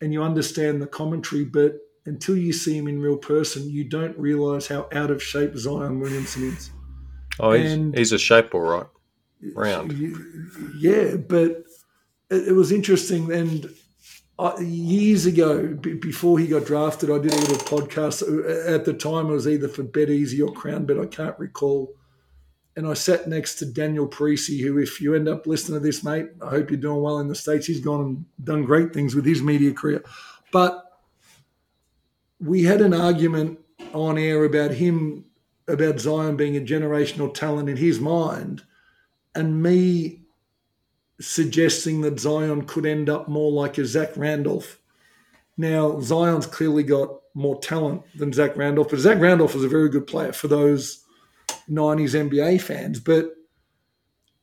and 0.00 0.12
you 0.12 0.22
understand 0.22 0.80
the 0.82 0.86
commentary, 0.86 1.44
but 1.44 1.76
until 2.06 2.36
you 2.36 2.52
see 2.52 2.76
him 2.76 2.88
in 2.88 3.00
real 3.00 3.16
person, 3.16 3.68
you 3.68 3.84
don't 3.84 4.18
realise 4.18 4.66
how 4.66 4.88
out 4.92 5.10
of 5.10 5.22
shape 5.22 5.56
Zion 5.56 6.00
Williamson 6.00 6.48
is. 6.48 6.70
oh, 7.38 7.52
he's, 7.52 7.72
and- 7.72 7.96
he's 7.96 8.12
a 8.12 8.18
shape 8.18 8.54
all 8.54 8.60
right. 8.60 8.86
Round. 9.54 9.92
Yeah, 10.78 11.16
but 11.16 11.64
it 12.30 12.54
was 12.54 12.72
interesting. 12.72 13.32
And 13.32 13.70
I, 14.40 14.58
years 14.60 15.26
ago, 15.26 15.74
b- 15.74 15.94
before 15.94 16.38
he 16.38 16.46
got 16.46 16.64
drafted, 16.64 17.10
I 17.10 17.18
did 17.18 17.32
a 17.32 17.36
little 17.36 17.56
podcast. 17.56 18.22
Uh, 18.22 18.74
at 18.74 18.84
the 18.86 18.94
time, 18.94 19.26
it 19.26 19.32
was 19.32 19.46
either 19.46 19.68
for 19.68 19.82
Bet 19.82 20.08
Easy 20.08 20.40
or 20.40 20.52
Crown 20.52 20.86
Bet. 20.86 20.98
I 20.98 21.06
can't 21.06 21.38
recall. 21.38 21.94
And 22.76 22.86
I 22.86 22.94
sat 22.94 23.28
next 23.28 23.56
to 23.56 23.66
Daniel 23.66 24.08
Parisi, 24.08 24.62
who, 24.62 24.78
if 24.78 25.00
you 25.00 25.14
end 25.14 25.28
up 25.28 25.46
listening 25.46 25.80
to 25.80 25.86
this, 25.86 26.02
mate, 26.02 26.28
I 26.40 26.48
hope 26.48 26.70
you're 26.70 26.80
doing 26.80 27.02
well 27.02 27.18
in 27.18 27.28
the 27.28 27.34
States. 27.34 27.66
He's 27.66 27.80
gone 27.80 28.00
and 28.00 28.24
done 28.42 28.64
great 28.64 28.94
things 28.94 29.14
with 29.14 29.26
his 29.26 29.42
media 29.42 29.74
career. 29.74 30.02
But 30.52 30.82
we 32.38 32.62
had 32.62 32.80
an 32.80 32.94
argument 32.94 33.58
on 33.92 34.16
air 34.16 34.44
about 34.44 34.70
him, 34.70 35.26
about 35.68 36.00
Zion 36.00 36.36
being 36.36 36.56
a 36.56 36.60
generational 36.60 37.34
talent 37.34 37.68
in 37.68 37.76
his 37.76 38.00
mind, 38.00 38.62
and 39.34 39.62
me 39.62 40.22
suggesting 41.20 42.00
that 42.00 42.18
Zion 42.18 42.62
could 42.62 42.86
end 42.86 43.08
up 43.08 43.28
more 43.28 43.52
like 43.52 43.78
a 43.78 43.84
Zach 43.84 44.16
Randolph. 44.16 44.78
Now, 45.56 46.00
Zion's 46.00 46.46
clearly 46.46 46.82
got 46.82 47.10
more 47.34 47.60
talent 47.60 48.02
than 48.16 48.32
Zach 48.32 48.56
Randolph, 48.56 48.90
but 48.90 48.98
Zach 48.98 49.18
Randolph 49.20 49.54
was 49.54 49.64
a 49.64 49.68
very 49.68 49.88
good 49.88 50.06
player 50.06 50.32
for 50.32 50.48
those 50.48 51.04
90s 51.68 52.30
NBA 52.30 52.60
fans, 52.62 52.98
but 52.98 53.34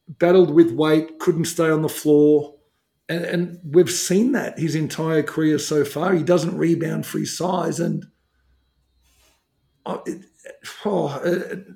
battled 0.08 0.54
with 0.54 0.72
weight, 0.72 1.20
couldn't 1.20 1.46
stay 1.46 1.70
on 1.70 1.82
the 1.82 1.90
floor. 1.90 2.56
And, 3.10 3.26
and 3.26 3.60
we've 3.64 3.92
seen 3.92 4.34
that 4.34 4.60
his 4.60 4.76
entire 4.76 5.24
career 5.24 5.60
so 5.60 5.84
far. 5.84 6.14
He 6.14 6.24
doesn't 6.24 6.58
rebound 6.58 7.06
for 7.06 7.20
his 7.20 7.38
size. 7.38 7.80
And 7.80 8.06
oh, 9.86 10.04
it, 10.06 10.26
oh, 10.86 11.22
it, 11.24 11.68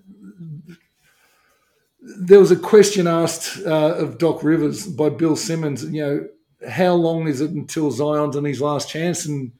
there 2.02 2.40
was 2.40 2.52
a 2.52 2.56
question 2.56 3.08
asked 3.08 3.60
uh, 3.66 3.96
of 3.96 4.18
Doc 4.18 4.44
Rivers 4.44 4.88
by 4.88 5.10
Bill 5.10 5.36
Simmons. 5.36 5.84
You 5.86 6.02
know, 6.02 6.28
how 6.70 6.94
long 6.94 7.28
is 7.28 7.42
it 7.42 7.52
until 7.52 7.92
Zion's 7.92 8.36
on 8.36 8.46
his 8.46 8.62
last 8.62 8.90
chance? 8.90 9.26
And 9.26 9.52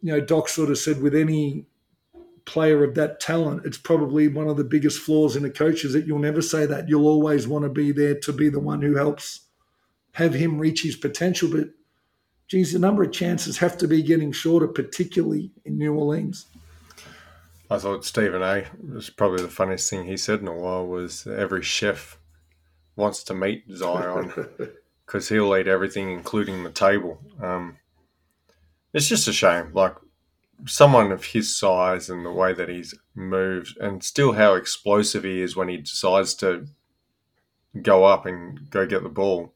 you 0.00 0.12
know, 0.12 0.20
Doc 0.20 0.48
sort 0.48 0.70
of 0.70 0.78
said, 0.78 1.02
with 1.02 1.14
any 1.14 1.66
player 2.44 2.84
of 2.84 2.94
that 2.94 3.18
talent, 3.18 3.66
it's 3.66 3.78
probably 3.78 4.28
one 4.28 4.48
of 4.48 4.56
the 4.56 4.64
biggest 4.64 5.00
flaws 5.00 5.34
in 5.34 5.44
a 5.44 5.50
coach 5.50 5.84
is 5.84 5.92
that 5.92 6.06
you'll 6.06 6.18
never 6.20 6.40
say 6.40 6.64
that. 6.66 6.88
You'll 6.88 7.08
always 7.08 7.48
want 7.48 7.64
to 7.64 7.68
be 7.68 7.90
there 7.90 8.14
to 8.20 8.32
be 8.32 8.48
the 8.48 8.60
one 8.60 8.82
who 8.82 8.94
helps 8.94 9.40
have 10.12 10.34
him 10.34 10.58
reach 10.58 10.82
his 10.82 10.96
potential. 10.96 11.50
But 11.50 11.70
geez, 12.46 12.72
the 12.72 12.78
number 12.78 13.02
of 13.02 13.12
chances 13.12 13.58
have 13.58 13.76
to 13.78 13.88
be 13.88 14.02
getting 14.02 14.30
shorter, 14.30 14.68
particularly 14.68 15.50
in 15.64 15.76
New 15.76 15.94
Orleans. 15.94 16.46
I 17.68 17.78
thought 17.78 18.04
Stephen 18.04 18.42
A. 18.42 18.64
was 18.94 19.10
probably 19.10 19.42
the 19.42 19.48
funniest 19.48 19.90
thing 19.90 20.04
he 20.04 20.16
said 20.16 20.40
in 20.40 20.48
a 20.48 20.54
while 20.54 20.86
was 20.86 21.26
every 21.26 21.62
chef 21.62 22.18
wants 22.94 23.22
to 23.24 23.34
meet 23.34 23.64
Zion 23.74 24.32
because 25.06 25.28
he'll 25.28 25.56
eat 25.56 25.66
everything, 25.66 26.10
including 26.10 26.62
the 26.62 26.70
table. 26.70 27.20
Um, 27.42 27.78
it's 28.92 29.08
just 29.08 29.28
a 29.28 29.32
shame. 29.32 29.72
Like 29.74 29.94
someone 30.64 31.10
of 31.12 31.24
his 31.24 31.56
size 31.56 32.08
and 32.08 32.24
the 32.24 32.32
way 32.32 32.52
that 32.52 32.68
he's 32.68 32.94
moved, 33.14 33.76
and 33.78 34.02
still 34.02 34.32
how 34.32 34.54
explosive 34.54 35.24
he 35.24 35.40
is 35.40 35.56
when 35.56 35.68
he 35.68 35.76
decides 35.76 36.34
to 36.36 36.66
go 37.82 38.04
up 38.04 38.26
and 38.26 38.70
go 38.70 38.86
get 38.86 39.02
the 39.02 39.08
ball, 39.08 39.52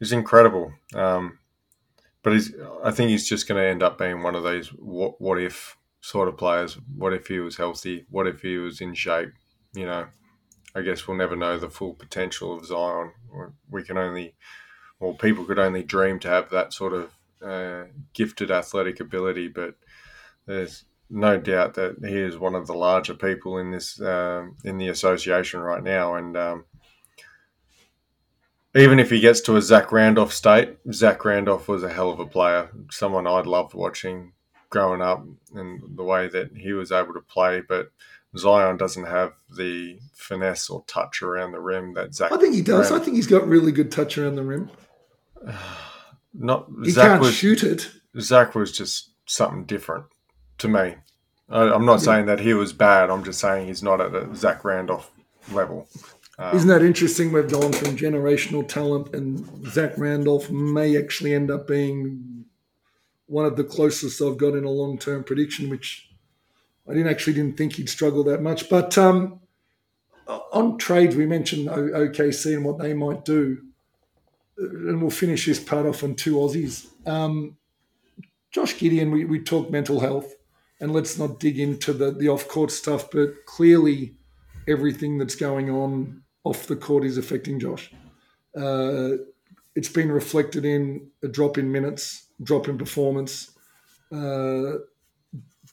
is 0.00 0.10
incredible. 0.10 0.72
Um, 0.94 1.38
but 2.22 2.32
he's, 2.32 2.52
I 2.82 2.90
think 2.90 3.10
he's 3.10 3.28
just 3.28 3.46
going 3.46 3.60
to 3.60 3.68
end 3.68 3.82
up 3.82 3.98
being 3.98 4.22
one 4.22 4.34
of 4.34 4.42
these 4.42 4.68
what, 4.68 5.20
what 5.20 5.38
if 5.38 5.76
sort 6.04 6.28
of 6.28 6.36
players. 6.36 6.76
What 6.94 7.14
if 7.14 7.28
he 7.28 7.38
was 7.38 7.56
healthy? 7.56 8.04
What 8.10 8.26
if 8.26 8.42
he 8.42 8.58
was 8.58 8.82
in 8.82 8.92
shape? 8.92 9.30
You 9.74 9.86
know, 9.86 10.06
I 10.74 10.82
guess 10.82 11.08
we'll 11.08 11.16
never 11.16 11.34
know 11.34 11.58
the 11.58 11.70
full 11.70 11.94
potential 11.94 12.54
of 12.54 12.66
Zion. 12.66 13.12
We 13.70 13.84
can 13.84 13.96
only, 13.96 14.34
well, 15.00 15.14
people 15.14 15.46
could 15.46 15.58
only 15.58 15.82
dream 15.82 16.18
to 16.20 16.28
have 16.28 16.50
that 16.50 16.74
sort 16.74 16.92
of 16.92 17.10
uh, 17.42 17.84
gifted 18.12 18.50
athletic 18.50 19.00
ability, 19.00 19.48
but 19.48 19.76
there's 20.46 20.84
no 21.08 21.38
doubt 21.38 21.72
that 21.74 21.96
he 22.06 22.18
is 22.18 22.36
one 22.36 22.54
of 22.54 22.66
the 22.66 22.74
larger 22.74 23.14
people 23.14 23.56
in 23.56 23.70
this 23.70 23.98
um, 24.02 24.58
in 24.62 24.76
the 24.76 24.88
association 24.88 25.60
right 25.60 25.82
now, 25.82 26.16
and 26.16 26.36
um, 26.36 26.66
even 28.76 28.98
if 28.98 29.08
he 29.08 29.20
gets 29.20 29.40
to 29.42 29.56
a 29.56 29.62
Zach 29.62 29.90
Randolph 29.90 30.34
state, 30.34 30.76
Zach 30.92 31.24
Randolph 31.24 31.66
was 31.66 31.82
a 31.82 31.92
hell 31.92 32.10
of 32.10 32.20
a 32.20 32.26
player. 32.26 32.70
Someone 32.90 33.26
I'd 33.26 33.46
loved 33.46 33.72
watching 33.72 34.33
growing 34.74 35.00
up 35.00 35.24
and 35.54 35.96
the 35.96 36.02
way 36.02 36.26
that 36.26 36.50
he 36.56 36.72
was 36.72 36.90
able 36.90 37.14
to 37.14 37.20
play. 37.20 37.62
But 37.66 37.92
Zion 38.36 38.76
doesn't 38.76 39.04
have 39.04 39.32
the 39.56 40.00
finesse 40.14 40.68
or 40.68 40.84
touch 40.88 41.22
around 41.22 41.52
the 41.52 41.60
rim 41.60 41.94
that 41.94 42.12
Zach. 42.12 42.32
I 42.32 42.36
think 42.36 42.54
he 42.56 42.60
does. 42.60 42.90
I 42.90 42.98
think 42.98 43.14
he's 43.14 43.28
got 43.28 43.46
really 43.46 43.70
good 43.70 43.92
touch 43.92 44.18
around 44.18 44.34
the 44.34 44.42
rim. 44.42 44.70
not 46.34 46.66
He 46.82 46.90
Zach 46.90 47.06
can't 47.06 47.20
was 47.20 47.34
shoot 47.34 47.62
it. 47.62 47.88
Zach 48.18 48.56
was 48.56 48.76
just 48.76 49.10
something 49.26 49.64
different 49.64 50.06
to 50.58 50.68
me. 50.68 50.96
I, 51.48 51.72
I'm 51.72 51.86
not 51.86 52.00
saying 52.00 52.26
that 52.26 52.40
he 52.40 52.52
was 52.52 52.72
bad. 52.72 53.10
I'm 53.10 53.22
just 53.22 53.38
saying 53.38 53.68
he's 53.68 53.82
not 53.82 54.00
at 54.00 54.14
a 54.14 54.34
Zach 54.34 54.64
Randolph 54.64 55.10
level. 55.52 55.86
Um, 56.36 56.56
Isn't 56.56 56.68
that 56.68 56.82
interesting? 56.82 57.32
We've 57.32 57.48
gone 57.48 57.72
from 57.72 57.96
generational 57.96 58.66
talent, 58.66 59.14
and 59.14 59.68
Zach 59.68 59.96
Randolph 59.96 60.50
may 60.50 60.98
actually 60.98 61.32
end 61.32 61.48
up 61.48 61.68
being 61.68 62.33
one 63.34 63.46
of 63.46 63.56
the 63.56 63.64
closest 63.64 64.22
I've 64.22 64.36
got 64.36 64.54
in 64.54 64.62
a 64.62 64.70
long 64.70 64.96
term 64.96 65.24
prediction, 65.24 65.68
which 65.68 66.08
I 66.88 66.92
didn't 66.92 67.10
actually 67.10 67.32
didn't 67.32 67.56
think 67.56 67.72
he'd 67.72 67.88
struggle 67.88 68.22
that 68.24 68.40
much. 68.40 68.70
But 68.70 68.96
um, 68.96 69.40
on 70.52 70.78
trades, 70.78 71.16
we 71.16 71.26
mentioned 71.26 71.66
OKC 71.66 72.54
and 72.54 72.64
what 72.64 72.78
they 72.78 72.94
might 72.94 73.24
do, 73.24 73.58
and 74.56 75.02
we'll 75.02 75.10
finish 75.10 75.46
this 75.46 75.58
part 75.58 75.84
off 75.84 76.04
on 76.04 76.14
two 76.14 76.36
Aussies. 76.36 76.86
Um, 77.08 77.56
Josh 78.52 78.76
Giddey, 78.76 79.10
we, 79.10 79.24
we 79.24 79.40
talked 79.40 79.72
mental 79.72 79.98
health, 79.98 80.32
and 80.80 80.92
let's 80.92 81.18
not 81.18 81.40
dig 81.40 81.58
into 81.58 81.92
the, 81.92 82.12
the 82.12 82.28
off 82.28 82.46
court 82.46 82.70
stuff, 82.70 83.10
but 83.10 83.46
clearly 83.46 84.14
everything 84.68 85.18
that's 85.18 85.34
going 85.34 85.70
on 85.70 86.22
off 86.44 86.68
the 86.68 86.76
court 86.76 87.04
is 87.04 87.18
affecting 87.18 87.58
Josh. 87.58 87.92
Uh, 88.56 89.16
it's 89.74 89.88
been 89.88 90.12
reflected 90.12 90.64
in 90.64 91.10
a 91.24 91.26
drop 91.26 91.58
in 91.58 91.72
minutes, 91.72 92.23
drop 92.42 92.68
in 92.68 92.78
performance. 92.78 93.50
Uh, 94.12 94.78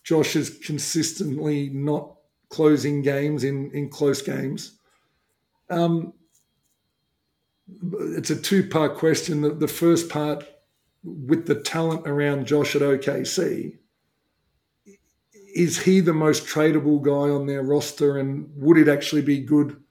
Josh 0.04 0.36
is 0.36 0.60
consistently 0.66 1.70
not 1.70 2.16
closing 2.50 3.02
games 3.02 3.44
in, 3.44 3.72
in 3.72 3.90
close 3.90 4.22
games. 4.22 4.78
Um, 5.70 6.14
it's 7.94 8.30
a 8.30 8.36
two 8.36 8.68
part 8.68 8.96
question. 8.96 9.42
The, 9.42 9.52
the 9.52 9.68
first 9.68 10.10
part, 10.10 10.46
with 11.04 11.48
the 11.48 11.56
talent 11.56 12.08
around 12.08 12.46
Josh 12.46 12.76
at 12.76 12.82
OKC, 12.82 13.78
is 15.54 15.82
he 15.82 16.00
the 16.00 16.14
most 16.14 16.46
tradable 16.46 17.02
guy 17.02 17.34
on 17.34 17.46
their 17.46 17.64
roster 17.64 18.18
and 18.18 18.50
would 18.56 18.78
it 18.78 18.88
actually 18.88 19.22
be 19.22 19.40
good 19.40 19.82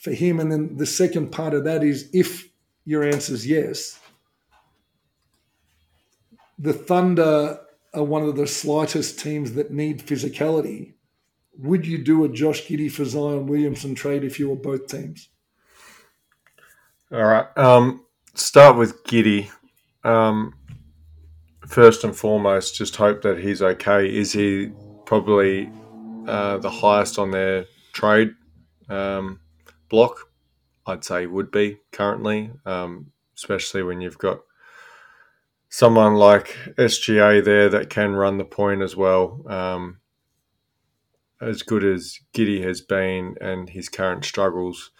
for 0.00 0.12
him? 0.12 0.40
And 0.40 0.50
then 0.50 0.76
the 0.76 0.86
second 0.86 1.30
part 1.30 1.54
of 1.54 1.64
that 1.64 1.84
is 1.84 2.08
if 2.12 2.48
your 2.84 3.04
answer 3.04 3.34
is 3.34 3.46
yes, 3.46 3.98
the 6.58 6.72
Thunder 6.72 7.60
are 7.94 8.04
one 8.04 8.22
of 8.22 8.36
the 8.36 8.46
slightest 8.46 9.18
teams 9.18 9.52
that 9.52 9.70
need 9.70 10.06
physicality. 10.06 10.94
would 11.60 11.86
you 11.86 11.98
do 11.98 12.24
a 12.24 12.28
Josh 12.28 12.66
Giddey 12.66 12.90
for 12.90 13.04
Zion 13.04 13.46
Williamson 13.46 13.94
trade 13.94 14.22
if 14.22 14.38
you 14.38 14.48
were 14.48 14.56
both 14.56 14.86
teams? 14.86 15.28
All 17.10 17.24
right. 17.24 17.46
Um, 17.56 18.04
start 18.34 18.76
with 18.76 19.02
Giddey. 19.04 19.50
Um, 20.04 20.54
first 21.66 22.04
and 22.04 22.14
foremost, 22.14 22.76
just 22.76 22.94
hope 22.96 23.22
that 23.22 23.38
he's 23.38 23.60
okay. 23.60 24.06
Is 24.06 24.32
he 24.32 24.70
probably 25.04 25.70
uh, 26.28 26.58
the 26.58 26.70
highest 26.70 27.18
on 27.18 27.30
their 27.30 27.66
trade 27.92 28.30
um, 28.88 29.40
block? 29.88 30.30
I'd 30.86 31.04
say 31.04 31.26
would 31.26 31.50
be 31.50 31.78
currently, 31.92 32.50
um, 32.64 33.10
especially 33.36 33.82
when 33.82 34.00
you've 34.00 34.18
got 34.18 34.40
someone 35.78 36.16
like 36.16 36.56
SGA 36.76 37.44
there 37.44 37.68
that 37.68 37.88
can 37.88 38.16
run 38.16 38.36
the 38.36 38.44
point 38.44 38.82
as 38.82 38.96
well. 38.96 39.40
Um, 39.46 40.00
as 41.40 41.62
good 41.62 41.84
as 41.84 42.18
Giddey 42.34 42.64
has 42.64 42.80
been 42.80 43.36
and 43.40 43.70
his 43.70 43.88
current 43.88 44.24
struggles, 44.24 44.90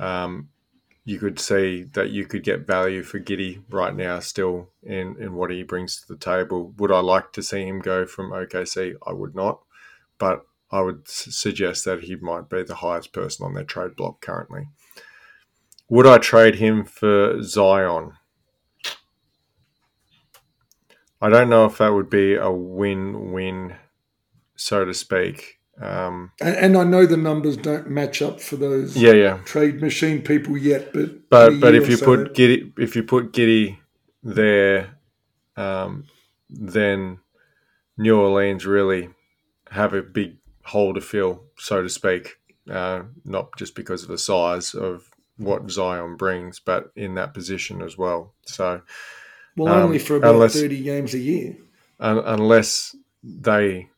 um, 0.00 0.48
you 1.04 1.20
could 1.20 1.38
see 1.38 1.84
that 1.94 2.10
you 2.10 2.26
could 2.26 2.42
get 2.42 2.66
value 2.66 3.04
for 3.04 3.20
Giddey 3.20 3.62
right 3.70 3.94
now 3.94 4.18
still 4.18 4.70
in, 4.82 5.14
in 5.20 5.34
what 5.34 5.52
he 5.52 5.62
brings 5.62 6.00
to 6.00 6.08
the 6.08 6.18
table. 6.18 6.74
Would 6.78 6.90
I 6.90 6.98
like 6.98 7.32
to 7.34 7.42
see 7.42 7.62
him 7.62 7.78
go 7.78 8.04
from 8.04 8.32
OKC? 8.32 8.94
I 9.06 9.12
would 9.12 9.36
not, 9.36 9.60
but 10.18 10.44
I 10.72 10.80
would 10.80 11.06
suggest 11.06 11.84
that 11.84 12.02
he 12.02 12.16
might 12.16 12.48
be 12.48 12.64
the 12.64 12.74
highest 12.74 13.12
person 13.12 13.46
on 13.46 13.54
their 13.54 13.62
trade 13.62 13.94
block 13.94 14.20
currently. 14.20 14.66
Would 15.88 16.08
I 16.08 16.18
trade 16.18 16.56
him 16.56 16.84
for 16.84 17.40
Zion? 17.40 18.14
I 21.20 21.28
don't 21.28 21.48
know 21.48 21.64
if 21.64 21.78
that 21.78 21.92
would 21.92 22.10
be 22.10 22.34
a 22.34 22.50
win 22.50 23.32
win, 23.32 23.76
so 24.56 24.84
to 24.84 24.94
speak. 24.94 25.58
Um, 25.80 26.32
and, 26.40 26.56
and, 26.56 26.76
I 26.76 26.82
know 26.82 27.06
the 27.06 27.16
numbers 27.16 27.56
don't 27.56 27.88
match 27.88 28.20
up 28.20 28.40
for 28.40 28.56
those 28.56 28.96
yeah, 28.96 29.12
yeah. 29.12 29.38
trade 29.44 29.80
machine 29.80 30.22
people 30.22 30.56
yet, 30.56 30.92
but 30.92 31.28
but 31.28 31.60
but 31.60 31.74
if 31.76 31.88
you 31.88 31.96
so 31.96 32.04
put 32.04 32.34
Giddey 32.34 32.72
if 32.78 32.96
you 32.96 33.04
put 33.04 33.32
Giddey 33.32 33.78
there, 34.24 34.98
um, 35.56 36.06
then 36.50 37.20
New 37.96 38.20
Orleans 38.20 38.66
really 38.66 39.10
have 39.70 39.94
a 39.94 40.02
big 40.02 40.38
hole 40.64 40.94
to 40.94 41.00
fill, 41.00 41.44
so 41.56 41.82
to 41.82 41.88
speak. 41.88 42.38
Uh, 42.68 43.02
not 43.24 43.56
just 43.56 43.74
because 43.74 44.02
of 44.02 44.08
the 44.08 44.18
size 44.18 44.74
of 44.74 45.10
what 45.38 45.70
Zion 45.70 46.16
brings, 46.16 46.60
but 46.60 46.90
in 46.94 47.14
that 47.14 47.32
position 47.32 47.80
as 47.80 47.96
well. 47.96 48.34
So, 48.42 48.82
well, 49.58 49.74
um, 49.74 49.82
only 49.82 49.98
for 49.98 50.16
about 50.16 50.34
unless, 50.34 50.54
thirty 50.54 50.82
games 50.82 51.14
a 51.14 51.18
year, 51.18 51.56
un- 52.00 52.22
unless 52.24 52.96
they 53.22 53.88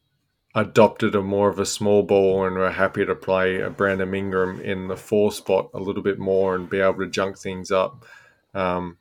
adopted 0.55 1.15
a 1.15 1.23
more 1.23 1.49
of 1.49 1.59
a 1.61 1.67
small 1.67 2.03
ball 2.03 2.45
and 2.45 2.57
were 2.57 2.71
happy 2.71 3.07
to 3.07 3.15
play 3.15 3.61
a 3.61 3.71
Brandon 3.71 4.15
Ingram 4.15 4.61
in 4.61 4.89
the 4.89 4.97
four 4.97 5.31
spot 5.31 5.71
a 5.75 5.79
little 5.79 6.03
bit 6.03 6.19
more 6.19 6.57
and 6.57 6.69
be 6.69 6.81
able 6.81 6.99
to 6.99 7.07
junk 7.07 7.39
things 7.39 7.71
up, 7.71 8.05
um, 8.53 8.99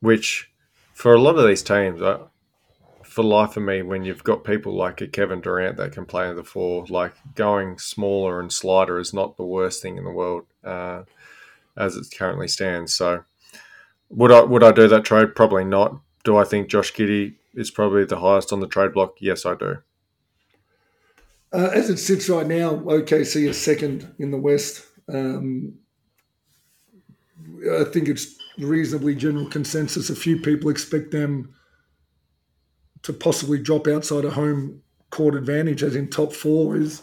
which 0.00 0.52
for 0.92 1.14
a 1.14 1.20
lot 1.20 1.36
of 1.36 1.46
these 1.46 1.62
teams, 1.62 2.00
I, 2.00 2.20
for 3.02 3.24
life 3.24 3.56
of 3.56 3.64
me, 3.64 3.82
when 3.82 4.04
you've 4.04 4.22
got 4.24 4.44
people 4.44 4.74
like 4.74 5.00
a 5.00 5.08
Kevin 5.08 5.40
Durant 5.40 5.76
that 5.76 5.92
can 5.92 6.06
play 6.06 6.28
in 6.30 6.36
the 6.36 6.44
four, 6.44 6.86
like 6.88 7.14
going 7.34 7.78
smaller 7.78 8.40
and 8.40 8.52
slider 8.52 8.98
is 8.98 9.12
not 9.12 9.36
the 9.36 9.44
worst 9.44 9.82
thing 9.82 9.98
in 9.98 10.04
the 10.04 10.10
world 10.10 10.46
uh, 10.62 11.02
as 11.76 11.96
it 11.96 12.06
currently 12.16 12.46
stands. 12.46 12.94
So, 12.94 13.24
would 14.12 14.30
I 14.30 14.42
would 14.42 14.62
I 14.62 14.72
do 14.72 14.88
that 14.88 15.04
trade? 15.04 15.34
Probably 15.34 15.64
not. 15.64 15.98
Do 16.24 16.36
I 16.36 16.44
think 16.44 16.68
Josh 16.68 16.92
Giddey 16.92 17.34
is 17.54 17.70
probably 17.70 18.04
the 18.04 18.20
highest 18.20 18.52
on 18.52 18.60
the 18.60 18.68
trade 18.68 18.92
block? 18.92 19.16
Yes, 19.18 19.44
I 19.44 19.54
do. 19.54 19.78
Uh, 21.52 21.70
as 21.74 21.90
it 21.90 21.98
sits 21.98 22.28
right 22.28 22.46
now, 22.46 22.76
OKC 22.76 23.48
is 23.48 23.60
second 23.60 24.14
in 24.18 24.30
the 24.30 24.38
West. 24.38 24.86
Um, 25.12 25.74
I 27.78 27.84
think 27.84 28.08
it's 28.08 28.36
reasonably 28.58 29.14
general 29.14 29.46
consensus. 29.46 30.08
A 30.08 30.16
few 30.16 30.40
people 30.40 30.70
expect 30.70 31.10
them 31.10 31.54
to 33.02 33.12
possibly 33.12 33.58
drop 33.58 33.86
outside 33.86 34.24
a 34.24 34.30
home 34.30 34.82
court 35.10 35.34
advantage, 35.34 35.82
as 35.82 35.94
in 35.96 36.08
top 36.08 36.32
four 36.32 36.76
is, 36.76 37.02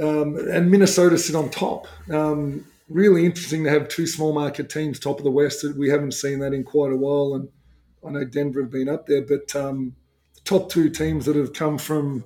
um, 0.00 0.36
and 0.50 0.70
Minnesota 0.70 1.16
sit 1.18 1.36
on 1.36 1.50
top. 1.50 1.86
Um, 2.10 2.66
really 2.88 3.24
interesting 3.24 3.64
to 3.64 3.70
have 3.70 3.88
two 3.88 4.06
small 4.06 4.32
market 4.32 4.68
teams 4.68 4.98
top 4.98 5.18
of 5.18 5.24
the 5.24 5.30
West. 5.30 5.64
We 5.76 5.90
haven't 5.90 6.12
seen 6.12 6.38
that 6.40 6.52
in 6.52 6.64
quite 6.64 6.92
a 6.92 6.96
while, 6.96 7.34
and 7.34 7.48
I 8.06 8.10
know 8.10 8.24
Denver 8.24 8.62
have 8.62 8.70
been 8.70 8.88
up 8.88 9.06
there, 9.06 9.22
but 9.22 9.54
um, 9.56 9.96
the 10.34 10.40
top 10.42 10.70
two 10.70 10.90
teams 10.90 11.26
that 11.26 11.36
have 11.36 11.52
come 11.52 11.78
from 11.78 12.24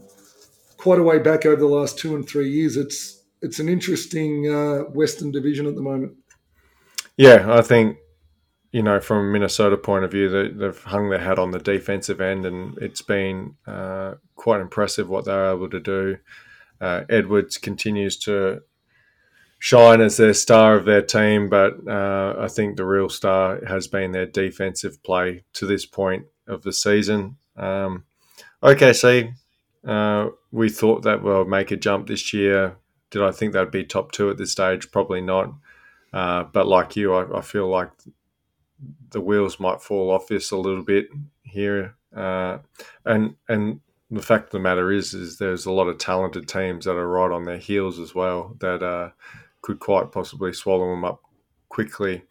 quite 0.76 0.98
a 0.98 1.02
way 1.02 1.18
back 1.18 1.46
over 1.46 1.61
the 1.61 1.66
last 1.66 1.98
two 1.98 2.14
and 2.14 2.28
three 2.28 2.50
years. 2.50 2.76
It's 2.76 3.22
it's 3.40 3.61
an 3.61 3.68
interesting 3.68 4.52
uh, 4.52 4.78
Western 4.90 5.30
division 5.30 5.66
at 5.66 5.76
the 5.76 5.82
moment. 5.82 6.14
Yeah, 7.16 7.52
I 7.52 7.62
think 7.62 7.98
you 8.72 8.82
know, 8.82 9.00
from 9.00 9.18
a 9.18 9.32
Minnesota 9.32 9.76
point 9.76 10.04
of 10.04 10.11
view, 10.11 10.28
they, 10.28 10.64
have 10.64 10.82
hung 10.84 11.09
their 11.09 11.20
hat 11.20 11.38
on 11.38 11.52
the 11.52 11.59
defensive 11.59 12.20
end, 12.20 12.44
and 12.44 12.76
it's 12.78 13.02
been 13.02 13.54
uh, 13.66 14.14
quite 14.34 14.61
impressive 14.61 15.09
what 15.09 15.24
they're 15.24 15.50
able 15.50 15.70
to 15.70 15.80
do. 15.80 16.18
Uh, 16.80 17.02
Edwards 17.09 17.56
continues 17.56 18.16
to 18.18 18.61
shine 19.59 20.00
as 20.00 20.16
their 20.16 20.34
star 20.34 20.76
of 20.76 20.84
their 20.84 21.02
team, 21.02 21.48
but 21.48 21.86
uh, 21.86 22.36
I 22.38 22.48
think 22.48 22.76
the 22.76 22.86
real 22.86 23.09
star 23.09 23.64
has 23.66 23.88
been 23.88 24.12
their 24.12 24.26
defensive 24.26 25.02
play 25.02 25.44
to 25.54 25.66
this 25.66 25.84
point 25.84 26.26
of 26.46 26.62
the 26.62 26.72
season. 26.72 27.36
Um, 27.56 28.04
OKC, 28.62 29.34
uh, 29.86 30.28
we 30.52 30.68
thought 30.68 31.02
that 31.02 31.22
we'll 31.22 31.44
make 31.44 31.70
a 31.70 31.76
jump 31.76 32.06
this 32.06 32.32
year. 32.32 32.76
Did 33.11 33.22
I 33.22 33.32
think 33.32 33.52
that'd 33.52 33.70
be 33.70 33.84
top 33.84 34.12
two 34.12 34.30
at 34.30 34.36
this 34.36 34.52
stage? 34.52 34.90
Probably 34.90 35.20
not. 35.20 35.52
Uh, 36.12 36.44
but 36.44 36.66
like 36.66 36.96
you, 36.96 37.14
I, 37.14 37.38
I 37.38 37.40
feel 37.40 37.68
like 37.68 37.90
the 39.11 39.20
wheels 39.20 39.59
might 39.59 39.82
fall 39.82 40.11
off 40.11 40.28
this 40.28 40.50
a 40.50 40.56
little 40.56 40.82
bit 40.82 41.09
here. 41.42 41.96
Uh, 42.14 42.59
and 43.04 43.34
and 43.48 43.80
the 44.11 44.22
fact 44.22 44.46
of 44.46 44.50
the 44.52 44.59
matter 44.59 44.90
is, 44.90 45.12
is 45.12 45.38
there's 45.38 45.66
a 45.66 45.72
lot 45.72 45.88
of 45.88 45.98
talented 45.98 46.48
teams 46.48 46.86
that 46.86 46.96
are 46.96 47.09
right 47.09 47.30
on 47.30 47.44
their 47.44 47.59
heels 47.59 47.98
as 47.98 48.14
well 48.14 48.56
that 48.61 48.82
uh, 48.82 49.11
could 49.62 49.80
quite 49.80 50.12
possibly 50.12 50.52
swallow 50.52 50.90
them 50.90 51.04
up 51.04 51.22
quickly. 51.68 52.22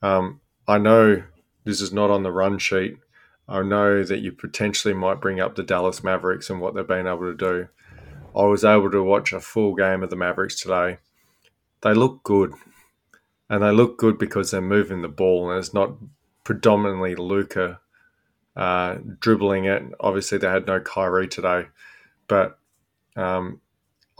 Um, 0.00 0.40
I 0.66 0.78
know 0.78 1.22
this 1.64 1.80
is 1.80 1.92
not 1.92 2.10
on 2.10 2.22
the 2.22 2.32
run 2.32 2.58
sheet. 2.58 2.98
I 3.48 3.62
know 3.62 4.02
that 4.04 4.20
you 4.20 4.32
potentially 4.32 4.94
might 4.94 5.20
bring 5.20 5.40
up 5.40 5.56
the 5.56 5.62
Dallas 5.62 6.02
Mavericks 6.02 6.48
and 6.48 6.60
what 6.60 6.74
they've 6.74 6.86
been 6.86 7.06
able 7.06 7.30
to 7.30 7.36
do. 7.36 7.68
I 8.34 8.44
was 8.44 8.64
able 8.64 8.90
to 8.90 9.02
watch 9.02 9.32
a 9.32 9.40
full 9.40 9.74
game 9.74 10.02
of 10.02 10.10
the 10.10 10.16
Mavericks 10.16 10.60
today. 10.60 10.98
They 11.82 11.92
look 11.92 12.22
good 12.22 12.54
and 13.50 13.62
they 13.62 13.70
look 13.70 13.98
good 13.98 14.18
because 14.18 14.50
they're 14.50 14.62
moving 14.62 15.02
the 15.02 15.08
ball, 15.08 15.50
and 15.50 15.58
it's 15.58 15.74
not 15.74 15.92
predominantly 16.44 17.14
Luka 17.14 17.80
uh, 18.56 18.96
dribbling 19.18 19.66
it. 19.66 19.82
Obviously, 20.00 20.38
they 20.38 20.48
had 20.48 20.66
no 20.66 20.80
Kyrie 20.80 21.28
today, 21.28 21.66
but 22.28 22.58
um, 23.16 23.60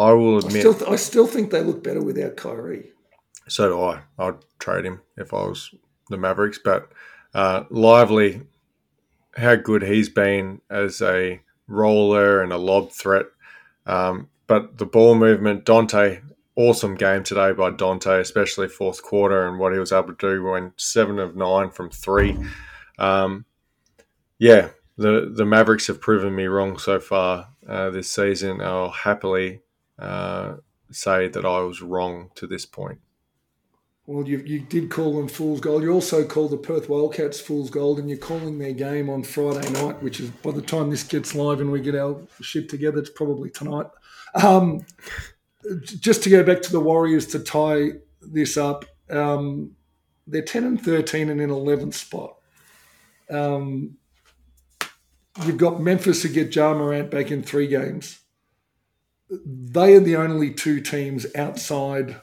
I 0.03 0.13
will 0.13 0.39
admit, 0.39 0.67
I 0.67 0.73
still, 0.73 0.93
I 0.93 0.97
still 0.97 1.27
think 1.27 1.51
they 1.51 1.63
look 1.63 1.83
better 1.85 2.03
without 2.03 2.37
Kyrie. 2.37 2.91
So 3.49 3.69
do 3.69 3.81
I. 3.81 4.03
I'd 4.19 4.35
trade 4.59 4.85
him 4.85 5.01
if 5.17 5.33
I 5.33 5.43
was 5.43 5.75
the 6.11 6.17
Mavericks, 6.17 6.59
but 6.63 6.91
uh, 7.35 7.65
Lively, 7.71 8.43
how 9.37 9.57
good 9.57 9.83
he's 9.83 10.09
been 10.09 10.61
as 10.71 11.01
a 11.01 11.41
roller 11.67 12.43
and 12.43 12.53
a 12.53 12.59
lob 12.59 12.91
threat. 12.91 13.27
Um, 13.87 14.29
but 14.47 14.79
the 14.79 14.87
ball 14.87 15.15
movement, 15.15 15.65
Dante, 15.65 16.21
awesome 16.57 16.95
game 16.95 17.23
today 17.23 17.53
by 17.53 17.71
Dante, 17.71 18.21
especially 18.21 18.69
fourth 18.69 19.03
quarter 19.03 19.49
and 19.49 19.59
what 19.59 19.73
he 19.73 19.79
was 19.79 19.93
able 19.93 20.15
to 20.15 20.37
do 20.37 20.43
when 20.43 20.73
seven 20.77 21.19
of 21.19 21.37
nine 21.37 21.71
from 21.71 21.91
three. 21.91 22.37
Um, 22.99 23.45
yeah, 24.39 24.71
the 24.97 25.33
the 25.35 25.47
Mavericks 25.47 25.87
have 25.87 26.01
proven 26.01 26.35
me 26.35 26.47
wrong 26.47 26.77
so 26.79 27.01
far 27.01 27.49
uh, 27.67 27.91
this 27.91 28.11
season. 28.11 28.61
I'll 28.61 28.91
happily 28.91 29.62
uh, 29.99 30.55
say 30.91 31.29
that 31.29 31.45
I 31.45 31.61
was 31.61 31.83
wrong 31.83 32.31
to 32.37 32.47
this 32.47 32.67
point. 32.67 33.01
Well, 34.07 34.27
you, 34.27 34.39
you 34.39 34.59
did 34.59 34.91
call 34.91 35.17
them 35.17 35.29
fool's 35.29 35.61
gold. 35.61 35.85
You 35.85 35.93
also 35.93 36.25
called 36.25 36.51
the 36.51 36.57
Perth 36.57 36.89
Wildcats 36.89 37.41
fool's 37.41 37.71
gold, 37.71 38.01
and 38.01 38.09
you're 38.09 38.19
calling 38.19 38.59
their 38.59 38.73
game 38.73 39.09
on 39.09 39.23
Friday 39.23 39.71
night, 39.71 40.03
which 40.03 40.19
is 40.19 40.31
by 40.31 40.51
the 40.51 40.61
time 40.61 40.91
this 40.91 41.05
gets 41.05 41.37
live 41.37 41.61
and 41.61 41.71
we 41.71 41.81
get 41.81 41.95
our 41.95 42.21
shit 42.41 42.69
together, 42.69 42.99
it's 42.99 43.11
probably 43.11 43.49
tonight. 43.49 43.87
Um, 44.35 44.85
just 45.85 46.25
to 46.25 46.31
go 46.31 46.43
back 46.43 46.63
to 46.63 46.73
the 46.73 46.81
Warriors 46.81 47.27
to 47.29 47.39
tie 47.39 47.91
this 48.21 48.57
up, 48.57 48.85
um, 49.09 49.77
they're 50.27 50.43
10 50.43 50.65
and 50.65 50.83
13 50.83 51.31
and 51.31 51.41
in 51.41 51.51
11th 51.51 51.95
spot. 51.95 52.37
Um, 53.31 53.97
you've 55.45 55.59
got 55.59 55.81
Memphis 55.81 56.23
who 56.23 56.29
get 56.29 56.55
Ja 56.55 56.75
Morant 56.75 57.11
back 57.11 57.31
in 57.31 57.43
three 57.43 57.69
games. 57.69 58.19
They 59.45 59.95
are 59.95 60.01
the 60.01 60.17
only 60.17 60.53
two 60.53 60.81
teams 60.81 61.27
outside 61.35 62.17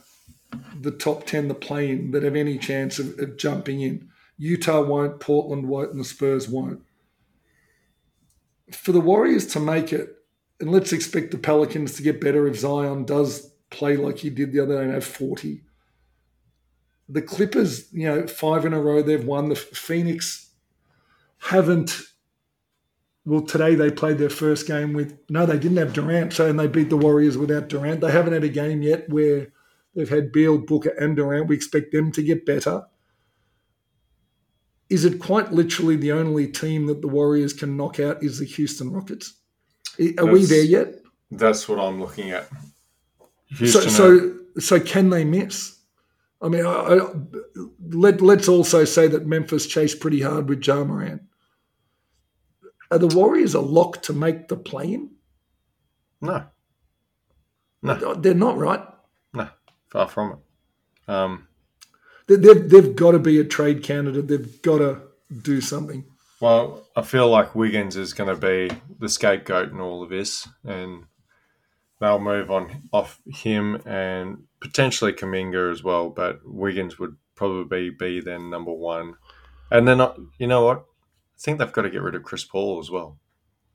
the 0.80 0.92
top 0.92 1.26
10, 1.26 1.48
the 1.48 1.56
play 1.56 1.90
in, 1.90 2.12
that 2.12 2.24
have 2.24 2.36
any 2.36 2.58
chance 2.58 3.00
of, 3.00 3.18
of 3.20 3.38
jumping 3.38 3.82
in. 3.82 4.10
Utah 4.38 4.82
won't, 4.82 5.20
Portland 5.20 5.68
won't, 5.68 5.92
and 5.92 6.00
the 6.00 6.06
Spurs 6.06 6.48
won't. 6.48 6.82
For 8.72 8.92
the 8.92 9.02
Warriors 9.02 9.48
to 9.48 9.60
make 9.60 9.92
it, 9.92 10.16
and 10.60 10.72
let's 10.72 10.94
expect 10.94 11.32
the 11.32 11.38
Pelicans 11.38 11.94
to 11.96 12.04
get 12.04 12.22
better 12.22 12.48
if 12.48 12.60
Zion 12.60 13.06
does 13.06 13.54
play 13.70 13.96
like 13.98 14.20
he 14.20 14.30
did 14.30 14.52
the 14.52 14.60
other 14.60 14.78
day 14.78 14.84
and 14.84 14.94
have 14.94 15.06
40. 15.06 15.64
The 17.08 17.22
Clippers, 17.22 17.92
you 17.92 18.06
know, 18.06 18.28
five 18.28 18.66
in 18.66 18.74
a 18.74 18.82
row 18.82 19.02
they've 19.02 19.24
won. 19.24 19.50
The 19.50 19.56
Phoenix 19.56 20.52
haven't. 21.40 22.02
Well, 23.30 23.42
today 23.42 23.76
they 23.76 23.92
played 23.92 24.18
their 24.18 24.32
first 24.32 24.66
game 24.66 24.92
with 24.92 25.16
no, 25.30 25.46
they 25.46 25.60
didn't 25.60 25.78
have 25.78 25.94
Durant, 25.94 26.34
so 26.34 26.50
and 26.50 26.60
they 26.60 26.66
beat 26.66 26.90
the 26.90 26.98
Warriors 26.98 27.38
without 27.38 27.68
Durant. 27.68 28.02
They 28.02 28.12
haven't 28.12 28.34
had 28.34 28.44
a 28.44 28.50
game 28.50 28.82
yet 28.82 29.08
where 29.08 29.50
they've 29.96 30.10
had 30.10 30.32
Beal, 30.32 30.58
Booker, 30.58 30.90
and 31.00 31.16
Durant. 31.16 31.48
We 31.48 31.56
expect 31.56 31.92
them 31.92 32.12
to 32.14 32.24
get 32.24 32.44
better. 32.44 32.86
Is 34.90 35.06
it 35.06 35.20
quite 35.20 35.52
literally 35.52 35.96
the 35.96 36.12
only 36.12 36.48
team 36.48 36.88
that 36.88 37.02
the 37.02 37.08
Warriors 37.08 37.54
can 37.54 37.78
knock 37.78 38.00
out 38.00 38.24
is 38.24 38.40
the 38.40 38.46
Houston 38.46 38.92
Rockets? 38.92 39.36
Are 40.18 40.26
we 40.26 40.46
there 40.46 40.64
yet? 40.64 40.96
That's 41.30 41.70
what 41.70 41.78
I'm 41.80 42.00
looking 42.02 42.32
at. 42.32 42.50
So, 42.50 43.58
Houston 43.58 43.84
are- 43.84 43.90
so, 43.90 44.36
so 44.58 44.80
can 44.80 45.12
they 45.12 45.24
miss? 45.24 45.78
I 46.42 46.48
mean, 46.48 46.66
I, 46.66 46.72
I, 46.72 47.00
let 47.92 48.22
let's 48.22 48.48
also 48.48 48.86
say 48.86 49.08
that 49.08 49.28
Memphis 49.28 49.68
chased 49.68 50.00
pretty 50.00 50.22
hard 50.22 50.50
with 50.50 50.66
Ja 50.66 50.84
Morant. 50.84 51.22
Are 52.92 52.98
the 52.98 53.08
Warriors 53.08 53.54
a 53.54 53.62
lock 53.62 54.02
to 54.04 54.14
make 54.14 54.48
the 54.48 54.58
play-in? 54.58 55.12
no, 56.22 56.46
They're 57.82 58.34
not, 58.34 58.58
right? 58.58 58.86
no, 59.34 59.48
far 59.90 60.08
from 60.08 60.32
it. 60.34 61.12
Um, 61.12 61.48
They- 62.28 62.36
They've 62.36 62.70
they've 62.70 62.96
got 62.96 63.12
to 63.12 63.20
be 63.20 63.40
a 63.40 63.44
trade 63.44 63.82
candidate. 63.84 64.28
They've 64.28 64.62
got 64.62 64.78
to 64.80 65.02
do 65.42 65.62
something. 65.62 66.06
Well, 66.42 66.88
I 66.96 67.02
feel 67.02 67.28
like 67.30 67.56
Wiggins 67.56 67.96
is 67.98 68.14
going 68.14 68.30
to 68.30 68.40
be 68.40 68.70
the 69.00 69.10
scapegoat 69.10 69.72
in 69.72 69.80
all 69.82 70.04
of 70.04 70.10
this, 70.10 70.48
and 70.64 71.06
they'll 72.00 72.20
move 72.20 72.50
on 72.52 72.84
off 72.94 73.20
him 73.26 73.82
and 73.86 74.44
potentially 74.62 75.12
Kuminga 75.14 75.72
as 75.72 75.84
well. 75.84 76.10
But 76.10 76.40
Wiggins 76.46 77.00
would 77.00 77.16
probably 77.36 77.90
be 77.90 78.22
then 78.22 78.50
number 78.50 78.72
one, 78.74 79.16
and 79.72 79.88
then 79.88 80.00
I- 80.00 80.16
you 80.38 80.48
know 80.48 80.64
what? 80.66 80.86
I 81.40 81.42
think 81.42 81.60
they've 81.60 81.72
got 81.72 81.84
to 81.84 81.90
get 81.90 82.02
rid 82.02 82.16
of 82.16 82.24
Chris 82.24 82.44
Paul 82.44 82.80
as 82.80 82.92
well. 82.92 83.18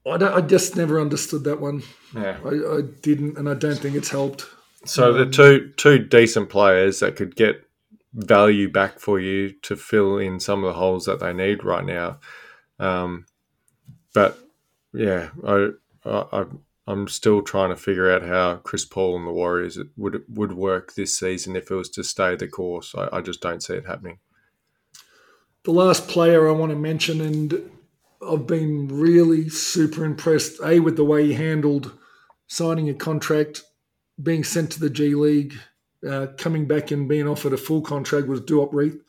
I, 0.06 0.18
don't, 0.18 0.34
I 0.34 0.42
just 0.42 0.76
never 0.76 1.00
understood 1.00 1.44
that 1.44 1.60
one. 1.60 1.82
Yeah. 2.14 2.36
I, 2.44 2.48
I 2.48 2.80
didn't, 3.00 3.38
and 3.38 3.48
I 3.48 3.54
don't 3.54 3.78
think 3.78 3.96
it's 3.96 4.10
helped. 4.10 4.44
So 4.84 5.14
the 5.14 5.24
two 5.24 5.72
two 5.78 5.98
decent 5.98 6.50
players 6.50 7.00
that 7.00 7.16
could 7.16 7.36
get 7.36 7.66
value 8.12 8.70
back 8.70 8.98
for 8.98 9.18
you 9.18 9.50
to 9.62 9.76
fill 9.76 10.18
in 10.18 10.40
some 10.40 10.62
of 10.62 10.68
the 10.68 10.78
holes 10.78 11.06
that 11.06 11.20
they 11.20 11.32
need 11.32 11.64
right 11.64 11.86
now. 11.86 12.18
Um, 12.78 13.24
but 14.12 14.38
yeah, 14.92 15.30
I, 15.46 15.70
I 16.04 16.44
I'm 16.86 17.08
still 17.08 17.40
trying 17.40 17.70
to 17.70 17.76
figure 17.76 18.10
out 18.10 18.22
how 18.22 18.56
Chris 18.56 18.84
Paul 18.84 19.16
and 19.16 19.26
the 19.26 19.32
Warriors 19.32 19.78
would 19.96 20.22
would 20.28 20.52
work 20.52 20.94
this 20.94 21.18
season 21.18 21.56
if 21.56 21.70
it 21.70 21.74
was 21.74 21.88
to 21.90 22.04
stay 22.04 22.36
the 22.36 22.46
course. 22.46 22.94
I, 22.94 23.08
I 23.10 23.20
just 23.22 23.40
don't 23.40 23.62
see 23.62 23.74
it 23.74 23.86
happening. 23.86 24.18
The 25.64 25.72
last 25.72 26.08
player 26.08 26.46
I 26.46 26.52
want 26.52 26.70
to 26.70 26.76
mention, 26.76 27.22
and 27.22 27.70
I've 28.26 28.46
been 28.46 28.88
really 28.88 29.48
super 29.48 30.04
impressed, 30.04 30.60
A, 30.62 30.78
with 30.80 30.96
the 30.96 31.04
way 31.04 31.26
he 31.26 31.32
handled 31.32 31.92
signing 32.46 32.90
a 32.90 32.94
contract, 32.94 33.62
being 34.22 34.44
sent 34.44 34.72
to 34.72 34.80
the 34.80 34.90
G 34.90 35.14
League, 35.14 35.54
uh, 36.06 36.26
coming 36.36 36.66
back 36.66 36.90
and 36.90 37.08
being 37.08 37.26
offered 37.26 37.54
a 37.54 37.56
full 37.56 37.80
contract 37.80 38.26
was 38.26 38.42
Duop 38.42 38.72
Reath, 38.72 39.00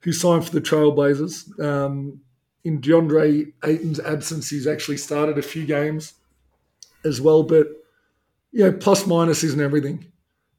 who 0.00 0.12
signed 0.12 0.44
for 0.44 0.50
the 0.50 0.60
Trailblazers. 0.60 1.58
Um, 1.60 2.20
in 2.64 2.80
DeAndre 2.80 3.52
Ayton's 3.64 4.00
absence, 4.00 4.50
he's 4.50 4.66
actually 4.66 4.96
started 4.96 5.38
a 5.38 5.42
few 5.42 5.64
games 5.64 6.14
as 7.04 7.20
well, 7.20 7.44
but 7.44 7.68
you 8.50 8.64
know, 8.64 8.72
plus 8.72 9.06
minus 9.06 9.44
isn't 9.44 9.60
everything. 9.60 10.06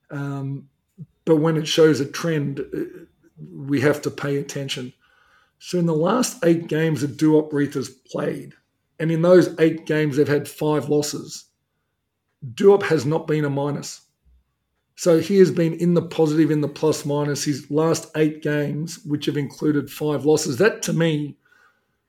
Um, 0.09 0.69
but 1.25 1.37
when 1.37 1.57
it 1.57 1.67
shows 1.67 1.99
a 1.99 2.05
trend, 2.05 2.61
uh, 2.61 3.05
we 3.53 3.81
have 3.81 4.01
to 4.03 4.11
pay 4.11 4.37
attention. 4.37 4.93
So 5.59 5.77
in 5.77 5.85
the 5.85 5.93
last 5.93 6.43
eight 6.45 6.67
games 6.67 7.01
that 7.01 7.17
Duop 7.17 7.51
has 7.73 7.89
played, 7.89 8.53
and 8.99 9.11
in 9.11 9.21
those 9.21 9.57
eight 9.59 9.85
games 9.85 10.17
they've 10.17 10.27
had 10.27 10.47
five 10.47 10.89
losses, 10.89 11.45
Duop 12.53 12.83
has 12.83 13.05
not 13.05 13.27
been 13.27 13.45
a 13.45 13.49
minus. 13.49 14.01
So 14.95 15.19
he 15.19 15.37
has 15.37 15.51
been 15.51 15.73
in 15.75 15.93
the 15.93 16.01
positive, 16.01 16.51
in 16.51 16.61
the 16.61 16.67
plus 16.67 17.05
minus 17.05 17.43
his 17.43 17.69
last 17.71 18.09
eight 18.17 18.41
games, 18.41 18.99
which 19.05 19.25
have 19.27 19.37
included 19.37 19.89
five 19.89 20.25
losses. 20.25 20.57
That 20.57 20.81
to 20.83 20.93
me 20.93 21.37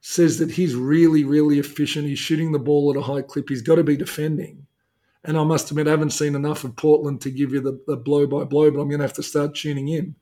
says 0.00 0.38
that 0.38 0.50
he's 0.50 0.74
really, 0.74 1.24
really 1.24 1.58
efficient. 1.58 2.06
He's 2.06 2.18
shooting 2.18 2.52
the 2.52 2.58
ball 2.58 2.90
at 2.90 2.96
a 2.96 3.02
high 3.02 3.22
clip. 3.22 3.48
He's 3.48 3.62
got 3.62 3.76
to 3.76 3.84
be 3.84 3.96
defending. 3.96 4.66
And 5.24 5.36
I 5.36 5.44
must 5.44 5.70
admit, 5.70 5.86
I 5.86 5.90
haven't 5.90 6.10
seen 6.10 6.34
enough 6.34 6.64
of 6.64 6.74
Portland 6.76 7.20
to 7.20 7.30
give 7.30 7.52
you 7.52 7.60
the, 7.60 7.80
the 7.86 7.96
blow 7.96 8.26
by 8.26 8.44
blow, 8.44 8.70
but 8.70 8.80
I'm 8.80 8.88
going 8.88 9.00
to 9.00 9.06
have 9.06 9.12
to 9.14 9.22
start 9.22 9.54
tuning 9.54 9.88
in. 9.88 10.14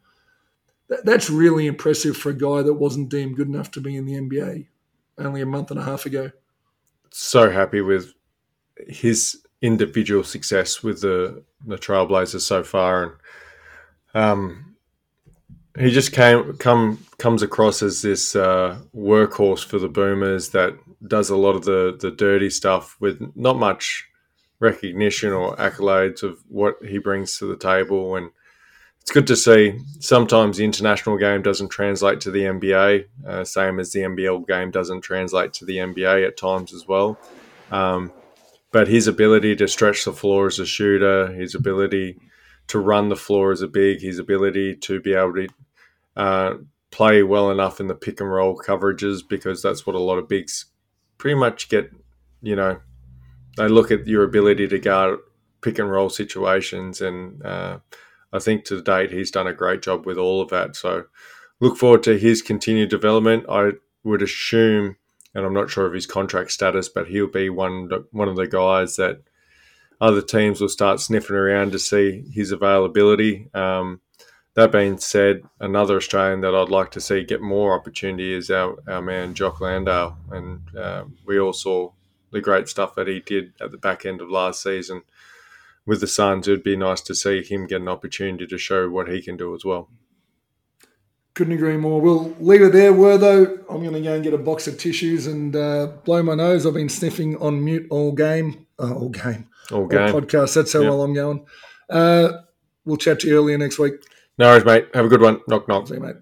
That, 0.89 1.05
that's 1.05 1.31
really 1.31 1.67
impressive 1.67 2.17
for 2.17 2.31
a 2.31 2.35
guy 2.35 2.63
that 2.63 2.75
wasn't 2.75 3.11
deemed 3.11 3.37
good 3.37 3.49
enough 3.49 3.71
to 3.73 3.81
be 3.81 3.97
in 3.97 4.07
the 4.07 4.15
NBA 4.15 4.67
only 5.19 5.41
a 5.41 5.47
month 5.47 5.71
and 5.71 5.81
a 5.81 5.85
half 5.85 6.07
ago. 6.07 6.31
So 7.11 7.51
happy 7.51 7.81
with 7.81 8.13
his 8.87 9.45
individual 9.61 10.25
success 10.25 10.83
with 10.83 11.01
the 11.01 11.43
the 11.67 11.77
Trailblazers 11.77 12.43
so 12.43 12.63
far, 12.63 13.03
and 13.03 13.13
um, 14.15 14.77
he 15.79 15.91
just 15.91 16.13
came 16.13 16.57
come 16.59 17.05
comes 17.19 17.43
across 17.43 17.83
as 17.83 18.03
this 18.03 18.37
uh, 18.37 18.79
workhorse 18.95 19.65
for 19.65 19.79
the 19.79 19.89
Boomers 19.89 20.51
that 20.51 20.75
does 21.07 21.31
a 21.31 21.37
lot 21.37 21.57
of 21.57 21.65
the 21.65 21.97
the 22.01 22.11
dirty 22.11 22.51
stuff 22.51 22.97
with 23.01 23.21
not 23.35 23.59
much 23.59 24.07
recognition 24.61 25.33
or 25.33 25.57
accolades 25.57 26.23
of 26.23 26.39
what 26.49 26.77
he 26.87 26.99
brings 26.99 27.39
to 27.39 27.47
the 27.47 27.57
table, 27.57 28.17
and 28.17 28.31
it's 29.03 29.11
good 29.11 29.27
to 29.29 29.37
see. 29.37 29.79
Sometimes 30.01 30.57
the 30.57 30.65
international 30.65 31.17
game 31.17 31.43
doesn't 31.43 31.71
translate 31.71 32.21
to 32.21 32.31
the 32.31 32.43
NBA, 32.43 33.07
uh, 33.27 33.45
same 33.45 33.81
as 33.81 33.93
the 33.93 34.01
NBL 34.01 34.47
game 34.47 34.71
doesn't 34.71 35.01
translate 35.01 35.53
to 35.55 35.65
the 35.65 35.79
NBA 35.79 36.27
at 36.27 36.37
times 36.37 36.75
as 36.75 36.87
well. 36.87 37.19
Um, 37.71 38.13
but 38.71 38.89
his 38.89 39.07
ability 39.07 39.57
to 39.57 39.69
stretch 39.69 40.05
the 40.05 40.13
floor 40.13 40.47
as 40.47 40.59
a 40.59 40.67
shooter, 40.67 41.29
his 41.29 41.55
ability 41.55 42.19
to 42.69 42.79
run 42.79 43.09
the 43.09 43.17
floor 43.17 43.51
as 43.51 43.63
a 43.63 43.69
big, 43.69 44.01
his 44.01 44.19
ability 44.19 44.77
to 44.77 45.01
be 45.01 45.15
able 45.15 45.35
to 45.35 45.49
uh, 46.17 46.55
play 46.91 47.23
well 47.23 47.51
enough 47.51 47.81
in 47.81 47.87
the 47.87 47.95
pick 47.95 48.21
and 48.21 48.31
roll 48.31 48.57
coverages, 48.59 49.27
because 49.27 49.63
that's 49.63 49.87
what 49.87 49.97
a 49.97 50.01
lot 50.01 50.19
of 50.19 50.29
bigs 50.29 50.67
pretty 51.17 51.35
much 51.35 51.69
get. 51.69 51.91
You 52.43 52.57
know, 52.57 52.81
they 53.57 53.69
look 53.69 53.91
at 53.91 54.07
your 54.07 54.23
ability 54.23 54.69
to 54.69 54.79
guard 54.79 55.19
pick 55.61 55.79
and 55.79 55.91
roll 55.91 56.11
situations, 56.11 57.01
and 57.01 57.43
uh, 57.43 57.79
I 58.33 58.39
think 58.39 58.65
to 58.67 58.83
date 58.83 59.11
he's 59.11 59.31
done 59.31 59.47
a 59.47 59.55
great 59.55 59.83
job 59.83 60.07
with 60.07 60.19
all 60.19 60.41
of 60.41 60.51
that. 60.51 60.77
So 60.77 61.05
look 61.61 61.77
forward 61.77 62.03
to 62.05 62.19
his 62.19 62.43
continued 62.43 62.91
development. 62.91 63.47
I 63.49 63.73
would 64.05 64.23
assume 64.23 64.97
and 65.35 65.45
I'm 65.45 65.55
not 65.55 65.71
sure 65.71 65.87
of 65.87 65.93
his 65.93 66.07
contract 66.07 66.51
status, 66.53 66.89
but 66.89 67.09
he'll 67.09 67.29
be 67.29 67.51
one 67.51 67.91
one 68.11 68.29
of 68.29 68.37
the 68.37 68.47
guys 68.47 68.97
that 68.97 69.21
other 70.01 70.23
teams 70.23 70.61
will 70.61 70.69
start 70.69 71.01
sniffing 71.01 71.37
around 71.37 71.73
to 71.73 71.79
see 71.79 72.25
his 72.33 72.53
availability. 72.53 73.49
Um, 73.55 74.01
that 74.55 74.73
being 74.73 74.99
said, 74.99 75.43
another 75.61 75.97
Australian 75.97 76.41
that 76.41 76.55
I'd 76.55 76.69
like 76.69 76.91
to 76.93 77.01
see 77.01 77.25
get 77.25 77.41
more 77.41 77.75
opportunity 77.75 78.33
is 78.33 78.51
our, 78.51 78.77
our 78.89 79.03
man 79.03 79.35
Jock 79.35 79.61
Landale, 79.61 80.17
and 80.31 80.61
uh, 80.77 81.05
we 81.25 81.39
all 81.39 81.53
saw 81.53 81.93
the 82.31 82.41
great 82.41 82.69
stuff 82.69 82.95
that 82.97 83.09
he 83.09 83.21
did 83.21 83.53
at 83.61 83.71
the 83.71 83.79
back 83.79 84.05
end 84.05 84.21
of 84.21 84.31
last 84.31 84.63
season 84.63 85.03
with 85.89 86.01
the 86.01 86.07
Suns. 86.07 86.47
It'd 86.47 86.63
be 86.63 86.77
nice 86.77 87.01
to 87.01 87.15
see 87.15 87.43
him 87.43 87.67
get 87.67 87.81
an 87.81 87.89
opportunity 87.89 88.47
to 88.47 88.59
show 88.59 88.89
what 88.89 89.09
he 89.09 89.21
can 89.23 89.37
do 89.37 89.55
as 89.55 89.65
well. 89.65 89.89
Couldn't 91.35 91.55
agree 91.55 91.77
more. 91.77 92.01
We'll 92.01 92.35
leave 92.41 92.63
it 92.63 92.73
there, 92.73 92.93
Wertho. 92.93 93.59
I'm 93.71 93.83
going 93.83 93.93
to 93.95 94.01
go 94.01 94.15
and 94.15 94.25
get 94.25 94.35
a 94.35 94.39
box 94.39 94.67
of 94.67 94.77
tissues 94.79 95.27
and 95.27 95.55
uh, 95.57 95.87
blow 96.05 96.23
my 96.23 96.35
nose. 96.35 96.67
I've 96.67 96.75
been 96.75 96.89
sniffing 96.89 97.37
on 97.39 97.65
mute 97.65 97.87
all 97.91 98.13
game. 98.13 98.67
Uh, 98.79 98.93
all 98.95 99.09
game. 99.09 99.49
All 99.71 99.83
All 99.83 99.87
game. 99.87 100.09
podcast. 100.09 100.55
That's 100.55 100.73
how 100.73 100.81
Yeah. 100.81 100.91
well 100.91 101.03
I'm 101.03 101.15
going. 101.15 101.47
Uh, 101.89 102.33
we'll 102.85 102.97
chat 102.97 103.21
to 103.21 103.29
you 103.29 103.37
earlier 103.39 103.57
next 103.59 103.79
week. 103.79 103.95
No 104.37 104.49
worries, 104.51 104.65
mate. 104.65 104.89
Have 104.95 105.05
a 105.05 105.09
good 105.09 105.21
one. 105.23 105.41
Knock 105.49 105.69
knock. 105.69 105.89
See 105.89 105.95
you, 105.95 106.01
mate. 106.01 106.17